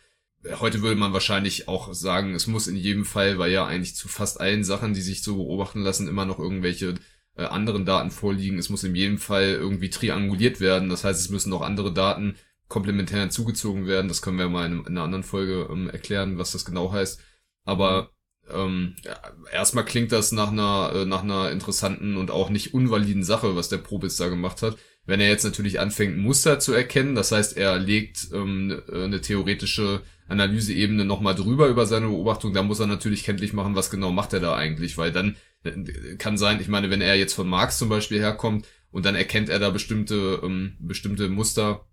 Heute 0.59 0.81
würde 0.81 0.95
man 0.95 1.13
wahrscheinlich 1.13 1.67
auch 1.67 1.93
sagen, 1.93 2.33
es 2.33 2.47
muss 2.47 2.67
in 2.67 2.75
jedem 2.75 3.05
Fall, 3.05 3.37
weil 3.37 3.51
ja 3.51 3.65
eigentlich 3.65 3.95
zu 3.95 4.07
fast 4.07 4.39
allen 4.41 4.63
Sachen, 4.63 4.93
die 4.93 5.01
sich 5.01 5.21
so 5.23 5.35
beobachten 5.37 5.81
lassen, 5.81 6.07
immer 6.07 6.25
noch 6.25 6.39
irgendwelche 6.39 6.95
äh, 7.35 7.43
anderen 7.43 7.85
Daten 7.85 8.11
vorliegen. 8.11 8.57
Es 8.57 8.69
muss 8.69 8.83
in 8.83 8.95
jedem 8.95 9.17
Fall 9.17 9.49
irgendwie 9.49 9.89
trianguliert 9.89 10.59
werden. 10.59 10.89
Das 10.89 11.03
heißt, 11.03 11.19
es 11.19 11.29
müssen 11.29 11.49
noch 11.49 11.61
andere 11.61 11.93
Daten 11.93 12.35
komplementär 12.67 13.21
hinzugezogen 13.21 13.85
werden. 13.85 14.07
Das 14.07 14.21
können 14.21 14.39
wir 14.39 14.49
mal 14.49 14.65
in, 14.65 14.79
in 14.79 14.87
einer 14.87 15.03
anderen 15.03 15.23
Folge 15.23 15.67
ähm, 15.71 15.89
erklären, 15.89 16.37
was 16.37 16.51
das 16.53 16.65
genau 16.65 16.91
heißt. 16.91 17.19
Aber 17.63 18.11
ähm, 18.53 18.95
ja, 19.03 19.17
erstmal 19.51 19.85
klingt 19.85 20.11
das 20.11 20.31
nach 20.31 20.51
einer, 20.51 20.91
äh, 20.95 21.05
nach 21.05 21.23
einer 21.23 21.51
interessanten 21.51 22.17
und 22.17 22.31
auch 22.31 22.49
nicht 22.49 22.73
unvaliden 22.73 23.23
Sache, 23.23 23.55
was 23.55 23.69
der 23.69 23.77
Probitz 23.77 24.17
da 24.17 24.29
gemacht 24.29 24.61
hat. 24.61 24.77
Wenn 25.05 25.19
er 25.19 25.29
jetzt 25.29 25.43
natürlich 25.43 25.79
anfängt, 25.79 26.17
Muster 26.17 26.59
zu 26.59 26.73
erkennen, 26.73 27.15
das 27.15 27.31
heißt, 27.31 27.57
er 27.57 27.79
legt 27.79 28.27
ähm, 28.33 28.81
eine 28.93 29.21
theoretische 29.21 30.01
Analyseebene 30.27 31.05
nochmal 31.05 31.35
drüber 31.35 31.67
über 31.67 31.85
seine 31.85 32.07
Beobachtung, 32.07 32.53
dann 32.53 32.67
muss 32.67 32.79
er 32.79 32.87
natürlich 32.87 33.23
kenntlich 33.23 33.53
machen, 33.53 33.75
was 33.75 33.89
genau 33.89 34.11
macht 34.11 34.33
er 34.33 34.39
da 34.39 34.55
eigentlich, 34.55 34.97
weil 34.97 35.11
dann 35.11 35.35
äh, 35.63 36.15
kann 36.17 36.37
sein, 36.37 36.61
ich 36.61 36.67
meine, 36.67 36.89
wenn 36.89 37.01
er 37.01 37.15
jetzt 37.15 37.33
von 37.33 37.47
Marx 37.47 37.77
zum 37.77 37.89
Beispiel 37.89 38.19
herkommt 38.19 38.67
und 38.91 39.05
dann 39.05 39.15
erkennt 39.15 39.49
er 39.49 39.59
da 39.59 39.69
bestimmte, 39.69 40.39
ähm, 40.43 40.77
bestimmte 40.79 41.29
Muster, 41.29 41.85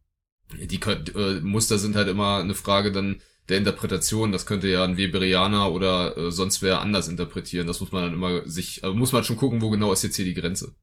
die 0.57 0.81
äh, 0.81 1.41
Muster 1.41 1.79
sind 1.79 1.97
halt 1.97 2.09
immer 2.09 2.39
eine 2.39 2.55
Frage 2.55 2.93
dann 2.93 3.21
der 3.49 3.59
Interpretation. 3.59 4.33
Das 4.33 4.47
könnte 4.47 4.69
ja 4.69 4.85
ein 4.85 4.97
Weberianer 4.97 5.73
oder 5.73 6.17
äh, 6.17 6.31
sonst 6.31 6.63
wer 6.63 6.81
anders 6.81 7.09
interpretieren. 7.09 7.67
Das 7.67 7.81
muss 7.81 7.93
man 7.93 8.05
dann 8.05 8.15
immer 8.15 8.49
sich, 8.49 8.83
äh, 8.83 8.91
muss 8.91 9.13
man 9.13 9.25
schon 9.25 9.37
gucken, 9.37 9.63
wo 9.63 9.71
genau 9.71 9.93
ist 9.93 10.03
jetzt 10.03 10.17
hier 10.17 10.25
die 10.25 10.35
Grenze. 10.35 10.75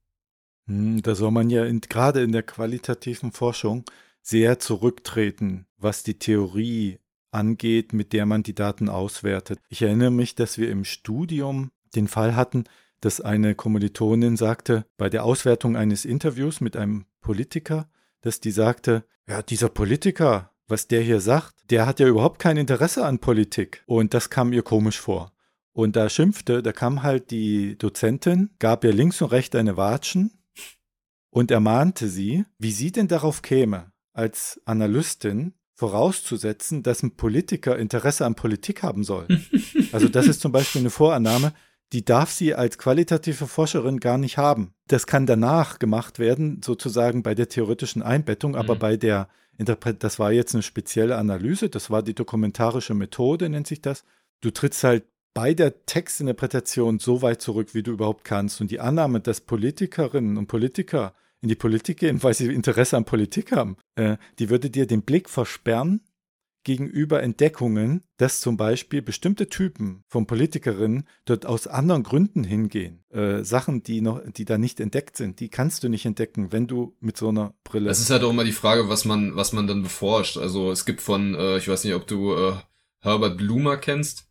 Hm, 0.67 1.01
da 1.01 1.15
soll 1.15 1.31
man 1.31 1.49
ja 1.49 1.65
gerade 1.89 2.23
in 2.23 2.31
der 2.31 2.43
qualitativen 2.43 3.31
Forschung 3.31 3.83
sehr 4.21 4.59
zurücktreten, 4.59 5.67
was 5.77 6.03
die 6.03 6.17
Theorie 6.17 6.99
angeht, 7.31 7.93
mit 7.93 8.13
der 8.13 8.25
man 8.25 8.43
die 8.43 8.55
Daten 8.55 8.89
auswertet. 8.89 9.59
Ich 9.69 9.81
erinnere 9.81 10.11
mich, 10.11 10.35
dass 10.35 10.57
wir 10.57 10.69
im 10.71 10.85
Studium 10.85 11.71
den 11.95 12.07
Fall 12.07 12.35
hatten, 12.35 12.63
dass 13.01 13.21
eine 13.21 13.53
Kommilitonin 13.53 14.37
sagte, 14.37 14.85
bei 14.97 15.09
der 15.09 15.25
Auswertung 15.25 15.75
eines 15.75 16.05
Interviews 16.05 16.61
mit 16.61 16.75
einem 16.75 17.05
Politiker, 17.21 17.89
dass 18.21 18.39
die 18.39 18.51
sagte, 18.51 19.05
ja, 19.27 19.43
dieser 19.43 19.69
Politiker, 19.69 20.51
was 20.67 20.87
der 20.87 21.01
hier 21.01 21.19
sagt, 21.19 21.53
der 21.69 21.85
hat 21.85 21.99
ja 21.99 22.07
überhaupt 22.07 22.39
kein 22.39 22.57
Interesse 22.57 23.05
an 23.05 23.19
Politik. 23.19 23.83
Und 23.85 24.13
das 24.13 24.29
kam 24.29 24.53
ihr 24.53 24.63
komisch 24.63 24.99
vor. 24.99 25.31
Und 25.73 25.95
da 25.95 26.09
schimpfte, 26.09 26.63
da 26.63 26.71
kam 26.71 27.03
halt 27.03 27.31
die 27.31 27.77
Dozentin, 27.77 28.51
gab 28.59 28.83
ihr 28.83 28.93
links 28.93 29.21
und 29.21 29.31
rechts 29.31 29.55
eine 29.55 29.77
Watschen 29.77 30.31
und 31.29 31.51
ermahnte 31.51 32.07
sie, 32.07 32.45
wie 32.57 32.71
sie 32.71 32.91
denn 32.91 33.09
darauf 33.09 33.41
käme, 33.41 33.91
als 34.13 34.61
Analystin 34.65 35.53
vorauszusetzen, 35.73 36.81
dass 36.81 37.03
ein 37.03 37.17
Politiker 37.17 37.77
Interesse 37.77 38.25
an 38.25 38.35
Politik 38.35 38.83
haben 38.83 39.03
soll. 39.03 39.27
Also 39.91 40.09
das 40.09 40.27
ist 40.27 40.41
zum 40.41 40.51
Beispiel 40.51 40.81
eine 40.81 40.89
Vorannahme, 40.89 41.53
die 41.93 42.03
darf 42.03 42.29
sie 42.29 42.53
als 42.53 42.77
qualitative 42.77 43.47
Forscherin 43.47 44.01
gar 44.01 44.17
nicht 44.17 44.37
haben. 44.37 44.73
Das 44.87 45.07
kann 45.07 45.25
danach 45.25 45.79
gemacht 45.79 46.19
werden, 46.19 46.61
sozusagen 46.63 47.23
bei 47.23 47.33
der 47.33 47.47
theoretischen 47.47 48.01
Einbettung, 48.01 48.57
aber 48.57 48.75
mhm. 48.75 48.79
bei 48.79 48.97
der 48.97 49.29
Das 49.57 50.19
war 50.19 50.31
jetzt 50.31 50.53
eine 50.53 50.63
spezielle 50.63 51.17
Analyse, 51.17 51.69
das 51.69 51.89
war 51.89 52.03
die 52.03 52.13
dokumentarische 52.13 52.93
Methode, 52.93 53.49
nennt 53.49 53.67
sich 53.67 53.81
das. 53.81 54.03
Du 54.41 54.51
trittst 54.51 54.83
halt 54.83 55.05
bei 55.33 55.53
der 55.53 55.85
Textinterpretation 55.85 56.99
so 56.99 57.21
weit 57.21 57.41
zurück, 57.41 57.73
wie 57.73 57.83
du 57.83 57.91
überhaupt 57.91 58.23
kannst. 58.23 58.61
Und 58.61 58.71
die 58.71 58.79
Annahme, 58.79 59.19
dass 59.19 59.41
Politikerinnen 59.41 60.37
und 60.37 60.47
Politiker 60.47 61.13
in 61.41 61.49
die 61.49 61.55
Politik 61.55 61.99
gehen, 61.99 62.23
weil 62.23 62.33
sie 62.33 62.51
Interesse 62.51 62.97
an 62.97 63.05
Politik 63.05 63.51
haben, 63.51 63.77
äh, 63.95 64.17
die 64.39 64.49
würde 64.49 64.69
dir 64.69 64.87
den 64.87 65.03
Blick 65.03 65.29
versperren 65.29 66.01
gegenüber 66.65 67.23
Entdeckungen, 67.23 68.03
dass 68.17 68.41
zum 68.41 68.57
Beispiel 68.57 69.01
bestimmte 69.01 69.47
Typen 69.47 70.03
von 70.09 70.27
Politikerinnen 70.27 71.07
dort 71.23 71.45
aus 71.45 71.67
anderen 71.67 72.03
Gründen 72.03 72.43
hingehen. 72.43 73.05
Äh, 73.09 73.43
Sachen, 73.43 73.83
die 73.83 74.01
noch, 74.01 74.21
die 74.29 74.43
da 74.43 74.57
nicht 74.57 74.81
entdeckt 74.81 75.15
sind, 75.15 75.39
die 75.39 75.47
kannst 75.47 75.83
du 75.83 75.89
nicht 75.89 76.05
entdecken, 76.05 76.51
wenn 76.51 76.67
du 76.67 76.97
mit 76.99 77.15
so 77.15 77.29
einer 77.29 77.53
Brille. 77.63 77.89
Es 77.89 78.01
ist 78.01 78.09
halt 78.09 78.23
auch 78.23 78.31
immer 78.31 78.43
die 78.43 78.51
Frage, 78.51 78.89
was 78.89 79.05
man, 79.05 79.35
was 79.37 79.53
man 79.53 79.67
dann 79.67 79.83
beforscht. 79.83 80.37
Also 80.37 80.71
es 80.71 80.85
gibt 80.85 81.01
von, 81.01 81.35
äh, 81.35 81.57
ich 81.57 81.69
weiß 81.69 81.85
nicht, 81.85 81.93
ob 81.93 82.07
du 82.07 82.33
äh, 82.33 82.53
Herbert 82.99 83.37
Blumer 83.37 83.77
kennst. 83.77 84.27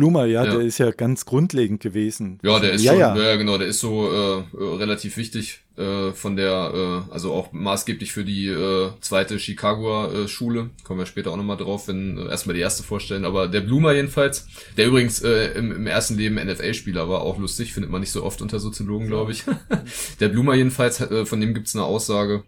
Blumer, 0.00 0.24
ja, 0.24 0.46
ja, 0.46 0.52
der 0.52 0.60
ist 0.60 0.78
ja 0.78 0.90
ganz 0.92 1.26
grundlegend 1.26 1.82
gewesen. 1.82 2.38
Ja, 2.42 2.58
der 2.58 2.72
ist 2.72 2.82
ja, 2.82 2.92
schon, 2.92 3.00
ja. 3.00 3.16
ja 3.16 3.36
genau, 3.36 3.58
der 3.58 3.66
ist 3.66 3.80
so 3.80 4.10
äh, 4.10 4.44
relativ 4.56 5.18
wichtig 5.18 5.60
äh, 5.76 6.12
von 6.12 6.36
der, 6.36 7.04
äh, 7.10 7.12
also 7.12 7.34
auch 7.34 7.52
maßgeblich 7.52 8.10
für 8.10 8.24
die 8.24 8.46
äh, 8.46 8.92
zweite 9.02 9.38
Chicagoer 9.38 10.14
äh, 10.14 10.28
Schule. 10.28 10.70
Kommen 10.84 11.00
wir 11.00 11.06
später 11.06 11.30
auch 11.32 11.36
nochmal 11.36 11.58
drauf, 11.58 11.86
wenn 11.86 12.16
äh, 12.16 12.30
erstmal 12.30 12.54
die 12.54 12.62
erste 12.62 12.82
vorstellen. 12.82 13.26
Aber 13.26 13.46
der 13.46 13.60
Blumer 13.60 13.92
jedenfalls, 13.92 14.46
der 14.78 14.86
übrigens 14.86 15.20
äh, 15.22 15.52
im, 15.52 15.70
im 15.70 15.86
ersten 15.86 16.16
Leben 16.16 16.36
NFL-Spieler 16.36 17.10
war, 17.10 17.20
auch 17.20 17.38
lustig, 17.38 17.74
findet 17.74 17.90
man 17.90 18.00
nicht 18.00 18.12
so 18.12 18.24
oft 18.24 18.40
unter 18.40 18.58
Soziologen, 18.58 19.06
glaube 19.06 19.32
ich. 19.32 19.44
der 20.20 20.28
Blumer 20.30 20.54
jedenfalls, 20.54 21.02
äh, 21.02 21.26
von 21.26 21.42
dem 21.42 21.52
gibt's 21.52 21.76
eine 21.76 21.84
Aussage 21.84 22.44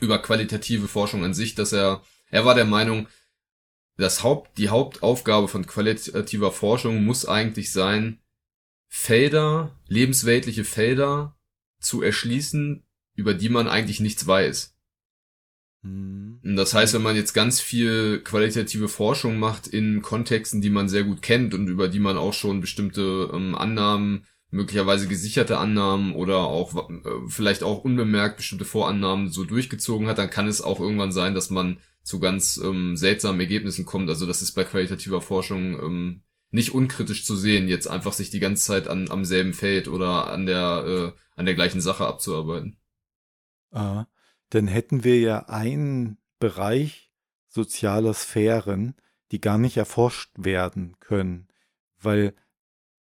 über 0.00 0.18
qualitative 0.18 0.88
Forschung 0.88 1.24
an 1.24 1.34
sich, 1.34 1.54
dass 1.54 1.72
er, 1.72 2.02
er 2.30 2.44
war 2.44 2.56
der 2.56 2.64
Meinung, 2.64 3.06
das 3.98 4.22
Haupt, 4.22 4.56
die 4.58 4.68
Hauptaufgabe 4.68 5.48
von 5.48 5.66
qualitativer 5.66 6.52
Forschung 6.52 7.04
muss 7.04 7.26
eigentlich 7.26 7.72
sein, 7.72 8.20
Felder, 8.88 9.76
lebensweltliche 9.86 10.64
Felder 10.64 11.36
zu 11.80 12.00
erschließen, 12.02 12.84
über 13.14 13.34
die 13.34 13.48
man 13.48 13.68
eigentlich 13.68 14.00
nichts 14.00 14.26
weiß. 14.26 14.76
Mhm. 15.82 16.40
Das 16.56 16.74
heißt, 16.74 16.94
wenn 16.94 17.02
man 17.02 17.16
jetzt 17.16 17.34
ganz 17.34 17.60
viel 17.60 18.20
qualitative 18.20 18.88
Forschung 18.88 19.38
macht 19.38 19.66
in 19.66 20.00
Kontexten, 20.00 20.60
die 20.60 20.70
man 20.70 20.88
sehr 20.88 21.04
gut 21.04 21.20
kennt 21.20 21.52
und 21.52 21.68
über 21.68 21.88
die 21.88 22.00
man 22.00 22.16
auch 22.16 22.32
schon 22.32 22.60
bestimmte 22.60 23.30
ähm, 23.34 23.54
Annahmen, 23.54 24.24
möglicherweise 24.50 25.08
gesicherte 25.08 25.58
Annahmen 25.58 26.14
oder 26.14 26.38
auch 26.38 26.88
äh, 26.88 27.10
vielleicht 27.26 27.62
auch 27.62 27.84
unbemerkt 27.84 28.38
bestimmte 28.38 28.64
Vorannahmen 28.64 29.28
so 29.28 29.44
durchgezogen 29.44 30.06
hat, 30.06 30.18
dann 30.18 30.30
kann 30.30 30.46
es 30.46 30.62
auch 30.62 30.80
irgendwann 30.80 31.12
sein, 31.12 31.34
dass 31.34 31.50
man 31.50 31.78
zu 32.08 32.20
ganz 32.20 32.56
ähm, 32.56 32.96
seltsamen 32.96 33.38
Ergebnissen 33.38 33.84
kommt. 33.84 34.08
Also 34.08 34.24
das 34.24 34.40
ist 34.40 34.52
bei 34.52 34.64
qualitativer 34.64 35.20
Forschung 35.20 35.78
ähm, 35.78 36.22
nicht 36.50 36.72
unkritisch 36.72 37.26
zu 37.26 37.36
sehen, 37.36 37.68
jetzt 37.68 37.86
einfach 37.86 38.14
sich 38.14 38.30
die 38.30 38.40
ganze 38.40 38.64
Zeit 38.64 38.88
an, 38.88 39.10
am 39.10 39.26
selben 39.26 39.52
Feld 39.52 39.88
oder 39.88 40.30
an 40.30 40.46
der, 40.46 41.14
äh, 41.14 41.20
an 41.36 41.44
der 41.44 41.54
gleichen 41.54 41.82
Sache 41.82 42.06
abzuarbeiten. 42.06 42.78
Ah, 43.70 44.06
dann 44.48 44.68
hätten 44.68 45.04
wir 45.04 45.20
ja 45.20 45.50
einen 45.50 46.16
Bereich 46.38 47.12
sozialer 47.48 48.14
Sphären, 48.14 48.94
die 49.30 49.42
gar 49.42 49.58
nicht 49.58 49.76
erforscht 49.76 50.30
werden 50.38 50.96
können, 51.00 51.48
weil 52.00 52.34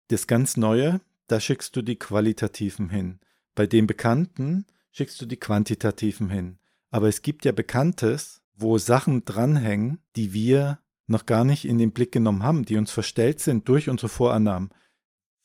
das 0.10 0.28
ganz 0.28 0.58
Neue, 0.58 1.00
da 1.28 1.40
schickst 1.40 1.74
du 1.78 1.82
die 1.82 1.96
qualitativen 1.96 2.90
hin. 2.90 3.22
Bei 3.56 3.68
den 3.68 3.88
Bekannten 3.88 4.66
schickst 4.92 5.22
du 5.22 5.26
die 5.26 5.38
quantitativen 5.38 6.30
hin. 6.30 6.60
Aber 6.90 7.08
es 7.08 7.22
gibt 7.22 7.46
ja 7.46 7.54
Bekanntes, 7.54 8.42
wo 8.58 8.78
Sachen 8.78 9.24
dranhängen, 9.24 10.00
die 10.16 10.34
wir 10.34 10.80
noch 11.06 11.26
gar 11.26 11.46
nicht 11.46 11.66
in 11.66 11.78
den 11.78 11.92
Blick 11.92 12.12
genommen 12.12 12.44
haben, 12.44 12.66
die 12.66 12.76
uns 12.76 12.92
verstellt 12.92 13.40
sind 13.40 13.70
durch 13.70 13.90
unsere 13.90 14.10
Vorannahmen. 14.10 14.70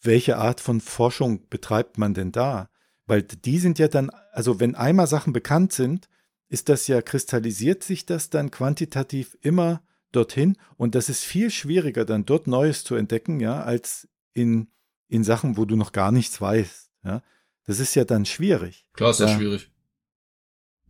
Welche 0.01 0.37
Art 0.37 0.61
von 0.61 0.81
Forschung 0.81 1.49
betreibt 1.49 1.99
man 1.99 2.15
denn 2.15 2.33
da? 2.33 2.69
Weil 3.07 3.23
die 3.23 3.59
sind 3.59 3.79
ja 3.79 3.89
dann, 3.89 4.11
also 4.33 4.59
wenn 4.59 4.75
einmal 4.75 5.07
Sachen 5.07 5.33
bekannt 5.33 5.73
sind, 5.73 6.09
ist 6.49 6.69
das 6.69 6.87
ja, 6.89 7.01
kristallisiert 7.01 7.85
sich 7.85 8.05
das 8.07 8.31
dann 8.31 8.51
quantitativ 8.51 9.37
immer 9.41 9.83
dorthin 10.11 10.57
und 10.77 10.95
das 10.95 11.09
ist 11.09 11.25
viel 11.25 11.51
schwieriger, 11.51 12.05
dann 12.05 12.27
dort 12.27 12.47
Neues 12.47 12.85
zu 12.85 12.95
entdecken, 12.95 13.41
ja, 13.41 13.63
als 13.63 14.09
in, 14.35 14.69
in 15.09 15.25
Sachen, 15.25 15.57
wo 15.57 15.65
du 15.65 15.77
noch 15.77 15.93
gar 15.93 16.13
nichts 16.13 16.41
weißt. 16.41 16.91
Ja. 17.05 17.23
Das 17.65 17.81
ist 17.81 17.95
ja 17.95 18.05
dann 18.05 18.27
schwierig. 18.27 18.87
Klar 18.93 19.11
ist 19.11 19.21
das 19.21 19.31
ja. 19.31 19.39
schwierig. 19.39 19.72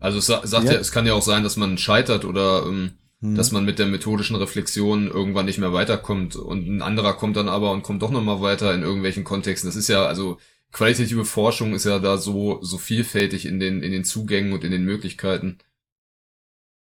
Also 0.02 0.18
es 0.18 0.26
sagt 0.26 0.64
ja. 0.66 0.72
ja. 0.72 0.78
es 0.78 0.90
kann 0.90 1.06
ja 1.06 1.14
auch 1.14 1.22
sein, 1.22 1.44
dass 1.44 1.56
man 1.56 1.78
scheitert 1.78 2.24
oder 2.24 2.66
ähm, 2.66 2.92
hm. 3.20 3.36
dass 3.36 3.52
man 3.52 3.64
mit 3.64 3.78
der 3.78 3.86
methodischen 3.86 4.34
Reflexion 4.34 5.06
irgendwann 5.06 5.46
nicht 5.46 5.58
mehr 5.58 5.72
weiterkommt 5.72 6.34
und 6.34 6.66
ein 6.66 6.82
anderer 6.82 7.14
kommt 7.14 7.36
dann 7.36 7.48
aber 7.48 7.70
und 7.70 7.84
kommt 7.84 8.02
doch 8.02 8.10
nochmal 8.10 8.40
weiter 8.40 8.74
in 8.74 8.82
irgendwelchen 8.82 9.22
Kontexten. 9.22 9.68
Das 9.68 9.76
ist 9.76 9.88
ja, 9.88 10.04
also 10.04 10.38
qualitative 10.72 11.24
Forschung 11.24 11.72
ist 11.72 11.84
ja 11.84 12.00
da 12.00 12.16
so, 12.18 12.60
so 12.62 12.78
vielfältig 12.78 13.46
in 13.46 13.60
den, 13.60 13.80
in 13.80 13.92
den 13.92 14.02
Zugängen 14.02 14.52
und 14.52 14.64
in 14.64 14.72
den 14.72 14.84
Möglichkeiten. 14.84 15.58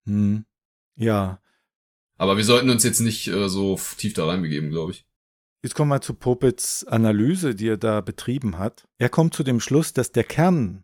Hm. 0.06 0.46
Ja. 0.98 1.40
Aber 2.18 2.36
wir 2.36 2.44
sollten 2.44 2.70
uns 2.70 2.84
jetzt 2.84 3.00
nicht 3.00 3.28
äh, 3.28 3.48
so 3.48 3.80
tief 3.98 4.14
da 4.14 4.26
reinbegeben, 4.26 4.72
glaube 4.72 4.92
ich. 4.92 5.06
Jetzt 5.64 5.74
kommen 5.74 5.90
wir 5.90 6.02
zu 6.02 6.14
Popits 6.14 6.84
Analyse, 6.84 7.56
die 7.56 7.70
er 7.70 7.78
da 7.78 8.02
betrieben 8.02 8.58
hat. 8.58 8.88
Er 8.98 9.10
kommt 9.10 9.34
zu 9.34 9.44
dem 9.44 9.62
Schluss, 9.62 9.94
dass 9.94 10.12
der 10.12 10.26
Kern, 10.26 10.84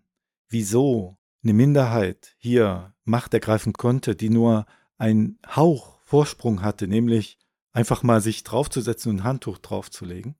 wieso 0.49 1.17
eine 1.43 1.53
Minderheit 1.53 2.35
hier 2.37 2.93
Macht 3.03 3.33
ergreifen 3.33 3.73
konnte, 3.73 4.15
die 4.15 4.29
nur 4.29 4.65
ein 4.97 5.39
Hauch 5.55 5.99
Vorsprung 6.03 6.61
hatte, 6.61 6.87
nämlich 6.87 7.39
einfach 7.73 8.03
mal 8.03 8.21
sich 8.21 8.43
draufzusetzen 8.43 9.11
und 9.11 9.17
ein 9.17 9.23
Handtuch 9.23 9.57
draufzulegen, 9.57 10.35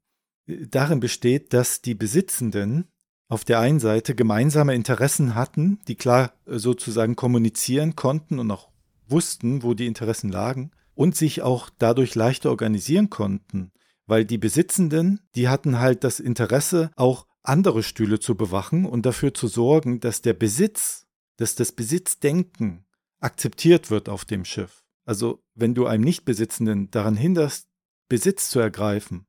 darin 0.46 1.00
besteht, 1.00 1.54
dass 1.54 1.82
die 1.82 1.96
Besitzenden 1.96 2.88
auf 3.30 3.46
der 3.46 3.60
einen 3.60 3.80
Seite 3.80 4.14
gemeinsame 4.14 4.76
Interessen 4.76 5.36
hatten, 5.36 5.80
die 5.88 5.96
klar 5.96 6.34
äh, 6.46 6.60
sozusagen 6.60 7.16
kommunizieren 7.16 7.96
konnten 7.96 8.40
und 8.40 8.52
auch 8.52 8.70
wussten, 9.08 9.64
wo 9.64 9.74
die 9.74 9.88
Interessen 9.88 10.30
lagen 10.30 10.72
und 10.96 11.16
sich 11.16 11.42
auch 11.42 11.70
dadurch 11.78 12.16
leichter 12.16 12.50
organisieren 12.50 13.10
konnten, 13.10 13.72
weil 14.06 14.26
die 14.26 14.38
Besitzenden, 14.38 15.22
die 15.36 15.48
hatten 15.48 15.80
halt 15.80 16.04
das 16.04 16.20
Interesse, 16.20 16.92
auch 16.98 17.26
andere 17.44 17.84
Stühle 17.84 18.20
zu 18.20 18.36
bewachen 18.36 18.86
und 18.86 19.06
dafür 19.06 19.34
zu 19.34 19.48
sorgen, 19.48 20.00
dass 20.00 20.22
der 20.22 20.34
Besitz, 20.34 21.08
dass 21.38 21.56
das 21.56 21.72
Besitzdenken 21.72 22.86
akzeptiert 23.20 23.90
wird 23.90 24.10
auf 24.10 24.26
dem 24.26 24.46
Schiff. 24.46 24.84
Also 25.06 25.44
wenn 25.56 25.74
du 25.74 25.86
einem 25.88 26.04
Nichtbesitzenden 26.04 26.92
daran 26.92 27.16
hinderst, 27.16 27.68
Besitz 28.08 28.50
zu 28.50 28.60
ergreifen 28.60 29.28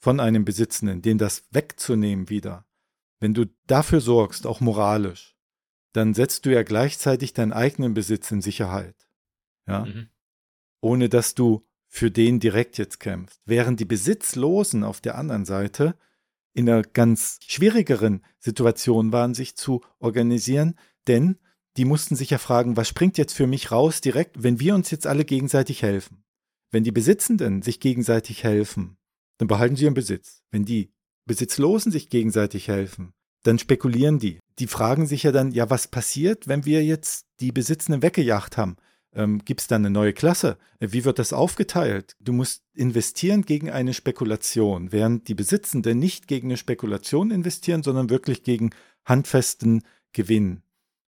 von 0.00 0.20
einem 0.20 0.44
Besitzenden, 0.44 1.02
den 1.02 1.18
das 1.18 1.46
wegzunehmen 1.50 2.28
wieder, 2.28 2.66
wenn 3.20 3.34
du 3.34 3.46
dafür 3.66 4.00
sorgst, 4.00 4.46
auch 4.46 4.60
moralisch, 4.60 5.36
dann 5.92 6.14
setzt 6.14 6.44
du 6.44 6.52
ja 6.52 6.62
gleichzeitig 6.62 7.32
deinen 7.32 7.52
eigenen 7.52 7.94
Besitz 7.94 8.30
in 8.30 8.42
Sicherheit. 8.42 9.08
Ja. 9.66 9.86
Mhm. 9.86 10.08
Ohne 10.80 11.08
dass 11.08 11.34
du 11.34 11.66
für 11.88 12.10
den 12.10 12.40
direkt 12.40 12.76
jetzt 12.76 13.00
kämpfst. 13.00 13.40
Während 13.46 13.80
die 13.80 13.86
Besitzlosen 13.86 14.84
auf 14.84 15.00
der 15.00 15.16
anderen 15.16 15.46
Seite 15.46 15.96
in 16.56 16.70
einer 16.70 16.82
ganz 16.82 17.38
schwierigeren 17.46 18.24
Situation 18.38 19.12
waren, 19.12 19.34
sich 19.34 19.56
zu 19.56 19.82
organisieren, 19.98 20.74
denn 21.06 21.36
die 21.76 21.84
mussten 21.84 22.16
sich 22.16 22.30
ja 22.30 22.38
fragen, 22.38 22.78
was 22.78 22.88
springt 22.88 23.18
jetzt 23.18 23.34
für 23.34 23.46
mich 23.46 23.70
raus 23.70 24.00
direkt, 24.00 24.42
wenn 24.42 24.58
wir 24.58 24.74
uns 24.74 24.90
jetzt 24.90 25.06
alle 25.06 25.26
gegenseitig 25.26 25.82
helfen? 25.82 26.24
Wenn 26.70 26.82
die 26.82 26.92
Besitzenden 26.92 27.60
sich 27.60 27.78
gegenseitig 27.78 28.42
helfen, 28.42 28.96
dann 29.36 29.48
behalten 29.48 29.76
sie 29.76 29.84
ihren 29.84 29.92
Besitz. 29.92 30.42
Wenn 30.50 30.64
die 30.64 30.90
Besitzlosen 31.26 31.92
sich 31.92 32.08
gegenseitig 32.08 32.68
helfen, 32.68 33.12
dann 33.42 33.58
spekulieren 33.58 34.18
die. 34.18 34.38
Die 34.58 34.66
fragen 34.66 35.06
sich 35.06 35.24
ja 35.24 35.32
dann, 35.32 35.50
ja, 35.50 35.68
was 35.68 35.88
passiert, 35.88 36.48
wenn 36.48 36.64
wir 36.64 36.82
jetzt 36.82 37.26
die 37.40 37.52
Besitzenden 37.52 38.00
weggejagt 38.00 38.56
haben? 38.56 38.76
Ähm, 39.16 39.42
Gibt 39.44 39.62
es 39.62 39.66
dann 39.66 39.80
eine 39.80 39.90
neue 39.90 40.12
Klasse? 40.12 40.58
Wie 40.78 41.04
wird 41.04 41.18
das 41.18 41.32
aufgeteilt? 41.32 42.16
Du 42.20 42.34
musst 42.34 42.62
investieren 42.74 43.42
gegen 43.42 43.70
eine 43.70 43.94
Spekulation, 43.94 44.92
während 44.92 45.26
die 45.28 45.34
Besitzenden 45.34 45.98
nicht 45.98 46.28
gegen 46.28 46.48
eine 46.48 46.58
Spekulation 46.58 47.30
investieren, 47.30 47.82
sondern 47.82 48.10
wirklich 48.10 48.42
gegen 48.42 48.70
handfesten 49.06 49.82
Gewinn. 50.12 50.62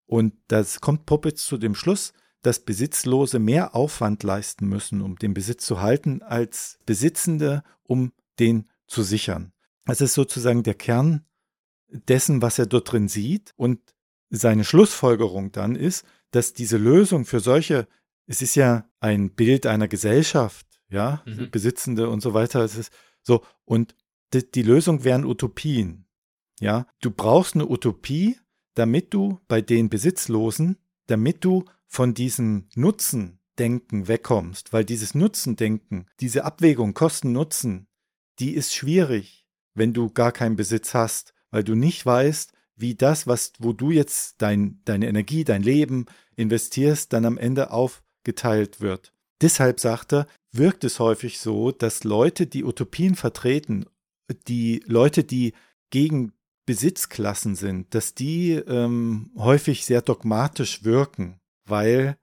Und 0.06 0.34
das 0.48 0.80
kommt 0.80 1.04
Poppitz 1.04 1.44
zu 1.44 1.58
dem 1.58 1.74
Schluss, 1.74 2.14
dass 2.40 2.60
Besitzlose 2.60 3.38
mehr 3.38 3.74
Aufwand 3.74 4.22
leisten 4.22 4.68
müssen, 4.68 5.02
um 5.02 5.16
den 5.16 5.34
Besitz 5.34 5.66
zu 5.66 5.82
halten, 5.82 6.22
als 6.22 6.78
Besitzende, 6.86 7.62
um 7.82 8.12
den 8.38 8.70
zu 8.86 9.02
sichern. 9.02 9.52
Das 9.84 10.00
ist 10.00 10.14
sozusagen 10.14 10.62
der 10.62 10.74
Kern 10.74 11.26
dessen, 11.88 12.40
was 12.40 12.58
er 12.58 12.66
dort 12.66 12.90
drin 12.90 13.08
sieht. 13.08 13.52
Und 13.56 13.80
seine 14.30 14.64
Schlussfolgerung 14.64 15.52
dann 15.52 15.76
ist, 15.76 16.04
dass 16.30 16.52
diese 16.52 16.76
Lösung 16.76 17.24
für 17.24 17.40
solche, 17.40 17.88
es 18.28 18.42
ist 18.42 18.54
ja 18.54 18.88
ein 19.00 19.30
Bild 19.30 19.66
einer 19.66 19.88
Gesellschaft, 19.88 20.66
ja, 20.88 21.22
mhm. 21.26 21.50
Besitzende 21.50 22.08
und 22.08 22.20
so 22.20 22.32
weiter, 22.34 22.60
es 22.60 22.76
ist 22.76 22.92
so, 23.22 23.42
und 23.64 23.96
die, 24.32 24.48
die 24.48 24.62
Lösung 24.62 25.02
wären 25.02 25.24
Utopien. 25.24 26.06
Ja, 26.60 26.86
du 27.00 27.10
brauchst 27.10 27.54
eine 27.54 27.68
Utopie, 27.68 28.38
damit 28.74 29.12
du 29.12 29.40
bei 29.48 29.60
den 29.60 29.88
Besitzlosen, 29.88 30.76
damit 31.06 31.44
du 31.44 31.64
von 31.86 32.14
diesem 32.14 32.68
Nutzendenken 32.76 34.06
wegkommst, 34.06 34.72
weil 34.72 34.84
dieses 34.84 35.14
Nutzendenken, 35.14 36.06
diese 36.20 36.44
Abwägung 36.44 36.94
Kosten-Nutzen, 36.94 37.88
die 38.38 38.54
ist 38.54 38.74
schwierig 38.74 39.48
wenn 39.78 39.92
du 39.92 40.10
gar 40.10 40.32
keinen 40.32 40.56
Besitz 40.56 40.92
hast, 40.92 41.32
weil 41.50 41.64
du 41.64 41.74
nicht 41.74 42.04
weißt, 42.04 42.52
wie 42.76 42.94
das, 42.94 43.26
was, 43.26 43.52
wo 43.58 43.72
du 43.72 43.90
jetzt 43.90 44.42
dein, 44.42 44.80
deine 44.84 45.08
Energie, 45.08 45.44
dein 45.44 45.62
Leben 45.62 46.06
investierst, 46.36 47.12
dann 47.12 47.24
am 47.24 47.38
Ende 47.38 47.70
aufgeteilt 48.28 48.80
wird. 48.80 49.12
Deshalb 49.40 49.80
sagt 49.80 50.12
er, 50.12 50.26
wirkt 50.52 50.84
es 50.84 50.98
häufig 50.98 51.38
so, 51.38 51.70
dass 51.70 52.04
Leute, 52.04 52.46
die 52.46 52.64
Utopien 52.64 53.14
vertreten, 53.14 53.86
die 54.46 54.82
Leute, 54.86 55.24
die 55.24 55.54
gegen 55.90 56.32
Besitzklassen 56.66 57.54
sind, 57.54 57.94
dass 57.94 58.14
die 58.14 58.52
ähm, 58.52 59.30
häufig 59.36 59.86
sehr 59.86 60.02
dogmatisch 60.02 60.84
wirken, 60.84 61.40
weil 61.66 62.16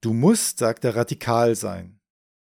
du 0.00 0.12
musst, 0.12 0.58
sagt 0.58 0.84
er, 0.84 0.94
radikal 0.94 1.56
sein. 1.56 2.00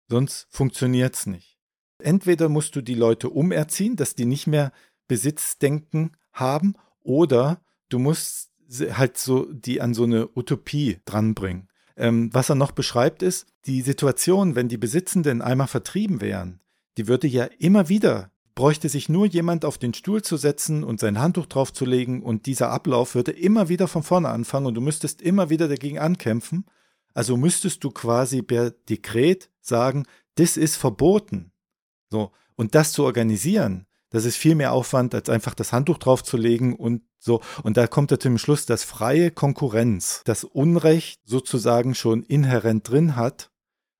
Sonst 0.09 0.47
funktioniert 0.49 1.15
es 1.15 1.25
nicht. 1.25 1.57
Entweder 2.01 2.47
musst 2.47 2.75
du 2.75 2.81
die 2.81 2.95
Leute 2.95 3.29
umerziehen, 3.29 3.95
dass 3.95 4.15
die 4.15 4.25
nicht 4.25 4.47
mehr 4.47 4.71
Besitzdenken 5.07 6.11
haben, 6.31 6.75
oder 7.01 7.61
du 7.89 7.99
musst 7.99 8.51
halt 8.91 9.17
so 9.17 9.51
die 9.51 9.81
an 9.81 9.93
so 9.93 10.03
eine 10.03 10.29
Utopie 10.35 10.99
dranbringen. 11.05 11.67
Ähm, 11.97 12.29
was 12.33 12.49
er 12.49 12.55
noch 12.55 12.71
beschreibt 12.71 13.23
ist, 13.23 13.47
die 13.65 13.81
Situation, 13.81 14.55
wenn 14.55 14.67
die 14.67 14.77
Besitzenden 14.77 15.41
einmal 15.41 15.67
vertrieben 15.67 16.21
wären, 16.21 16.59
die 16.97 17.07
würde 17.07 17.27
ja 17.27 17.45
immer 17.57 17.89
wieder, 17.89 18.31
bräuchte 18.53 18.87
sich 18.89 19.09
nur 19.09 19.25
jemand 19.25 19.65
auf 19.65 19.77
den 19.77 19.93
Stuhl 19.93 20.21
zu 20.21 20.37
setzen 20.37 20.83
und 20.83 20.99
sein 20.99 21.19
Handtuch 21.19 21.45
draufzulegen 21.45 22.23
und 22.23 22.45
dieser 22.45 22.69
Ablauf 22.71 23.15
würde 23.15 23.31
immer 23.31 23.69
wieder 23.69 23.87
von 23.87 24.03
vorne 24.03 24.29
anfangen 24.29 24.65
und 24.65 24.75
du 24.75 24.81
müsstest 24.81 25.21
immer 25.21 25.49
wieder 25.49 25.67
dagegen 25.67 25.99
ankämpfen. 25.99 26.65
Also 27.13 27.37
müsstest 27.37 27.83
du 27.83 27.91
quasi 27.91 28.41
per 28.41 28.71
Dekret 28.71 29.49
sagen, 29.61 30.05
das 30.35 30.57
ist 30.57 30.77
verboten. 30.77 31.51
So. 32.09 32.31
Und 32.55 32.75
das 32.75 32.93
zu 32.93 33.03
organisieren, 33.03 33.85
das 34.09 34.23
ist 34.23 34.37
viel 34.37 34.55
mehr 34.55 34.71
Aufwand, 34.71 35.13
als 35.13 35.29
einfach 35.29 35.53
das 35.53 35.73
Handtuch 35.73 35.97
draufzulegen 35.97 36.73
und 36.73 37.01
so. 37.25 37.41
Und 37.63 37.77
da 37.77 37.87
kommt 37.87 38.11
er 38.11 38.19
zum 38.19 38.37
Schluss, 38.37 38.65
dass 38.65 38.83
freie 38.83 39.31
Konkurrenz 39.31 40.21
das 40.25 40.43
Unrecht 40.43 41.21
sozusagen 41.25 41.95
schon 41.95 42.23
inhärent 42.23 42.89
drin 42.89 43.15
hat, 43.15 43.51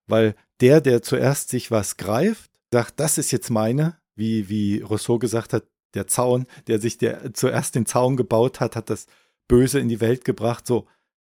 weil 0.08 0.36
der, 0.62 0.80
der 0.80 1.02
zuerst 1.02 1.50
sich 1.50 1.72
was 1.72 1.98
greift, 1.98 2.52
sagt, 2.72 3.00
das 3.00 3.18
ist 3.18 3.32
jetzt 3.32 3.50
meine, 3.50 3.98
wie, 4.16 4.48
wie 4.48 4.80
Rousseau 4.80 5.20
gesagt 5.20 5.54
hat, 5.54 5.64
der 5.94 6.08
Zaun, 6.08 6.46
der 6.68 6.80
sich 6.80 6.98
der 6.98 7.34
zuerst 7.34 7.76
den 7.76 7.86
Zaun 7.86 8.18
gebaut 8.18 8.60
hat, 8.60 8.76
hat 8.76 8.90
das 8.90 9.08
Böse 9.48 9.80
in 9.80 9.90
die 9.90 10.02
Welt 10.02 10.26
gebracht. 10.26 10.68
So, 10.68 10.88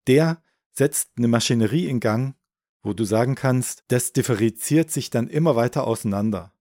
der 0.06 0.42
setzt 0.72 1.10
eine 1.16 1.28
Maschinerie 1.28 1.86
in 1.86 2.00
Gang, 2.00 2.34
wo 2.82 2.92
du 2.92 3.04
sagen 3.04 3.34
kannst, 3.34 3.84
das 3.88 4.12
differenziert 4.12 4.90
sich 4.90 5.10
dann 5.10 5.28
immer 5.28 5.56
weiter 5.56 5.86
auseinander. 5.86 6.52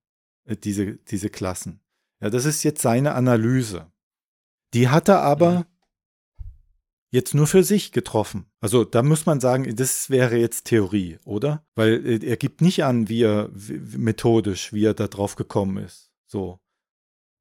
Äh, 0.44 0.56
diese, 0.56 0.94
diese 0.96 1.30
Klassen. 1.30 1.80
Ja, 2.20 2.30
das 2.30 2.44
ist 2.44 2.62
jetzt 2.64 2.82
seine 2.82 3.14
Analyse. 3.14 3.92
Die 4.74 4.88
hat 4.88 5.08
er 5.08 5.22
aber 5.22 5.50
mhm. 5.50 5.64
jetzt 7.10 7.34
nur 7.34 7.46
für 7.46 7.64
sich 7.64 7.92
getroffen. 7.92 8.46
Also 8.60 8.84
da 8.84 9.02
muss 9.02 9.26
man 9.26 9.40
sagen, 9.40 9.74
das 9.76 10.10
wäre 10.10 10.36
jetzt 10.36 10.64
Theorie, 10.64 11.18
oder? 11.24 11.64
Weil 11.74 12.04
äh, 12.04 12.26
er 12.26 12.36
gibt 12.36 12.60
nicht 12.60 12.84
an, 12.84 13.08
wie 13.08 13.22
er 13.22 13.50
wie, 13.52 13.98
methodisch, 13.98 14.72
wie 14.72 14.84
er 14.84 14.94
da 14.94 15.08
drauf 15.08 15.36
gekommen 15.36 15.78
ist. 15.78 16.10
So. 16.26 16.60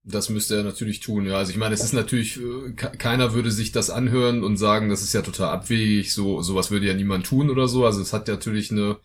Das 0.04 0.30
müsste 0.30 0.56
er 0.56 0.64
natürlich 0.64 1.02
tun, 1.02 1.26
ja. 1.26 1.38
Also 1.38 1.52
ich 1.52 1.58
meine, 1.58 1.76
es 1.76 1.84
ist 1.84 1.94
natürlich, 1.94 2.40
äh, 2.40 2.72
keiner 2.74 3.34
würde 3.34 3.52
sich 3.52 3.74
das 3.74 3.90
anhören 3.90 4.42
und 4.42 4.56
sagen, 4.56 4.90
das 4.90 5.02
ist 5.02 5.12
ja 5.12 5.22
total 5.22 5.50
abwegig, 5.50 6.14
so 6.14 6.42
sowas 6.42 6.72
würde 6.72 6.88
ja 6.88 6.94
niemand 6.94 7.26
tun 7.26 7.50
oder 7.50 7.68
so. 7.68 7.86
Also 7.86 8.02
es 8.02 8.14
hat 8.14 8.30
natürlich 8.30 8.72
eine 8.72 8.98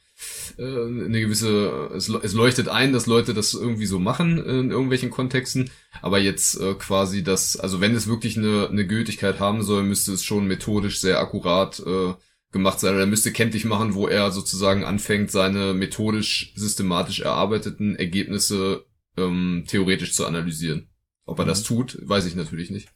äh, 0.59 0.63
eine 0.63 1.21
gewisse, 1.21 1.91
es, 1.95 2.09
es 2.09 2.33
leuchtet 2.33 2.69
ein, 2.69 2.93
dass 2.93 3.07
Leute 3.07 3.35
das 3.35 3.55
irgendwie 3.55 3.87
so 3.87 3.99
machen 3.99 4.39
in 4.39 4.71
irgendwelchen 4.71 5.11
Kontexten, 5.11 5.71
aber 6.01 6.19
jetzt 6.19 6.61
äh, 6.61 6.75
quasi 6.75 7.23
das, 7.23 7.59
also 7.59 7.81
wenn 7.81 7.95
es 7.95 8.07
wirklich 8.07 8.37
eine, 8.37 8.69
eine 8.69 8.87
Gültigkeit 8.87 9.41
haben 9.41 9.63
soll, 9.63 9.83
müsste 9.83 10.13
es 10.13 10.25
schon 10.25 10.47
methodisch 10.47 11.01
sehr 11.01 11.21
akkurat 11.21 11.81
äh, 11.81 12.15
gemacht 12.53 12.79
sein. 12.79 12.95
Oder 12.95 13.05
er 13.05 13.07
müsste 13.07 13.33
kenntlich 13.33 13.65
machen, 13.65 13.95
wo 13.95 14.07
er 14.07 14.31
sozusagen 14.31 14.85
anfängt, 14.85 15.31
seine 15.31 15.75
methodisch, 15.75 16.53
systematisch 16.55 17.21
erarbeiteten 17.21 17.97
Ergebnisse 17.97 18.85
ähm, 19.17 19.65
theoretisch 19.67 20.15
zu 20.15 20.27
analysieren. 20.27 20.89
Ob 21.25 21.39
er 21.39 21.45
mhm. 21.45 21.49
das 21.49 21.63
tut, 21.63 21.99
weiß 22.03 22.27
ich 22.27 22.37
natürlich 22.37 22.71
nicht. 22.71 22.89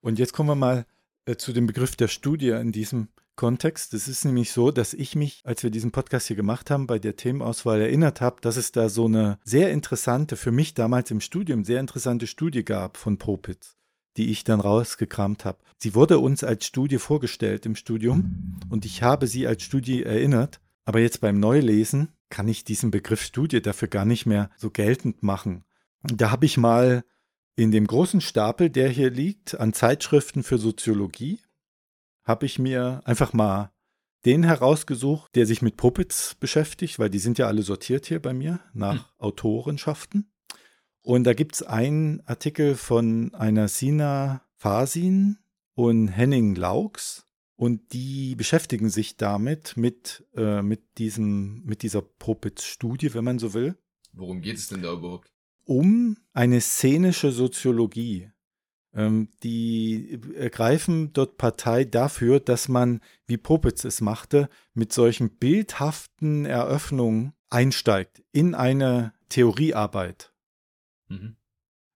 Und 0.00 0.18
jetzt 0.18 0.32
kommen 0.32 0.48
wir 0.48 0.54
mal 0.54 0.86
äh, 1.26 1.36
zu 1.36 1.52
dem 1.52 1.66
Begriff 1.66 1.96
der 1.96 2.08
Studie 2.08 2.50
in 2.50 2.72
diesem 2.72 3.08
Kontext. 3.36 3.94
Es 3.94 4.08
ist 4.08 4.24
nämlich 4.24 4.52
so, 4.52 4.70
dass 4.70 4.94
ich 4.94 5.16
mich, 5.16 5.40
als 5.44 5.62
wir 5.62 5.70
diesen 5.70 5.92
Podcast 5.92 6.26
hier 6.26 6.36
gemacht 6.36 6.70
haben, 6.70 6.86
bei 6.86 6.98
der 6.98 7.16
Themenauswahl 7.16 7.80
erinnert 7.80 8.20
habe, 8.20 8.40
dass 8.40 8.56
es 8.56 8.72
da 8.72 8.88
so 8.88 9.06
eine 9.06 9.38
sehr 9.44 9.70
interessante, 9.70 10.36
für 10.36 10.52
mich 10.52 10.74
damals 10.74 11.10
im 11.10 11.20
Studium, 11.20 11.64
sehr 11.64 11.80
interessante 11.80 12.26
Studie 12.26 12.64
gab 12.64 12.96
von 12.96 13.18
Popitz, 13.18 13.76
die 14.16 14.30
ich 14.30 14.44
dann 14.44 14.60
rausgekramt 14.60 15.44
habe. 15.44 15.58
Sie 15.78 15.94
wurde 15.94 16.18
uns 16.18 16.44
als 16.44 16.66
Studie 16.66 16.98
vorgestellt 16.98 17.66
im 17.66 17.76
Studium 17.76 18.60
und 18.68 18.84
ich 18.84 19.02
habe 19.02 19.26
sie 19.26 19.46
als 19.46 19.62
Studie 19.62 20.02
erinnert, 20.02 20.60
aber 20.84 21.00
jetzt 21.00 21.20
beim 21.20 21.40
Neulesen 21.40 22.08
kann 22.28 22.48
ich 22.48 22.64
diesen 22.64 22.90
Begriff 22.90 23.22
Studie 23.22 23.62
dafür 23.62 23.88
gar 23.88 24.04
nicht 24.04 24.26
mehr 24.26 24.50
so 24.56 24.70
geltend 24.70 25.22
machen. 25.22 25.64
Da 26.02 26.30
habe 26.30 26.46
ich 26.46 26.56
mal 26.56 27.04
in 27.56 27.72
dem 27.72 27.86
großen 27.86 28.20
Stapel, 28.20 28.70
der 28.70 28.88
hier 28.88 29.10
liegt, 29.10 29.58
an 29.60 29.72
Zeitschriften 29.72 30.42
für 30.42 30.58
Soziologie, 30.58 31.40
habe 32.24 32.46
ich 32.46 32.58
mir 32.58 33.02
einfach 33.04 33.32
mal 33.32 33.72
den 34.24 34.42
herausgesucht, 34.42 35.34
der 35.34 35.46
sich 35.46 35.62
mit 35.62 35.76
Puppets 35.76 36.34
beschäftigt, 36.34 36.98
weil 36.98 37.10
die 37.10 37.18
sind 37.18 37.38
ja 37.38 37.46
alle 37.46 37.62
sortiert 37.62 38.06
hier 38.06 38.20
bei 38.20 38.34
mir 38.34 38.60
nach 38.74 38.94
hm. 38.94 39.04
Autorenschaften. 39.18 40.30
Und 41.02 41.24
da 41.24 41.32
gibt 41.32 41.54
es 41.54 41.62
einen 41.62 42.20
Artikel 42.26 42.74
von 42.74 43.34
einer 43.34 43.68
Sina 43.68 44.42
Fasin 44.56 45.38
und 45.74 46.08
Henning 46.08 46.54
Laux. 46.54 47.26
Und 47.56 47.92
die 47.92 48.36
beschäftigen 48.36 48.88
sich 48.88 49.16
damit, 49.16 49.76
mit, 49.76 50.26
äh, 50.34 50.62
mit, 50.62 50.98
diesem, 50.98 51.62
mit 51.64 51.82
dieser 51.82 52.00
Puppets-Studie, 52.00 53.12
wenn 53.14 53.24
man 53.24 53.38
so 53.38 53.52
will. 53.52 53.76
Worum 54.12 54.40
geht 54.40 54.56
es 54.56 54.68
denn 54.68 54.82
da 54.82 54.92
überhaupt? 54.92 55.30
Um 55.64 56.16
eine 56.32 56.60
szenische 56.60 57.32
Soziologie. 57.32 58.30
Ähm, 58.92 59.28
die 59.42 60.18
ergreifen 60.34 61.12
dort 61.12 61.36
Partei 61.36 61.84
dafür, 61.84 62.40
dass 62.40 62.68
man, 62.68 63.00
wie 63.26 63.36
Popitz 63.36 63.84
es 63.84 64.00
machte, 64.00 64.48
mit 64.74 64.92
solchen 64.92 65.30
bildhaften 65.36 66.44
Eröffnungen 66.44 67.32
einsteigt 67.50 68.22
in 68.32 68.54
eine 68.54 69.12
Theoriearbeit. 69.28 70.32
Mhm. 71.08 71.36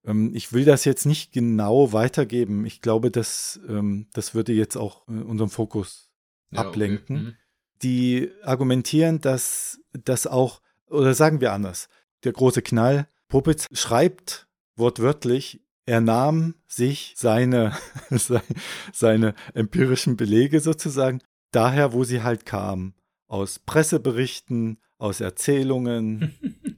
Ähm, 0.04 0.32
ich 0.34 0.52
will 0.52 0.64
das 0.64 0.84
jetzt 0.84 1.06
nicht 1.06 1.32
genau 1.32 1.92
weitergeben. 1.92 2.64
Ich 2.64 2.80
glaube, 2.80 3.10
das, 3.10 3.60
ähm, 3.68 4.08
das 4.12 4.34
würde 4.34 4.52
jetzt 4.52 4.76
auch 4.76 5.08
äh, 5.08 5.12
unseren 5.12 5.50
Fokus 5.50 6.12
ja, 6.50 6.60
ablenken. 6.60 7.16
Okay. 7.16 7.24
Mhm. 7.24 7.34
Die 7.82 8.30
argumentieren, 8.42 9.20
dass 9.20 9.80
das 9.92 10.26
auch, 10.26 10.60
oder 10.86 11.12
sagen 11.14 11.40
wir 11.40 11.52
anders, 11.52 11.88
der 12.22 12.32
große 12.32 12.62
Knall, 12.62 13.08
Popitz 13.28 13.66
schreibt 13.72 14.48
wortwörtlich 14.76 15.63
er 15.86 16.00
nahm 16.00 16.54
sich 16.66 17.14
seine, 17.16 17.76
seine 18.92 19.34
empirischen 19.52 20.16
Belege 20.16 20.60
sozusagen 20.60 21.20
daher, 21.50 21.92
wo 21.92 22.04
sie 22.04 22.22
halt 22.22 22.46
kamen. 22.46 22.94
Aus 23.26 23.58
Presseberichten, 23.58 24.78
aus 24.98 25.20
Erzählungen, 25.20 26.34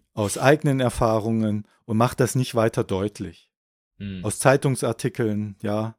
aus 0.14 0.38
eigenen 0.38 0.80
Erfahrungen 0.80 1.66
und 1.84 1.96
macht 1.96 2.20
das 2.20 2.34
nicht 2.34 2.54
weiter 2.54 2.84
deutlich. 2.84 3.50
Hm. 3.98 4.24
Aus 4.24 4.38
Zeitungsartikeln, 4.38 5.56
ja. 5.62 5.96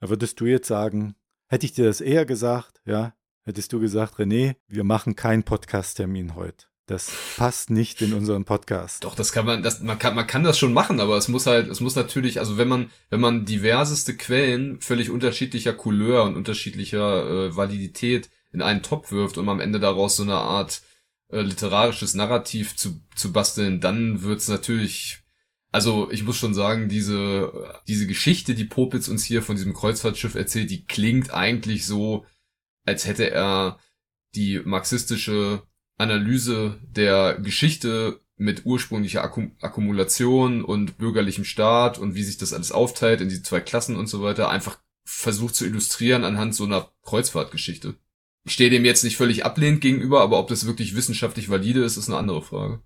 Da 0.00 0.08
würdest 0.08 0.40
du 0.40 0.46
jetzt 0.46 0.68
sagen, 0.68 1.14
hätte 1.46 1.66
ich 1.66 1.72
dir 1.72 1.84
das 1.84 2.00
eher 2.00 2.26
gesagt, 2.26 2.80
ja, 2.84 3.14
hättest 3.42 3.72
du 3.72 3.80
gesagt, 3.80 4.16
René, 4.18 4.56
wir 4.66 4.84
machen 4.84 5.16
keinen 5.16 5.44
Podcast-Termin 5.44 6.34
heute. 6.34 6.71
Das 6.86 7.12
passt 7.36 7.70
nicht 7.70 8.02
in 8.02 8.12
unseren 8.12 8.44
Podcast. 8.44 9.04
Doch, 9.04 9.14
das 9.14 9.32
kann 9.32 9.46
man, 9.46 9.62
das, 9.62 9.80
man 9.80 9.98
kann, 9.98 10.16
man 10.16 10.26
kann 10.26 10.42
das 10.42 10.58
schon 10.58 10.72
machen, 10.72 10.98
aber 10.98 11.16
es 11.16 11.28
muss 11.28 11.46
halt, 11.46 11.68
es 11.68 11.80
muss 11.80 11.94
natürlich, 11.94 12.40
also 12.40 12.58
wenn 12.58 12.66
man, 12.66 12.90
wenn 13.08 13.20
man 13.20 13.44
diverseste 13.44 14.16
Quellen 14.16 14.80
völlig 14.80 15.08
unterschiedlicher 15.10 15.74
Couleur 15.74 16.24
und 16.24 16.34
unterschiedlicher 16.36 17.46
äh, 17.46 17.56
Validität 17.56 18.30
in 18.50 18.62
einen 18.62 18.82
Topf 18.82 19.12
wirft, 19.12 19.38
um 19.38 19.48
am 19.48 19.60
Ende 19.60 19.78
daraus 19.78 20.16
so 20.16 20.24
eine 20.24 20.34
Art 20.34 20.82
äh, 21.28 21.40
literarisches 21.40 22.14
Narrativ 22.14 22.76
zu, 22.76 23.00
zu 23.14 23.32
basteln, 23.32 23.80
dann 23.80 24.22
wird's 24.22 24.48
natürlich, 24.48 25.22
also 25.70 26.10
ich 26.10 26.24
muss 26.24 26.36
schon 26.36 26.52
sagen, 26.52 26.88
diese, 26.88 27.80
diese 27.86 28.08
Geschichte, 28.08 28.56
die 28.56 28.64
Popitz 28.64 29.06
uns 29.06 29.24
hier 29.24 29.42
von 29.42 29.54
diesem 29.54 29.72
Kreuzfahrtschiff 29.72 30.34
erzählt, 30.34 30.70
die 30.70 30.84
klingt 30.84 31.32
eigentlich 31.32 31.86
so, 31.86 32.26
als 32.84 33.06
hätte 33.06 33.30
er 33.30 33.78
die 34.34 34.60
marxistische 34.64 35.62
Analyse 36.02 36.78
der 36.82 37.38
Geschichte 37.38 38.20
mit 38.36 38.66
ursprünglicher 38.66 39.22
Akkum 39.22 39.52
Akkumulation 39.60 40.64
und 40.64 40.98
bürgerlichem 40.98 41.44
Staat 41.44 41.98
und 41.98 42.14
wie 42.14 42.22
sich 42.22 42.38
das 42.38 42.52
alles 42.52 42.72
aufteilt 42.72 43.20
in 43.20 43.28
die 43.28 43.42
zwei 43.42 43.60
Klassen 43.60 43.96
und 43.96 44.08
so 44.08 44.22
weiter, 44.22 44.50
einfach 44.50 44.78
versucht 45.04 45.54
zu 45.54 45.64
illustrieren 45.64 46.24
anhand 46.24 46.54
so 46.54 46.64
einer 46.64 46.90
Kreuzfahrtgeschichte. 47.02 47.94
Ich 48.44 48.52
stehe 48.52 48.70
dem 48.70 48.84
jetzt 48.84 49.04
nicht 49.04 49.16
völlig 49.16 49.44
ablehnend 49.44 49.80
gegenüber, 49.80 50.20
aber 50.20 50.38
ob 50.38 50.48
das 50.48 50.66
wirklich 50.66 50.96
wissenschaftlich 50.96 51.48
valide 51.48 51.84
ist, 51.84 51.96
ist 51.96 52.08
eine 52.08 52.18
andere 52.18 52.42
Frage. 52.42 52.82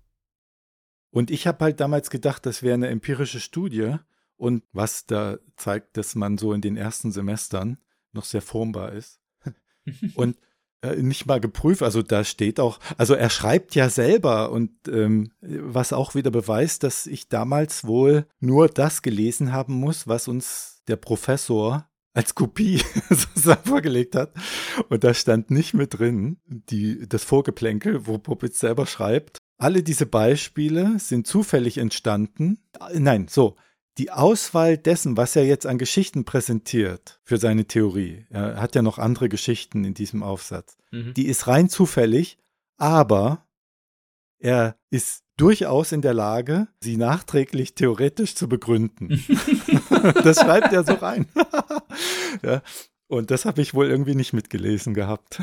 Und 1.09 1.31
ich 1.31 1.47
habe 1.47 1.63
halt 1.65 1.79
damals 1.79 2.09
gedacht, 2.09 2.45
das 2.45 2.61
wäre 2.61 2.75
eine 2.75 2.89
empirische 2.89 3.39
Studie 3.39 3.95
und 4.35 4.63
was 4.71 5.07
da 5.07 5.39
zeigt, 5.55 5.97
dass 5.97 6.13
man 6.13 6.37
so 6.37 6.53
in 6.53 6.61
den 6.61 6.77
ersten 6.77 7.11
Semestern 7.11 7.77
noch 8.11 8.25
sehr 8.25 8.41
formbar 8.41 8.91
ist. 8.91 9.19
und 10.15 10.37
nicht 10.97 11.25
mal 11.25 11.39
geprüft. 11.39 11.83
Also 11.83 12.01
da 12.01 12.23
steht 12.23 12.59
auch, 12.59 12.79
also 12.97 13.13
er 13.13 13.29
schreibt 13.29 13.75
ja 13.75 13.89
selber 13.89 14.51
und 14.51 14.71
ähm, 14.87 15.31
was 15.41 15.93
auch 15.93 16.15
wieder 16.15 16.31
beweist, 16.31 16.83
dass 16.83 17.07
ich 17.07 17.29
damals 17.29 17.85
wohl 17.85 18.25
nur 18.39 18.67
das 18.69 19.01
gelesen 19.01 19.51
haben 19.51 19.73
muss, 19.73 20.07
was 20.07 20.27
uns 20.27 20.83
der 20.87 20.97
Professor 20.97 21.87
als 22.13 22.33
Kopie 22.33 22.79
vorgelegt 23.65 24.15
hat. 24.15 24.33
Und 24.89 25.03
da 25.03 25.13
stand 25.13 25.51
nicht 25.51 25.73
mit 25.73 25.99
drin, 25.99 26.37
die, 26.47 27.07
das 27.07 27.23
Vorgeplänkel, 27.23 28.07
wo 28.07 28.17
Popitz 28.17 28.59
selber 28.59 28.87
schreibt. 28.87 29.37
Alle 29.59 29.83
diese 29.83 30.05
Beispiele 30.05 30.99
sind 30.99 31.27
zufällig 31.27 31.77
entstanden. 31.77 32.59
Nein, 32.93 33.27
so 33.29 33.55
die 33.97 34.11
Auswahl 34.11 34.77
dessen, 34.77 35.17
was 35.17 35.35
er 35.35 35.45
jetzt 35.45 35.65
an 35.65 35.77
Geschichten 35.77 36.23
präsentiert 36.23 37.19
für 37.23 37.37
seine 37.37 37.65
Theorie, 37.65 38.25
er 38.29 38.61
hat 38.61 38.75
ja 38.75 38.81
noch 38.81 38.99
andere 38.99 39.29
Geschichten 39.29 39.83
in 39.83 39.93
diesem 39.93 40.23
Aufsatz, 40.23 40.77
mhm. 40.91 41.13
die 41.13 41.27
ist 41.27 41.47
rein 41.47 41.69
zufällig, 41.69 42.37
aber 42.77 43.47
er 44.39 44.77
ist 44.91 45.23
durchaus 45.37 45.91
in 45.91 46.01
der 46.01 46.13
Lage, 46.13 46.67
sie 46.79 46.97
nachträglich 46.97 47.75
theoretisch 47.75 48.35
zu 48.35 48.47
begründen. 48.49 49.09
das 50.23 50.37
schreibt 50.37 50.73
er 50.73 50.83
so 50.83 50.93
rein. 50.93 51.27
ja, 52.43 52.61
und 53.07 53.31
das 53.31 53.45
habe 53.45 53.61
ich 53.61 53.73
wohl 53.73 53.87
irgendwie 53.87 54.15
nicht 54.15 54.33
mitgelesen 54.33 54.93
gehabt. 54.93 55.41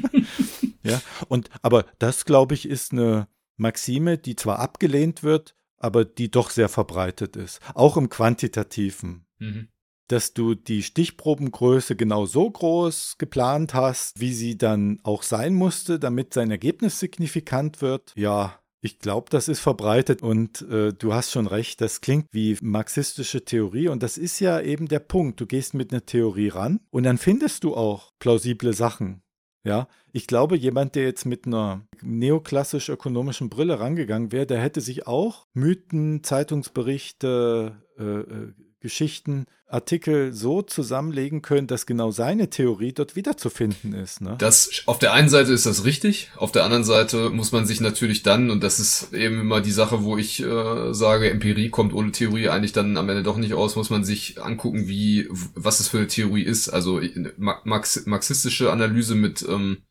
ja, 0.82 1.00
und 1.28 1.50
aber 1.62 1.84
das, 1.98 2.24
glaube 2.24 2.54
ich, 2.54 2.68
ist 2.68 2.92
eine 2.92 3.28
Maxime, 3.56 4.18
die 4.18 4.36
zwar 4.36 4.60
abgelehnt 4.60 5.22
wird, 5.22 5.56
aber 5.78 6.04
die 6.04 6.30
doch 6.30 6.50
sehr 6.50 6.68
verbreitet 6.68 7.36
ist, 7.36 7.60
auch 7.74 7.96
im 7.96 8.08
quantitativen. 8.08 9.26
Mhm. 9.38 9.68
Dass 10.08 10.32
du 10.32 10.54
die 10.54 10.82
Stichprobengröße 10.82 11.94
genau 11.94 12.24
so 12.24 12.50
groß 12.50 13.16
geplant 13.18 13.74
hast, 13.74 14.18
wie 14.18 14.32
sie 14.32 14.56
dann 14.56 15.00
auch 15.02 15.22
sein 15.22 15.54
musste, 15.54 15.98
damit 15.98 16.32
sein 16.32 16.50
Ergebnis 16.50 16.98
signifikant 16.98 17.82
wird. 17.82 18.12
Ja, 18.16 18.58
ich 18.80 19.00
glaube, 19.00 19.26
das 19.30 19.48
ist 19.48 19.60
verbreitet 19.60 20.22
und 20.22 20.62
äh, 20.62 20.92
du 20.92 21.12
hast 21.12 21.32
schon 21.32 21.48
recht, 21.48 21.80
das 21.80 22.00
klingt 22.00 22.26
wie 22.30 22.56
marxistische 22.62 23.44
Theorie 23.44 23.88
und 23.88 24.02
das 24.02 24.16
ist 24.16 24.38
ja 24.38 24.60
eben 24.60 24.86
der 24.86 25.00
Punkt. 25.00 25.40
Du 25.40 25.46
gehst 25.46 25.74
mit 25.74 25.92
einer 25.92 26.06
Theorie 26.06 26.48
ran 26.48 26.80
und 26.90 27.02
dann 27.02 27.18
findest 27.18 27.64
du 27.64 27.74
auch 27.74 28.12
plausible 28.20 28.72
Sachen. 28.72 29.22
Ja, 29.64 29.88
ich 30.12 30.26
glaube, 30.26 30.56
jemand, 30.56 30.94
der 30.94 31.04
jetzt 31.04 31.26
mit 31.26 31.46
einer 31.46 31.82
neoklassisch-ökonomischen 32.00 33.50
Brille 33.50 33.80
rangegangen 33.80 34.32
wäre, 34.32 34.46
der 34.46 34.60
hätte 34.60 34.80
sich 34.80 35.06
auch 35.06 35.46
Mythen, 35.52 36.22
Zeitungsberichte, 36.22 37.82
äh, 37.98 38.02
äh, 38.02 38.52
Geschichten, 38.88 39.44
Artikel 39.66 40.32
so 40.32 40.62
zusammenlegen 40.62 41.42
können, 41.42 41.66
dass 41.66 41.84
genau 41.84 42.10
seine 42.10 42.48
Theorie 42.48 42.94
dort 42.94 43.16
wiederzufinden 43.16 43.92
ist. 43.92 44.22
Ne? 44.22 44.36
Das 44.38 44.70
auf 44.86 44.98
der 44.98 45.12
einen 45.12 45.28
Seite 45.28 45.52
ist 45.52 45.66
das 45.66 45.84
richtig, 45.84 46.30
auf 46.36 46.52
der 46.52 46.64
anderen 46.64 46.84
Seite 46.84 47.28
muss 47.28 47.52
man 47.52 47.66
sich 47.66 47.82
natürlich 47.82 48.22
dann, 48.22 48.50
und 48.50 48.64
das 48.64 48.80
ist 48.80 49.12
eben 49.12 49.38
immer 49.38 49.60
die 49.60 49.70
Sache, 49.70 50.04
wo 50.04 50.16
ich 50.16 50.42
äh, 50.42 50.94
sage, 50.94 51.30
Empirie 51.30 51.68
kommt 51.68 51.92
ohne 51.92 52.12
Theorie 52.12 52.48
eigentlich 52.48 52.72
dann 52.72 52.96
am 52.96 53.10
Ende 53.10 53.22
doch 53.22 53.36
nicht 53.36 53.52
aus, 53.52 53.76
muss 53.76 53.90
man 53.90 54.04
sich 54.04 54.42
angucken, 54.42 54.88
wie, 54.88 55.28
was 55.54 55.80
es 55.80 55.88
für 55.88 55.98
eine 55.98 56.06
Theorie 56.06 56.44
ist. 56.44 56.70
Also 56.70 57.02
Marx, 57.36 58.06
marxistische 58.06 58.72
Analyse 58.72 59.16
mit, 59.16 59.46
ähm, 59.46 59.82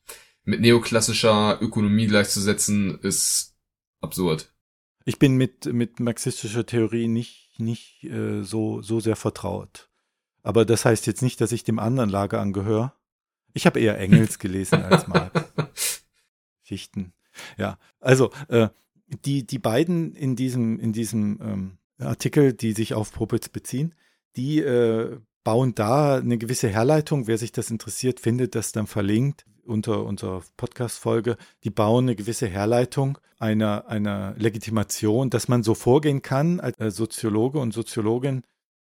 mit 0.44 0.60
neoklassischer 0.60 1.60
Ökonomie 1.62 2.08
gleichzusetzen, 2.08 2.98
ist 3.04 3.54
absurd. 4.02 4.52
Ich 5.06 5.20
bin 5.20 5.38
mit, 5.38 5.66
mit 5.66 6.00
marxistischer 6.00 6.66
Theorie 6.66 7.08
nicht 7.08 7.47
nicht 7.60 8.04
äh, 8.04 8.44
so, 8.44 8.82
so 8.82 9.00
sehr 9.00 9.16
vertraut. 9.16 9.90
Aber 10.44 10.66
das 10.66 10.86
heißt 10.86 11.08
jetzt 11.08 11.22
nicht, 11.22 11.42
dass 11.42 11.52
ich 11.52 11.64
dem 11.64 11.80
anderen 11.80 12.10
Lager 12.10 12.40
angehöre. 12.40 12.94
Ich 13.54 13.66
habe 13.66 13.80
eher 13.80 13.98
Engels 13.98 14.40
gelesen 14.40 14.84
als 14.84 15.08
Marx. 15.08 16.04
Schichten. 16.64 17.14
Ja, 17.58 17.78
also 18.00 18.32
äh, 18.48 18.70
die, 19.26 19.46
die 19.46 19.60
beiden 19.60 20.14
in 20.14 20.36
diesem, 20.36 20.80
in 20.80 20.94
diesem 20.94 21.40
ähm, 21.42 21.78
Artikel, 22.00 22.54
die 22.54 22.74
sich 22.74 22.94
auf 22.94 23.12
Popitz 23.12 23.50
beziehen, 23.50 23.96
die 24.36 24.60
äh, 24.60 25.18
bauen 25.44 25.76
da 25.76 26.18
eine 26.18 26.38
gewisse 26.38 26.68
Herleitung. 26.68 27.28
Wer 27.28 27.38
sich 27.38 27.52
das 27.52 27.72
interessiert, 27.72 28.20
findet 28.20 28.56
das 28.56 28.72
dann 28.72 28.88
verlinkt 28.88 29.46
unter 29.68 30.06
unserer 30.06 30.42
Podcast-Folge, 30.56 31.38
die 31.64 31.70
bauen 31.70 32.06
eine 32.06 32.16
gewisse 32.16 32.48
Herleitung 32.48 33.18
einer, 33.40 33.88
einer 33.88 34.34
Legitimation, 34.38 35.30
dass 35.30 35.48
man 35.48 35.64
so 35.64 35.76
vorgehen 35.76 36.22
kann 36.22 36.60
als 36.60 36.80
äh, 36.80 36.92
Soziologe 36.92 37.60
und 37.60 37.74
Soziologin 37.74 38.44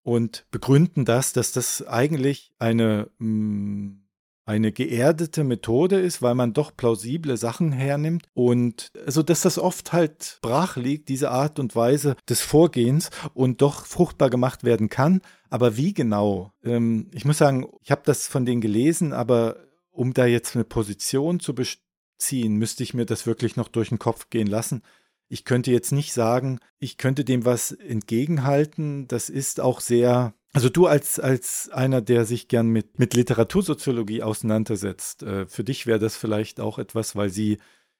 und 0.03 0.45
begründen 0.51 1.05
das, 1.05 1.33
dass 1.33 1.53
das 1.53 1.85
eigentlich 1.87 2.51
eine, 2.59 3.09
mm, 3.19 4.03
eine 4.45 4.73
geerdete 4.73 5.45
Methode 5.45 5.99
ist, 5.99 6.21
weil 6.21 6.35
man 6.35 6.51
doch 6.51 6.75
plausible 6.75 7.37
Sachen 7.37 7.71
hernimmt 7.71 8.27
und 8.33 8.91
also 9.05 9.23
dass 9.23 9.41
das 9.41 9.57
oft 9.57 9.93
halt 9.93 10.39
brach 10.41 10.75
liegt, 10.75 11.07
diese 11.07 11.31
Art 11.31 11.59
und 11.59 11.75
Weise 11.77 12.17
des 12.27 12.41
Vorgehens 12.41 13.09
und 13.33 13.61
doch 13.61 13.85
fruchtbar 13.85 14.29
gemacht 14.29 14.65
werden 14.65 14.89
kann. 14.89 15.21
Aber 15.49 15.77
wie 15.77 15.93
genau? 15.93 16.51
Ähm, 16.63 17.09
ich 17.13 17.23
muss 17.23 17.37
sagen, 17.37 17.67
ich 17.81 17.91
habe 17.91 18.01
das 18.03 18.27
von 18.27 18.45
denen 18.45 18.59
gelesen, 18.59 19.13
aber 19.13 19.55
um 19.93 20.13
da 20.13 20.25
jetzt 20.25 20.55
eine 20.55 20.65
Position 20.65 21.39
zu 21.39 21.55
beziehen, 21.55 22.55
müsste 22.55 22.83
ich 22.83 22.93
mir 22.93 23.05
das 23.05 23.25
wirklich 23.25 23.55
noch 23.55 23.69
durch 23.69 23.89
den 23.89 23.99
Kopf 23.99 24.29
gehen 24.29 24.47
lassen. 24.47 24.81
Ich 25.29 25.45
könnte 25.45 25.71
jetzt 25.71 25.91
nicht 25.91 26.13
sagen, 26.13 26.59
ich 26.79 26.97
könnte 26.97 27.23
dem 27.23 27.45
was 27.45 27.71
entgegenhalten. 27.71 29.07
Das 29.07 29.29
ist 29.29 29.61
auch 29.61 29.79
sehr, 29.79 30.33
also 30.51 30.69
du 30.69 30.87
als, 30.87 31.19
als 31.19 31.69
einer, 31.69 32.01
der 32.01 32.25
sich 32.25 32.47
gern 32.47 32.67
mit, 32.67 32.99
mit 32.99 33.13
Literatursoziologie 33.13 34.23
auseinandersetzt, 34.23 35.23
äh, 35.23 35.45
für 35.47 35.63
dich 35.63 35.85
wäre 35.85 35.99
das 35.99 36.17
vielleicht 36.17 36.59
auch 36.59 36.79
etwas, 36.79 37.15
weil 37.15 37.29
sie 37.29 37.59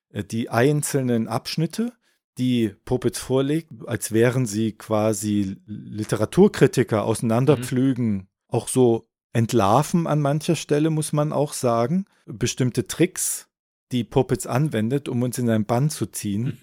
äh, 0.10 0.24
die 0.24 0.50
einzelnen 0.50 1.28
Abschnitte, 1.28 1.94
die 2.40 2.74
Popitz 2.86 3.20
vorlegt, 3.20 3.72
als 3.86 4.12
wären 4.12 4.48
sie 4.48 4.74
quasi 4.74 5.58
Literaturkritiker 5.68 7.04
auseinanderpflügen, 7.04 8.14
mhm. 8.14 8.28
auch 8.48 8.68
so 8.68 9.08
entlarven 9.34 10.08
an 10.08 10.22
mancher 10.22 10.56
Stelle, 10.56 10.90
muss 10.90 11.12
man 11.12 11.34
auch 11.34 11.54
sagen. 11.54 12.06
Bestimmte 12.26 12.88
Tricks, 12.88 13.48
die 13.92 14.04
Popitz 14.04 14.46
anwendet, 14.46 15.10
um 15.10 15.22
uns 15.24 15.38
in 15.38 15.50
ein 15.50 15.66
Bann 15.66 15.90
zu 15.90 16.06
ziehen. 16.06 16.58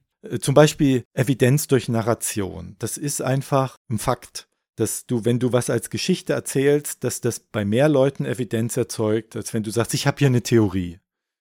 Äh, 0.22 0.38
zum 0.38 0.54
Beispiel 0.54 1.04
Evidenz 1.14 1.66
durch 1.66 1.88
Narration. 1.88 2.76
Das 2.78 2.98
ist 2.98 3.22
einfach 3.22 3.78
ein 3.88 3.98
Fakt, 3.98 4.48
dass 4.76 5.06
du, 5.06 5.24
wenn 5.24 5.38
du 5.38 5.52
was 5.52 5.70
als 5.70 5.90
Geschichte 5.90 6.32
erzählst, 6.32 7.04
dass 7.04 7.20
das 7.20 7.40
bei 7.40 7.64
mehr 7.64 7.88
Leuten 7.88 8.24
Evidenz 8.24 8.76
erzeugt, 8.76 9.36
als 9.36 9.54
wenn 9.54 9.62
du 9.62 9.70
sagst, 9.70 9.94
ich 9.94 10.06
habe 10.06 10.18
hier 10.18 10.28
eine 10.28 10.42
Theorie. 10.42 10.98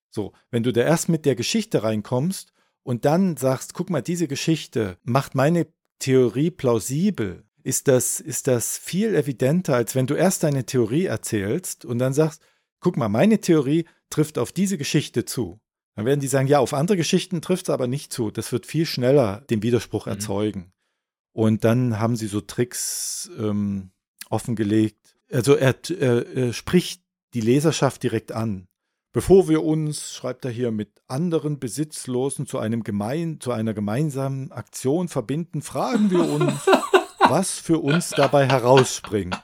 So, 0.09 0.33
wenn 0.49 0.63
du 0.63 0.73
da 0.73 0.81
erst 0.81 1.09
mit 1.09 1.25
der 1.25 1.35
Geschichte 1.35 1.83
reinkommst 1.83 2.53
und 2.83 3.05
dann 3.05 3.37
sagst, 3.37 3.73
guck 3.73 3.89
mal, 3.89 4.01
diese 4.01 4.27
Geschichte 4.27 4.97
macht 5.03 5.35
meine 5.35 5.67
Theorie 5.99 6.49
plausibel, 6.49 7.43
ist 7.63 7.87
das, 7.87 8.19
ist 8.19 8.47
das 8.47 8.77
viel 8.77 9.15
evidenter, 9.15 9.75
als 9.75 9.95
wenn 9.95 10.07
du 10.07 10.15
erst 10.15 10.43
deine 10.43 10.65
Theorie 10.65 11.05
erzählst 11.05 11.85
und 11.85 11.99
dann 11.99 12.13
sagst, 12.13 12.41
guck 12.79 12.97
mal, 12.97 13.09
meine 13.09 13.39
Theorie 13.39 13.85
trifft 14.09 14.37
auf 14.37 14.51
diese 14.51 14.77
Geschichte 14.77 15.25
zu. 15.25 15.59
Dann 15.95 16.05
werden 16.05 16.19
die 16.19 16.27
sagen, 16.27 16.47
ja, 16.47 16.59
auf 16.59 16.73
andere 16.73 16.97
Geschichten 16.97 17.41
trifft 17.41 17.65
es 17.65 17.69
aber 17.69 17.87
nicht 17.87 18.13
zu. 18.13 18.31
Das 18.31 18.51
wird 18.51 18.65
viel 18.65 18.85
schneller 18.85 19.43
den 19.49 19.63
Widerspruch 19.63 20.05
mhm. 20.05 20.13
erzeugen. 20.13 20.71
Und 21.33 21.63
dann 21.63 21.99
haben 21.99 22.15
sie 22.15 22.27
so 22.27 22.41
Tricks 22.41 23.29
ähm, 23.37 23.91
offengelegt. 24.29 25.15
Also 25.31 25.55
er, 25.55 25.75
er, 25.99 26.27
er 26.27 26.53
spricht 26.53 27.03
die 27.33 27.41
Leserschaft 27.41 28.01
direkt 28.03 28.31
an. 28.31 28.67
Bevor 29.11 29.49
wir 29.49 29.63
uns, 29.63 30.13
schreibt 30.13 30.45
er 30.45 30.51
hier, 30.51 30.71
mit 30.71 31.01
anderen 31.07 31.59
Besitzlosen 31.59 32.45
zu 32.45 32.59
einem 32.59 32.83
gemein, 32.83 33.39
zu 33.39 33.51
einer 33.51 33.73
gemeinsamen 33.73 34.51
Aktion 34.51 35.07
verbinden, 35.07 35.61
fragen 35.61 36.11
wir 36.11 36.29
uns, 36.31 36.65
was 37.29 37.59
für 37.59 37.79
uns 37.79 38.09
dabei 38.09 38.47
herausspringt. 38.47 39.39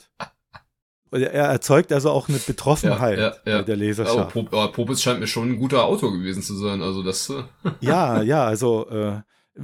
Er 1.11 1.45
erzeugt 1.45 1.93
also 1.93 2.09
auch 2.09 2.27
eine 2.27 2.39
Betroffenheit 2.39 3.17
ja, 3.17 3.35
ja, 3.45 3.57
ja. 3.57 3.61
der 3.61 3.75
Leserschaft. 3.77 4.35
Aber, 4.35 4.47
aber 4.47 4.71
Popitz 4.71 5.01
scheint 5.01 5.19
mir 5.19 5.27
schon 5.27 5.51
ein 5.51 5.59
guter 5.59 5.85
Autor 5.85 6.11
gewesen 6.11 6.43
zu 6.43 6.55
sein. 6.55 6.81
Also 6.81 7.03
das. 7.03 7.29
Äh, 7.29 7.43
ja, 7.79 8.21
ja, 8.21 8.43
also 8.43 8.89
äh, 8.89 9.21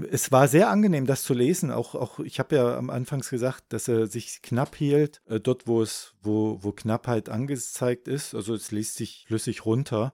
es 0.10 0.32
war 0.32 0.48
sehr 0.48 0.70
angenehm, 0.70 1.06
das 1.06 1.24
zu 1.24 1.34
lesen. 1.34 1.72
Auch, 1.72 1.96
auch 1.96 2.20
ich 2.20 2.40
habe 2.40 2.56
ja 2.56 2.78
am 2.78 2.90
Anfangs 2.90 3.30
gesagt, 3.30 3.66
dass 3.70 3.88
er 3.88 4.08
sich 4.08 4.42
knapp 4.42 4.76
hielt, 4.76 5.22
äh, 5.28 5.40
dort, 5.40 5.68
wo 5.68 5.82
es, 5.82 6.14
wo, 6.22 6.60
wo 6.62 6.72
Knappheit 6.72 7.28
angezeigt 7.28 8.08
ist. 8.08 8.34
Also 8.34 8.54
es 8.54 8.72
liest 8.72 8.96
sich 8.96 9.26
flüssig 9.28 9.66
runter. 9.66 10.14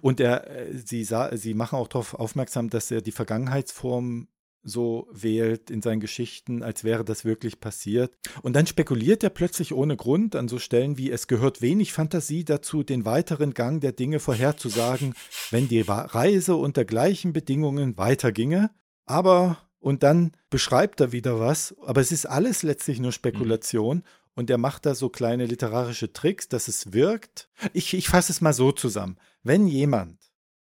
Und 0.00 0.20
er, 0.20 0.50
äh, 0.50 0.74
sie, 0.74 1.04
sah, 1.04 1.36
sie 1.36 1.54
machen 1.54 1.78
auch 1.78 1.88
darauf 1.88 2.14
aufmerksam, 2.14 2.70
dass 2.70 2.90
er 2.90 3.00
die 3.00 3.12
Vergangenheitsform 3.12 4.28
so 4.62 5.08
wählt 5.12 5.70
in 5.70 5.82
seinen 5.82 6.00
Geschichten, 6.00 6.62
als 6.62 6.84
wäre 6.84 7.04
das 7.04 7.24
wirklich 7.24 7.60
passiert. 7.60 8.14
Und 8.42 8.54
dann 8.54 8.66
spekuliert 8.66 9.22
er 9.22 9.30
plötzlich 9.30 9.72
ohne 9.72 9.96
Grund 9.96 10.36
an 10.36 10.48
so 10.48 10.58
Stellen 10.58 10.98
wie 10.98 11.10
es 11.10 11.26
gehört 11.26 11.62
wenig 11.62 11.92
Fantasie 11.92 12.44
dazu, 12.44 12.82
den 12.82 13.04
weiteren 13.04 13.54
Gang 13.54 13.80
der 13.80 13.92
Dinge 13.92 14.20
vorherzusagen, 14.20 15.14
wenn 15.50 15.68
die 15.68 15.80
Reise 15.80 16.56
unter 16.56 16.84
gleichen 16.84 17.32
Bedingungen 17.32 17.96
weiterginge. 17.96 18.70
Aber, 19.06 19.58
und 19.78 20.02
dann 20.02 20.32
beschreibt 20.50 21.00
er 21.00 21.12
wieder 21.12 21.40
was, 21.40 21.74
aber 21.84 22.00
es 22.00 22.12
ist 22.12 22.26
alles 22.26 22.62
letztlich 22.62 23.00
nur 23.00 23.12
Spekulation. 23.12 23.98
Mhm. 23.98 24.02
Und 24.34 24.50
er 24.50 24.58
macht 24.58 24.86
da 24.86 24.94
so 24.94 25.08
kleine 25.08 25.46
literarische 25.46 26.12
Tricks, 26.12 26.48
dass 26.48 26.68
es 26.68 26.92
wirkt. 26.92 27.48
Ich, 27.72 27.92
ich 27.92 28.08
fasse 28.08 28.30
es 28.30 28.40
mal 28.40 28.52
so 28.52 28.70
zusammen. 28.70 29.18
Wenn 29.42 29.66
jemand 29.66 30.27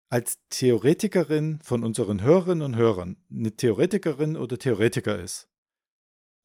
als 0.10 0.40
Theoretikerin 0.50 1.60
von 1.62 1.84
unseren 1.84 2.22
Hörerinnen 2.22 2.64
und 2.64 2.76
Hörern 2.76 3.18
eine 3.32 3.56
Theoretikerin 3.56 4.36
oder 4.36 4.58
Theoretiker 4.58 5.20
ist, 5.20 5.48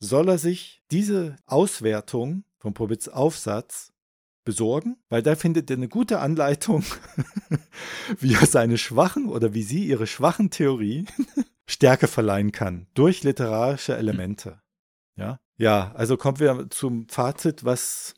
soll 0.01 0.29
er 0.29 0.39
sich 0.39 0.83
diese 0.91 1.37
Auswertung 1.47 2.45
vom 2.59 2.75
Probitz 2.75 3.09
Aufsatz 3.09 3.93
besorgen, 4.45 4.97
weil 5.09 5.23
da 5.23 5.35
findet 5.35 5.71
er 5.71 5.79
eine 5.79 5.89
gute 5.89 6.21
Anleitung, 6.21 6.85
wie 8.19 8.35
er 8.35 8.47
seine 8.47 8.77
schwachen 8.77 9.29
oder 9.29 9.55
wie 9.55 9.63
sie 9.63 9.87
ihre 9.87 10.07
schwachen 10.07 10.51
Theorie 10.51 11.07
Stärke 11.67 12.07
verleihen 12.07 12.53
kann 12.53 12.87
durch 12.93 13.23
literarische 13.23 13.97
Elemente. 13.97 14.61
Ja, 15.17 15.41
ja, 15.57 15.93
also 15.93 16.17
kommen 16.17 16.41
wir 16.41 16.69
zum 16.69 17.09
Fazit, 17.09 17.65
was 17.65 18.15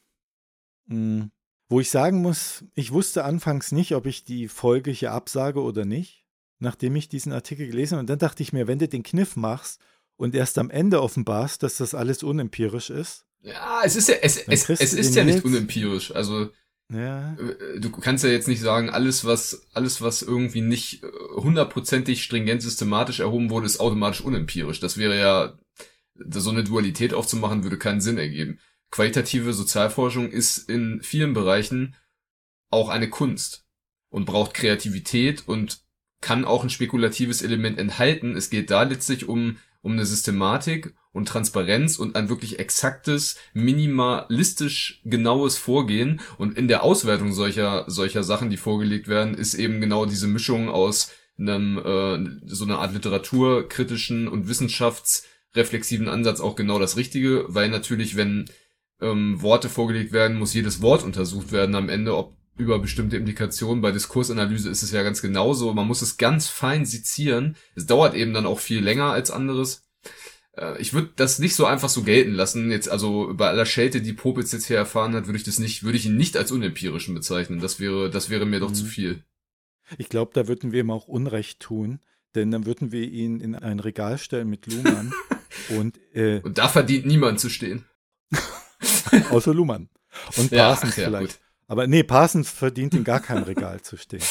mh, 0.86 0.96
hm, 0.96 1.30
wo 1.68 1.80
ich 1.80 1.90
sagen 1.90 2.22
muss, 2.22 2.64
ich 2.74 2.92
wusste 2.92 3.24
anfangs 3.24 3.72
nicht, 3.72 3.94
ob 3.94 4.06
ich 4.06 4.24
die 4.24 4.48
Folge 4.48 4.90
hier 4.90 5.12
absage 5.12 5.60
oder 5.60 5.84
nicht, 5.84 6.24
nachdem 6.58 6.94
ich 6.96 7.08
diesen 7.08 7.32
Artikel 7.32 7.66
gelesen 7.66 7.92
habe. 7.92 8.00
Und 8.00 8.10
dann 8.10 8.18
dachte 8.18 8.42
ich 8.42 8.52
mir, 8.52 8.66
wenn 8.66 8.78
du 8.78 8.88
den 8.88 9.02
Kniff 9.02 9.36
machst 9.36 9.80
und 10.16 10.34
erst 10.34 10.58
am 10.58 10.70
Ende 10.70 11.02
offenbarst, 11.02 11.62
dass 11.62 11.76
das 11.76 11.94
alles 11.94 12.22
unempirisch 12.22 12.90
ist. 12.90 13.24
Ja, 13.42 13.82
es 13.84 13.96
ist 13.96 14.08
ja, 14.08 14.16
es, 14.22 14.38
es, 14.38 14.68
es 14.70 14.92
ist 14.92 15.14
ja 15.14 15.24
nicht 15.24 15.44
unempirisch. 15.44 16.14
Also, 16.14 16.50
ja. 16.92 17.34
Äh, 17.34 17.80
du 17.80 17.90
kannst 17.90 18.24
ja 18.24 18.30
jetzt 18.30 18.48
nicht 18.48 18.60
sagen, 18.60 18.90
alles 18.90 19.24
was, 19.24 19.66
alles 19.72 20.00
was 20.00 20.22
irgendwie 20.22 20.62
nicht 20.62 21.02
äh, 21.02 21.08
hundertprozentig 21.36 22.22
stringent 22.22 22.62
systematisch 22.62 23.20
erhoben 23.20 23.50
wurde, 23.50 23.66
ist 23.66 23.80
automatisch 23.80 24.20
unempirisch. 24.20 24.80
Das 24.80 24.98
wäre 24.98 25.18
ja, 25.18 25.58
so 26.30 26.50
eine 26.50 26.64
Dualität 26.64 27.12
aufzumachen, 27.12 27.62
würde 27.62 27.76
keinen 27.76 28.00
Sinn 28.00 28.18
ergeben 28.18 28.58
qualitative 28.96 29.52
Sozialforschung 29.52 30.30
ist 30.30 30.70
in 30.70 31.02
vielen 31.02 31.34
Bereichen 31.34 31.94
auch 32.70 32.88
eine 32.88 33.10
Kunst 33.10 33.66
und 34.08 34.24
braucht 34.24 34.54
Kreativität 34.54 35.46
und 35.46 35.82
kann 36.22 36.46
auch 36.46 36.64
ein 36.64 36.70
spekulatives 36.70 37.42
Element 37.42 37.78
enthalten. 37.78 38.34
Es 38.34 38.48
geht 38.48 38.70
da 38.70 38.84
letztlich 38.84 39.28
um, 39.28 39.58
um 39.82 39.92
eine 39.92 40.06
Systematik 40.06 40.94
und 41.12 41.28
Transparenz 41.28 41.98
und 41.98 42.16
ein 42.16 42.30
wirklich 42.30 42.58
exaktes, 42.58 43.36
minimalistisch 43.52 45.02
genaues 45.04 45.58
Vorgehen. 45.58 46.22
Und 46.38 46.56
in 46.56 46.66
der 46.66 46.82
Auswertung 46.82 47.34
solcher, 47.34 47.84
solcher 47.88 48.22
Sachen, 48.22 48.48
die 48.48 48.56
vorgelegt 48.56 49.08
werden, 49.08 49.34
ist 49.34 49.52
eben 49.52 49.82
genau 49.82 50.06
diese 50.06 50.26
Mischung 50.26 50.70
aus 50.70 51.12
einem, 51.38 51.76
äh, 51.76 52.46
so 52.46 52.64
einer 52.64 52.78
Art 52.78 52.94
literaturkritischen 52.94 54.26
und 54.26 54.48
wissenschaftsreflexiven 54.48 56.08
Ansatz 56.08 56.40
auch 56.40 56.56
genau 56.56 56.78
das 56.78 56.96
Richtige, 56.96 57.44
weil 57.48 57.68
natürlich, 57.68 58.16
wenn 58.16 58.46
ähm, 59.00 59.40
Worte 59.42 59.68
vorgelegt 59.68 60.12
werden, 60.12 60.38
muss 60.38 60.54
jedes 60.54 60.80
Wort 60.82 61.02
untersucht 61.02 61.52
werden 61.52 61.74
am 61.74 61.88
Ende, 61.88 62.16
ob 62.16 62.36
über 62.56 62.78
bestimmte 62.78 63.16
Implikationen. 63.16 63.82
Bei 63.82 63.92
Diskursanalyse 63.92 64.70
ist 64.70 64.82
es 64.82 64.90
ja 64.90 65.02
ganz 65.02 65.20
genauso. 65.20 65.72
Man 65.74 65.86
muss 65.86 66.02
es 66.02 66.16
ganz 66.16 66.48
fein 66.48 66.86
sezieren. 66.86 67.56
Es 67.74 67.86
dauert 67.86 68.14
eben 68.14 68.32
dann 68.32 68.46
auch 68.46 68.58
viel 68.58 68.82
länger 68.82 69.12
als 69.12 69.30
anderes. 69.30 69.84
Äh, 70.56 70.80
ich 70.80 70.94
würde 70.94 71.10
das 71.16 71.38
nicht 71.38 71.54
so 71.54 71.66
einfach 71.66 71.88
so 71.88 72.02
gelten 72.02 72.32
lassen. 72.32 72.70
Jetzt 72.70 72.88
also 72.88 73.32
bei 73.34 73.48
aller 73.48 73.66
Schelte, 73.66 74.00
die 74.00 74.12
Popitz 74.12 74.52
jetzt 74.52 74.66
hier 74.66 74.76
erfahren 74.76 75.14
hat, 75.14 75.26
würde 75.26 75.38
ich 75.38 75.44
das 75.44 75.58
nicht, 75.58 75.82
würde 75.82 75.98
ich 75.98 76.06
ihn 76.06 76.16
nicht 76.16 76.36
als 76.36 76.50
unempirischen 76.50 77.14
bezeichnen. 77.14 77.60
Das 77.60 77.78
wäre, 77.78 78.10
das 78.10 78.30
wäre 78.30 78.46
mir 78.46 78.60
doch 78.60 78.70
mhm. 78.70 78.74
zu 78.74 78.84
viel. 78.86 79.22
Ich 79.98 80.08
glaube, 80.08 80.32
da 80.34 80.48
würden 80.48 80.72
wir 80.72 80.80
ihm 80.80 80.90
auch 80.90 81.06
Unrecht 81.06 81.60
tun, 81.60 82.00
denn 82.34 82.50
dann 82.50 82.66
würden 82.66 82.90
wir 82.90 83.04
ihn 83.04 83.40
in 83.40 83.54
ein 83.54 83.78
Regal 83.78 84.18
stellen 84.18 84.48
mit 84.48 84.66
Luhmann 84.66 85.12
und 85.78 85.98
äh, 86.12 86.40
und 86.40 86.58
da 86.58 86.68
verdient 86.68 87.06
niemand 87.06 87.38
zu 87.38 87.48
stehen. 87.48 87.84
Außer 89.30 89.54
Luhmann. 89.54 89.88
Und 90.36 90.50
Parsons 90.50 90.96
ja, 90.96 91.02
ja, 91.02 91.08
vielleicht. 91.08 91.38
Gut. 91.38 91.46
Aber 91.68 91.86
nee, 91.86 92.02
Parsons 92.02 92.50
verdient 92.50 92.94
in 92.94 93.04
gar 93.04 93.20
kein 93.20 93.42
Regal 93.42 93.80
zu 93.80 93.96
stehen. 93.96 94.22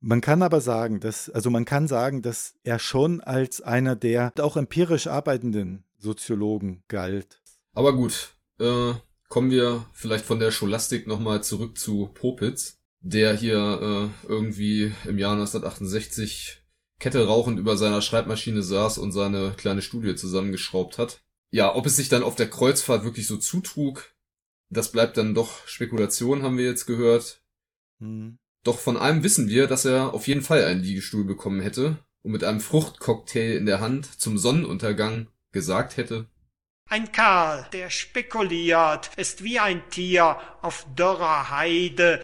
Man 0.00 0.20
kann 0.20 0.42
aber 0.42 0.60
sagen, 0.60 0.98
dass, 0.98 1.30
also 1.30 1.48
man 1.50 1.64
kann 1.64 1.86
sagen, 1.86 2.22
dass 2.22 2.54
er 2.64 2.80
schon 2.80 3.20
als 3.20 3.60
einer 3.60 3.94
der 3.94 4.32
auch 4.40 4.56
empirisch 4.56 5.06
arbeitenden 5.06 5.84
Soziologen 5.98 6.82
galt. 6.88 7.40
Aber 7.72 7.94
gut, 7.94 8.34
äh, 8.58 8.94
kommen 9.28 9.52
wir 9.52 9.86
vielleicht 9.92 10.24
von 10.24 10.40
der 10.40 10.50
Scholastik 10.50 11.06
nochmal 11.06 11.44
zurück 11.44 11.78
zu 11.78 12.10
Popitz, 12.14 12.78
der 13.00 13.34
hier 13.34 14.10
äh, 14.26 14.28
irgendwie 14.28 14.92
im 15.04 15.18
Jahr 15.18 15.32
1968 15.34 16.64
Kette 16.98 17.26
rauchend 17.26 17.58
über 17.60 17.76
seiner 17.76 18.02
Schreibmaschine 18.02 18.62
saß 18.62 18.98
und 18.98 19.12
seine 19.12 19.52
kleine 19.56 19.82
Studie 19.82 20.16
zusammengeschraubt 20.16 20.98
hat 20.98 21.22
ja, 21.52 21.74
ob 21.74 21.84
es 21.84 21.96
sich 21.96 22.08
dann 22.08 22.22
auf 22.22 22.34
der 22.34 22.48
Kreuzfahrt 22.48 23.04
wirklich 23.04 23.26
so 23.26 23.36
zutrug, 23.36 24.14
das 24.70 24.90
bleibt 24.90 25.18
dann 25.18 25.34
doch 25.34 25.66
Spekulation, 25.68 26.42
haben 26.42 26.56
wir 26.56 26.64
jetzt 26.64 26.86
gehört. 26.86 27.42
Mhm. 27.98 28.38
Doch 28.64 28.78
von 28.78 28.96
allem 28.96 29.22
wissen 29.22 29.48
wir, 29.48 29.66
dass 29.66 29.84
er 29.84 30.14
auf 30.14 30.26
jeden 30.28 30.40
Fall 30.40 30.64
einen 30.64 30.82
Liegestuhl 30.82 31.24
bekommen 31.24 31.60
hätte 31.60 31.98
und 32.22 32.32
mit 32.32 32.42
einem 32.42 32.60
Fruchtcocktail 32.60 33.56
in 33.56 33.66
der 33.66 33.80
Hand 33.80 34.18
zum 34.18 34.38
Sonnenuntergang 34.38 35.28
gesagt 35.52 35.98
hätte. 35.98 36.26
Ein 36.88 37.12
Kerl, 37.12 37.66
der 37.72 37.90
spekuliert, 37.90 39.10
ist 39.16 39.44
wie 39.44 39.58
ein 39.58 39.82
Tier 39.90 40.38
auf 40.62 40.86
dürrer 40.96 41.50
Heide. 41.50 42.22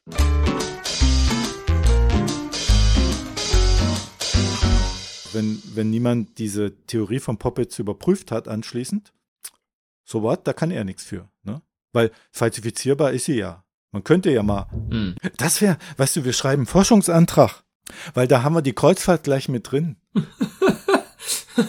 Wenn, 5.32 5.62
wenn 5.74 5.90
niemand 5.90 6.38
diese 6.38 6.74
Theorie 6.86 7.20
von 7.20 7.38
Poppets 7.38 7.78
überprüft 7.78 8.32
hat 8.32 8.48
anschließend, 8.48 9.12
so 10.08 10.22
was, 10.22 10.38
da 10.42 10.54
kann 10.54 10.70
er 10.70 10.84
nichts 10.84 11.04
für. 11.04 11.28
Ne? 11.42 11.60
Weil 11.92 12.10
falsifizierbar 12.32 13.12
ist 13.12 13.26
sie 13.26 13.36
ja. 13.36 13.64
Man 13.92 14.04
könnte 14.04 14.30
ja 14.30 14.42
mal. 14.42 14.66
Hm. 14.90 15.16
Das 15.36 15.60
wäre, 15.60 15.76
weißt 15.98 16.16
du, 16.16 16.24
wir 16.24 16.32
schreiben 16.32 16.64
Forschungsantrag, 16.64 17.62
weil 18.14 18.26
da 18.26 18.42
haben 18.42 18.54
wir 18.54 18.62
die 18.62 18.72
Kreuzfahrt 18.72 19.24
gleich 19.24 19.50
mit 19.50 19.70
drin. 19.70 19.96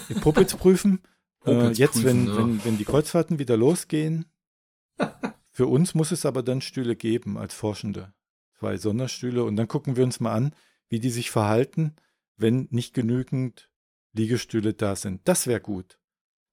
die 0.10 0.14
Puppets 0.16 0.56
prüfen. 0.56 1.02
Äh, 1.46 1.54
Puppets 1.56 1.80
jetzt, 1.80 1.94
prüfen, 1.94 2.06
wenn, 2.06 2.28
ja. 2.28 2.38
wenn, 2.38 2.66
wenn 2.66 2.78
die 2.78 2.84
Kreuzfahrten 2.84 3.40
wieder 3.40 3.56
losgehen. 3.56 4.26
Für 5.52 5.68
uns 5.68 5.96
muss 5.96 6.12
es 6.12 6.26
aber 6.26 6.44
dann 6.44 6.60
Stühle 6.60 6.98
geben 6.98 7.38
als 7.38 7.54
Forschende. 7.54 8.14
Zwei 8.60 8.76
Sonderstühle. 8.76 9.46
Und 9.46 9.56
dann 9.56 9.70
gucken 9.70 9.96
wir 9.96 10.04
uns 10.04 10.20
mal 10.20 10.34
an, 10.34 10.54
wie 10.90 11.00
die 11.00 11.10
sich 11.10 11.32
verhalten, 11.32 11.96
wenn 12.36 12.68
nicht 12.72 12.94
genügend 12.94 13.70
Liegestühle 14.12 14.74
da 14.74 14.98
sind. 14.98 15.22
Das 15.30 15.48
wäre 15.48 15.62
gut. 15.62 15.98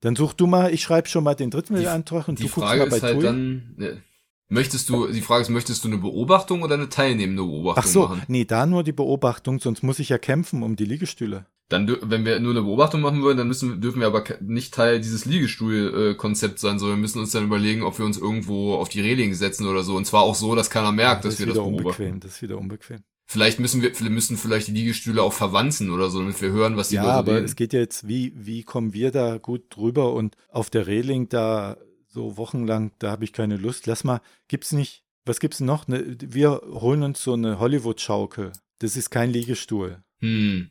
Dann 0.00 0.14
such 0.16 0.34
du 0.34 0.46
mal, 0.46 0.72
ich 0.72 0.82
schreibe 0.82 1.08
schon 1.08 1.24
mal 1.24 1.34
den 1.34 1.50
Drittmittelantrag 1.50 2.28
und 2.28 2.38
Die 2.38 2.44
du 2.44 2.48
guckst 2.50 2.68
Frage 2.68 2.80
mal 2.80 2.90
bei 2.90 2.96
ist 2.96 3.02
halt 3.02 3.14
TUI. 3.16 3.24
dann, 3.24 3.74
ne, 3.76 4.02
möchtest 4.48 4.88
du, 4.90 5.06
die 5.08 5.22
Frage 5.22 5.42
ist, 5.42 5.48
möchtest 5.50 5.84
du 5.84 5.88
eine 5.88 5.98
Beobachtung 5.98 6.62
oder 6.62 6.74
eine 6.74 6.88
teilnehmende 6.88 7.42
Beobachtung 7.42 7.82
Ach 7.84 7.88
so, 7.88 8.02
machen? 8.08 8.22
nee, 8.28 8.44
da 8.44 8.66
nur 8.66 8.84
die 8.84 8.92
Beobachtung, 8.92 9.58
sonst 9.58 9.82
muss 9.82 9.98
ich 9.98 10.08
ja 10.10 10.18
kämpfen 10.18 10.62
um 10.62 10.76
die 10.76 10.84
Liegestühle. 10.84 11.46
Dann, 11.68 11.96
wenn 12.02 12.24
wir 12.24 12.38
nur 12.38 12.52
eine 12.52 12.62
Beobachtung 12.62 13.00
machen 13.00 13.22
wollen, 13.22 13.36
dann 13.36 13.48
müssen, 13.48 13.80
dürfen 13.80 13.98
wir 13.98 14.06
aber 14.06 14.22
nicht 14.40 14.72
Teil 14.72 15.00
dieses 15.00 15.24
Liegestuhl-Konzepts 15.24 16.60
sein, 16.60 16.78
sondern 16.78 16.98
wir 16.98 17.02
müssen 17.02 17.18
uns 17.18 17.32
dann 17.32 17.44
überlegen, 17.44 17.82
ob 17.82 17.98
wir 17.98 18.04
uns 18.04 18.18
irgendwo 18.18 18.74
auf 18.76 18.88
die 18.88 19.00
Reling 19.00 19.34
setzen 19.34 19.66
oder 19.66 19.82
so. 19.82 19.96
Und 19.96 20.04
zwar 20.06 20.22
auch 20.22 20.36
so, 20.36 20.54
dass 20.54 20.70
keiner 20.70 20.92
merkt, 20.92 21.24
dass 21.24 21.34
ist 21.34 21.40
wir 21.40 21.46
das 21.46 21.56
wieder 21.56 21.64
beobachten. 21.64 21.86
unbequem, 22.02 22.20
das 22.20 22.32
ist 22.36 22.42
wieder 22.42 22.58
unbequem. 22.58 22.98
Vielleicht 23.28 23.58
müssen 23.58 23.82
wir, 23.82 23.90
müssen 24.08 24.36
vielleicht 24.36 24.68
die 24.68 24.72
Liegestühle 24.72 25.20
auch 25.22 25.32
verwanzen 25.32 25.90
oder 25.90 26.10
so, 26.10 26.20
damit 26.20 26.40
wir 26.40 26.50
hören, 26.52 26.76
was 26.76 26.90
die 26.90 26.94
Ja, 26.94 27.02
Leute 27.02 27.14
aber 27.14 27.32
reden. 27.34 27.44
es 27.44 27.56
geht 27.56 27.72
ja 27.72 27.80
jetzt, 27.80 28.06
wie, 28.06 28.32
wie 28.36 28.62
kommen 28.62 28.92
wir 28.94 29.10
da 29.10 29.38
gut 29.38 29.64
drüber 29.70 30.12
und 30.12 30.36
auf 30.48 30.70
der 30.70 30.86
Reling 30.86 31.28
da 31.28 31.76
so 32.06 32.36
wochenlang, 32.36 32.92
da 33.00 33.10
habe 33.10 33.24
ich 33.24 33.32
keine 33.32 33.56
Lust. 33.56 33.86
Lass 33.86 34.04
mal, 34.04 34.20
gibt's 34.48 34.70
nicht, 34.72 35.02
was 35.24 35.40
gibt's 35.40 35.58
noch? 35.60 35.88
Ne, 35.88 36.16
wir 36.20 36.62
holen 36.70 37.02
uns 37.02 37.20
so 37.22 37.32
eine 37.32 37.58
Hollywood-Schaukel. 37.58 38.52
Das 38.78 38.96
ist 38.96 39.10
kein 39.10 39.30
Liegestuhl. 39.30 40.02
Hm. 40.20 40.70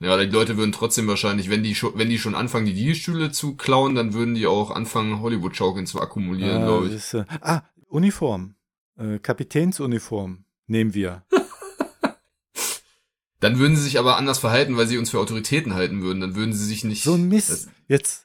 Ja, 0.00 0.16
die 0.16 0.30
Leute 0.30 0.56
würden 0.56 0.72
trotzdem 0.72 1.06
wahrscheinlich, 1.08 1.50
wenn 1.50 1.62
die 1.62 1.74
schon, 1.74 1.92
wenn 1.96 2.08
die 2.08 2.18
schon 2.18 2.34
anfangen, 2.34 2.66
die 2.66 2.72
Liegestühle 2.72 3.32
zu 3.32 3.54
klauen, 3.54 3.94
dann 3.94 4.12
würden 4.14 4.34
die 4.34 4.46
auch 4.46 4.70
anfangen, 4.70 5.20
Hollywood-Schaukeln 5.20 5.86
zu 5.86 6.00
akkumulieren, 6.00 6.62
Ah, 6.62 6.66
glaube 6.66 6.86
ich. 6.88 6.94
ist, 6.94 7.14
äh, 7.14 7.24
ah, 7.42 7.62
Uniform. 7.88 8.54
Äh, 8.98 9.18
Kapitänsuniform 9.18 10.44
nehmen 10.66 10.94
wir. 10.94 11.24
Dann 13.40 13.58
würden 13.58 13.76
sie 13.76 13.82
sich 13.82 13.98
aber 13.98 14.16
anders 14.16 14.38
verhalten, 14.38 14.76
weil 14.76 14.86
sie 14.86 14.98
uns 14.98 15.10
für 15.10 15.18
Autoritäten 15.20 15.74
halten 15.74 16.02
würden. 16.02 16.20
Dann 16.20 16.34
würden 16.36 16.52
sie 16.52 16.64
sich 16.64 16.84
nicht. 16.84 17.02
So 17.02 17.14
ein 17.14 17.28
Mist. 17.28 17.68
Jetzt. 17.88 18.22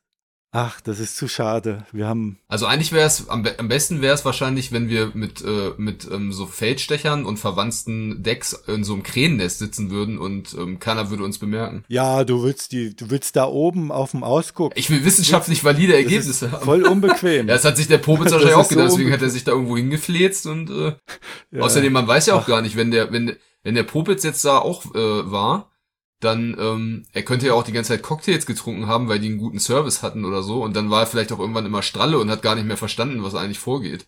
Ach, 0.53 0.81
das 0.81 0.99
ist 0.99 1.15
zu 1.15 1.29
schade. 1.29 1.85
Wir 1.93 2.07
haben 2.07 2.37
also 2.49 2.65
eigentlich 2.65 2.91
wäre 2.91 3.07
es 3.07 3.29
am, 3.29 3.41
be 3.41 3.57
am 3.57 3.69
besten 3.69 4.01
wäre 4.01 4.13
es 4.13 4.25
wahrscheinlich, 4.25 4.73
wenn 4.73 4.89
wir 4.89 5.11
mit 5.13 5.41
äh, 5.41 5.71
mit 5.77 6.05
ähm, 6.11 6.33
so 6.33 6.45
Feldstechern 6.45 7.25
und 7.25 7.37
verwanzten 7.37 8.21
Decks 8.21 8.51
in 8.67 8.83
so 8.83 8.91
einem 8.91 9.03
Krähennest 9.03 9.59
sitzen 9.59 9.91
würden 9.91 10.17
und 10.17 10.53
ähm, 10.55 10.77
keiner 10.79 11.09
würde 11.09 11.23
uns 11.23 11.37
bemerken. 11.39 11.85
Ja, 11.87 12.25
du 12.25 12.43
willst 12.43 12.73
die, 12.73 12.93
du 12.93 13.09
willst 13.09 13.37
da 13.37 13.45
oben 13.45 13.93
auf 13.93 14.11
dem 14.11 14.25
Ausguck. 14.25 14.73
Ich 14.75 14.89
will 14.89 15.05
wissenschaftlich 15.05 15.63
valide 15.63 15.95
Ergebnisse 15.95 16.51
haben. 16.51 16.65
voll 16.65 16.83
unbequem. 16.83 17.47
Ja, 17.47 17.53
das 17.53 17.63
hat 17.63 17.77
sich 17.77 17.87
der 17.87 17.99
Popitz 17.99 18.31
wahrscheinlich 18.33 18.55
auch 18.55 18.63
ist 18.63 18.69
so 18.71 18.75
gedacht, 18.75 18.91
deswegen 18.91 19.13
hat 19.13 19.21
er 19.21 19.29
sich 19.29 19.45
da 19.45 19.53
irgendwo 19.53 19.77
hingefläzt 19.77 20.47
und 20.47 20.69
äh, 20.69 20.95
Ja. 21.51 21.61
außerdem, 21.61 21.93
man 21.93 22.07
weiß 22.09 22.25
ja 22.25 22.33
auch 22.33 22.43
Ach. 22.43 22.47
gar 22.47 22.61
nicht, 22.61 22.75
wenn 22.75 22.91
der, 22.91 23.13
wenn, 23.13 23.37
wenn 23.63 23.75
der 23.75 23.83
Popitz 23.83 24.23
jetzt 24.23 24.43
da 24.45 24.57
auch 24.57 24.85
äh, 24.95 25.31
war, 25.31 25.71
dann, 26.19 26.55
ähm, 26.59 27.05
er 27.13 27.23
könnte 27.23 27.47
ja 27.47 27.53
auch 27.53 27.63
die 27.63 27.71
ganze 27.71 27.89
Zeit 27.89 28.03
Cocktails 28.03 28.45
getrunken 28.45 28.87
haben, 28.87 29.09
weil 29.09 29.19
die 29.19 29.27
einen 29.27 29.39
guten 29.39 29.59
Service 29.59 30.03
hatten 30.03 30.23
oder 30.23 30.43
so, 30.43 30.63
und 30.63 30.75
dann 30.75 30.89
war 30.89 31.01
er 31.01 31.07
vielleicht 31.07 31.31
auch 31.31 31.39
irgendwann 31.39 31.65
immer 31.65 31.81
Stralle 31.81 32.19
und 32.19 32.29
hat 32.29 32.43
gar 32.43 32.55
nicht 32.55 32.67
mehr 32.67 32.77
verstanden, 32.77 33.23
was 33.23 33.35
eigentlich 33.35 33.59
vorgeht. 33.59 34.07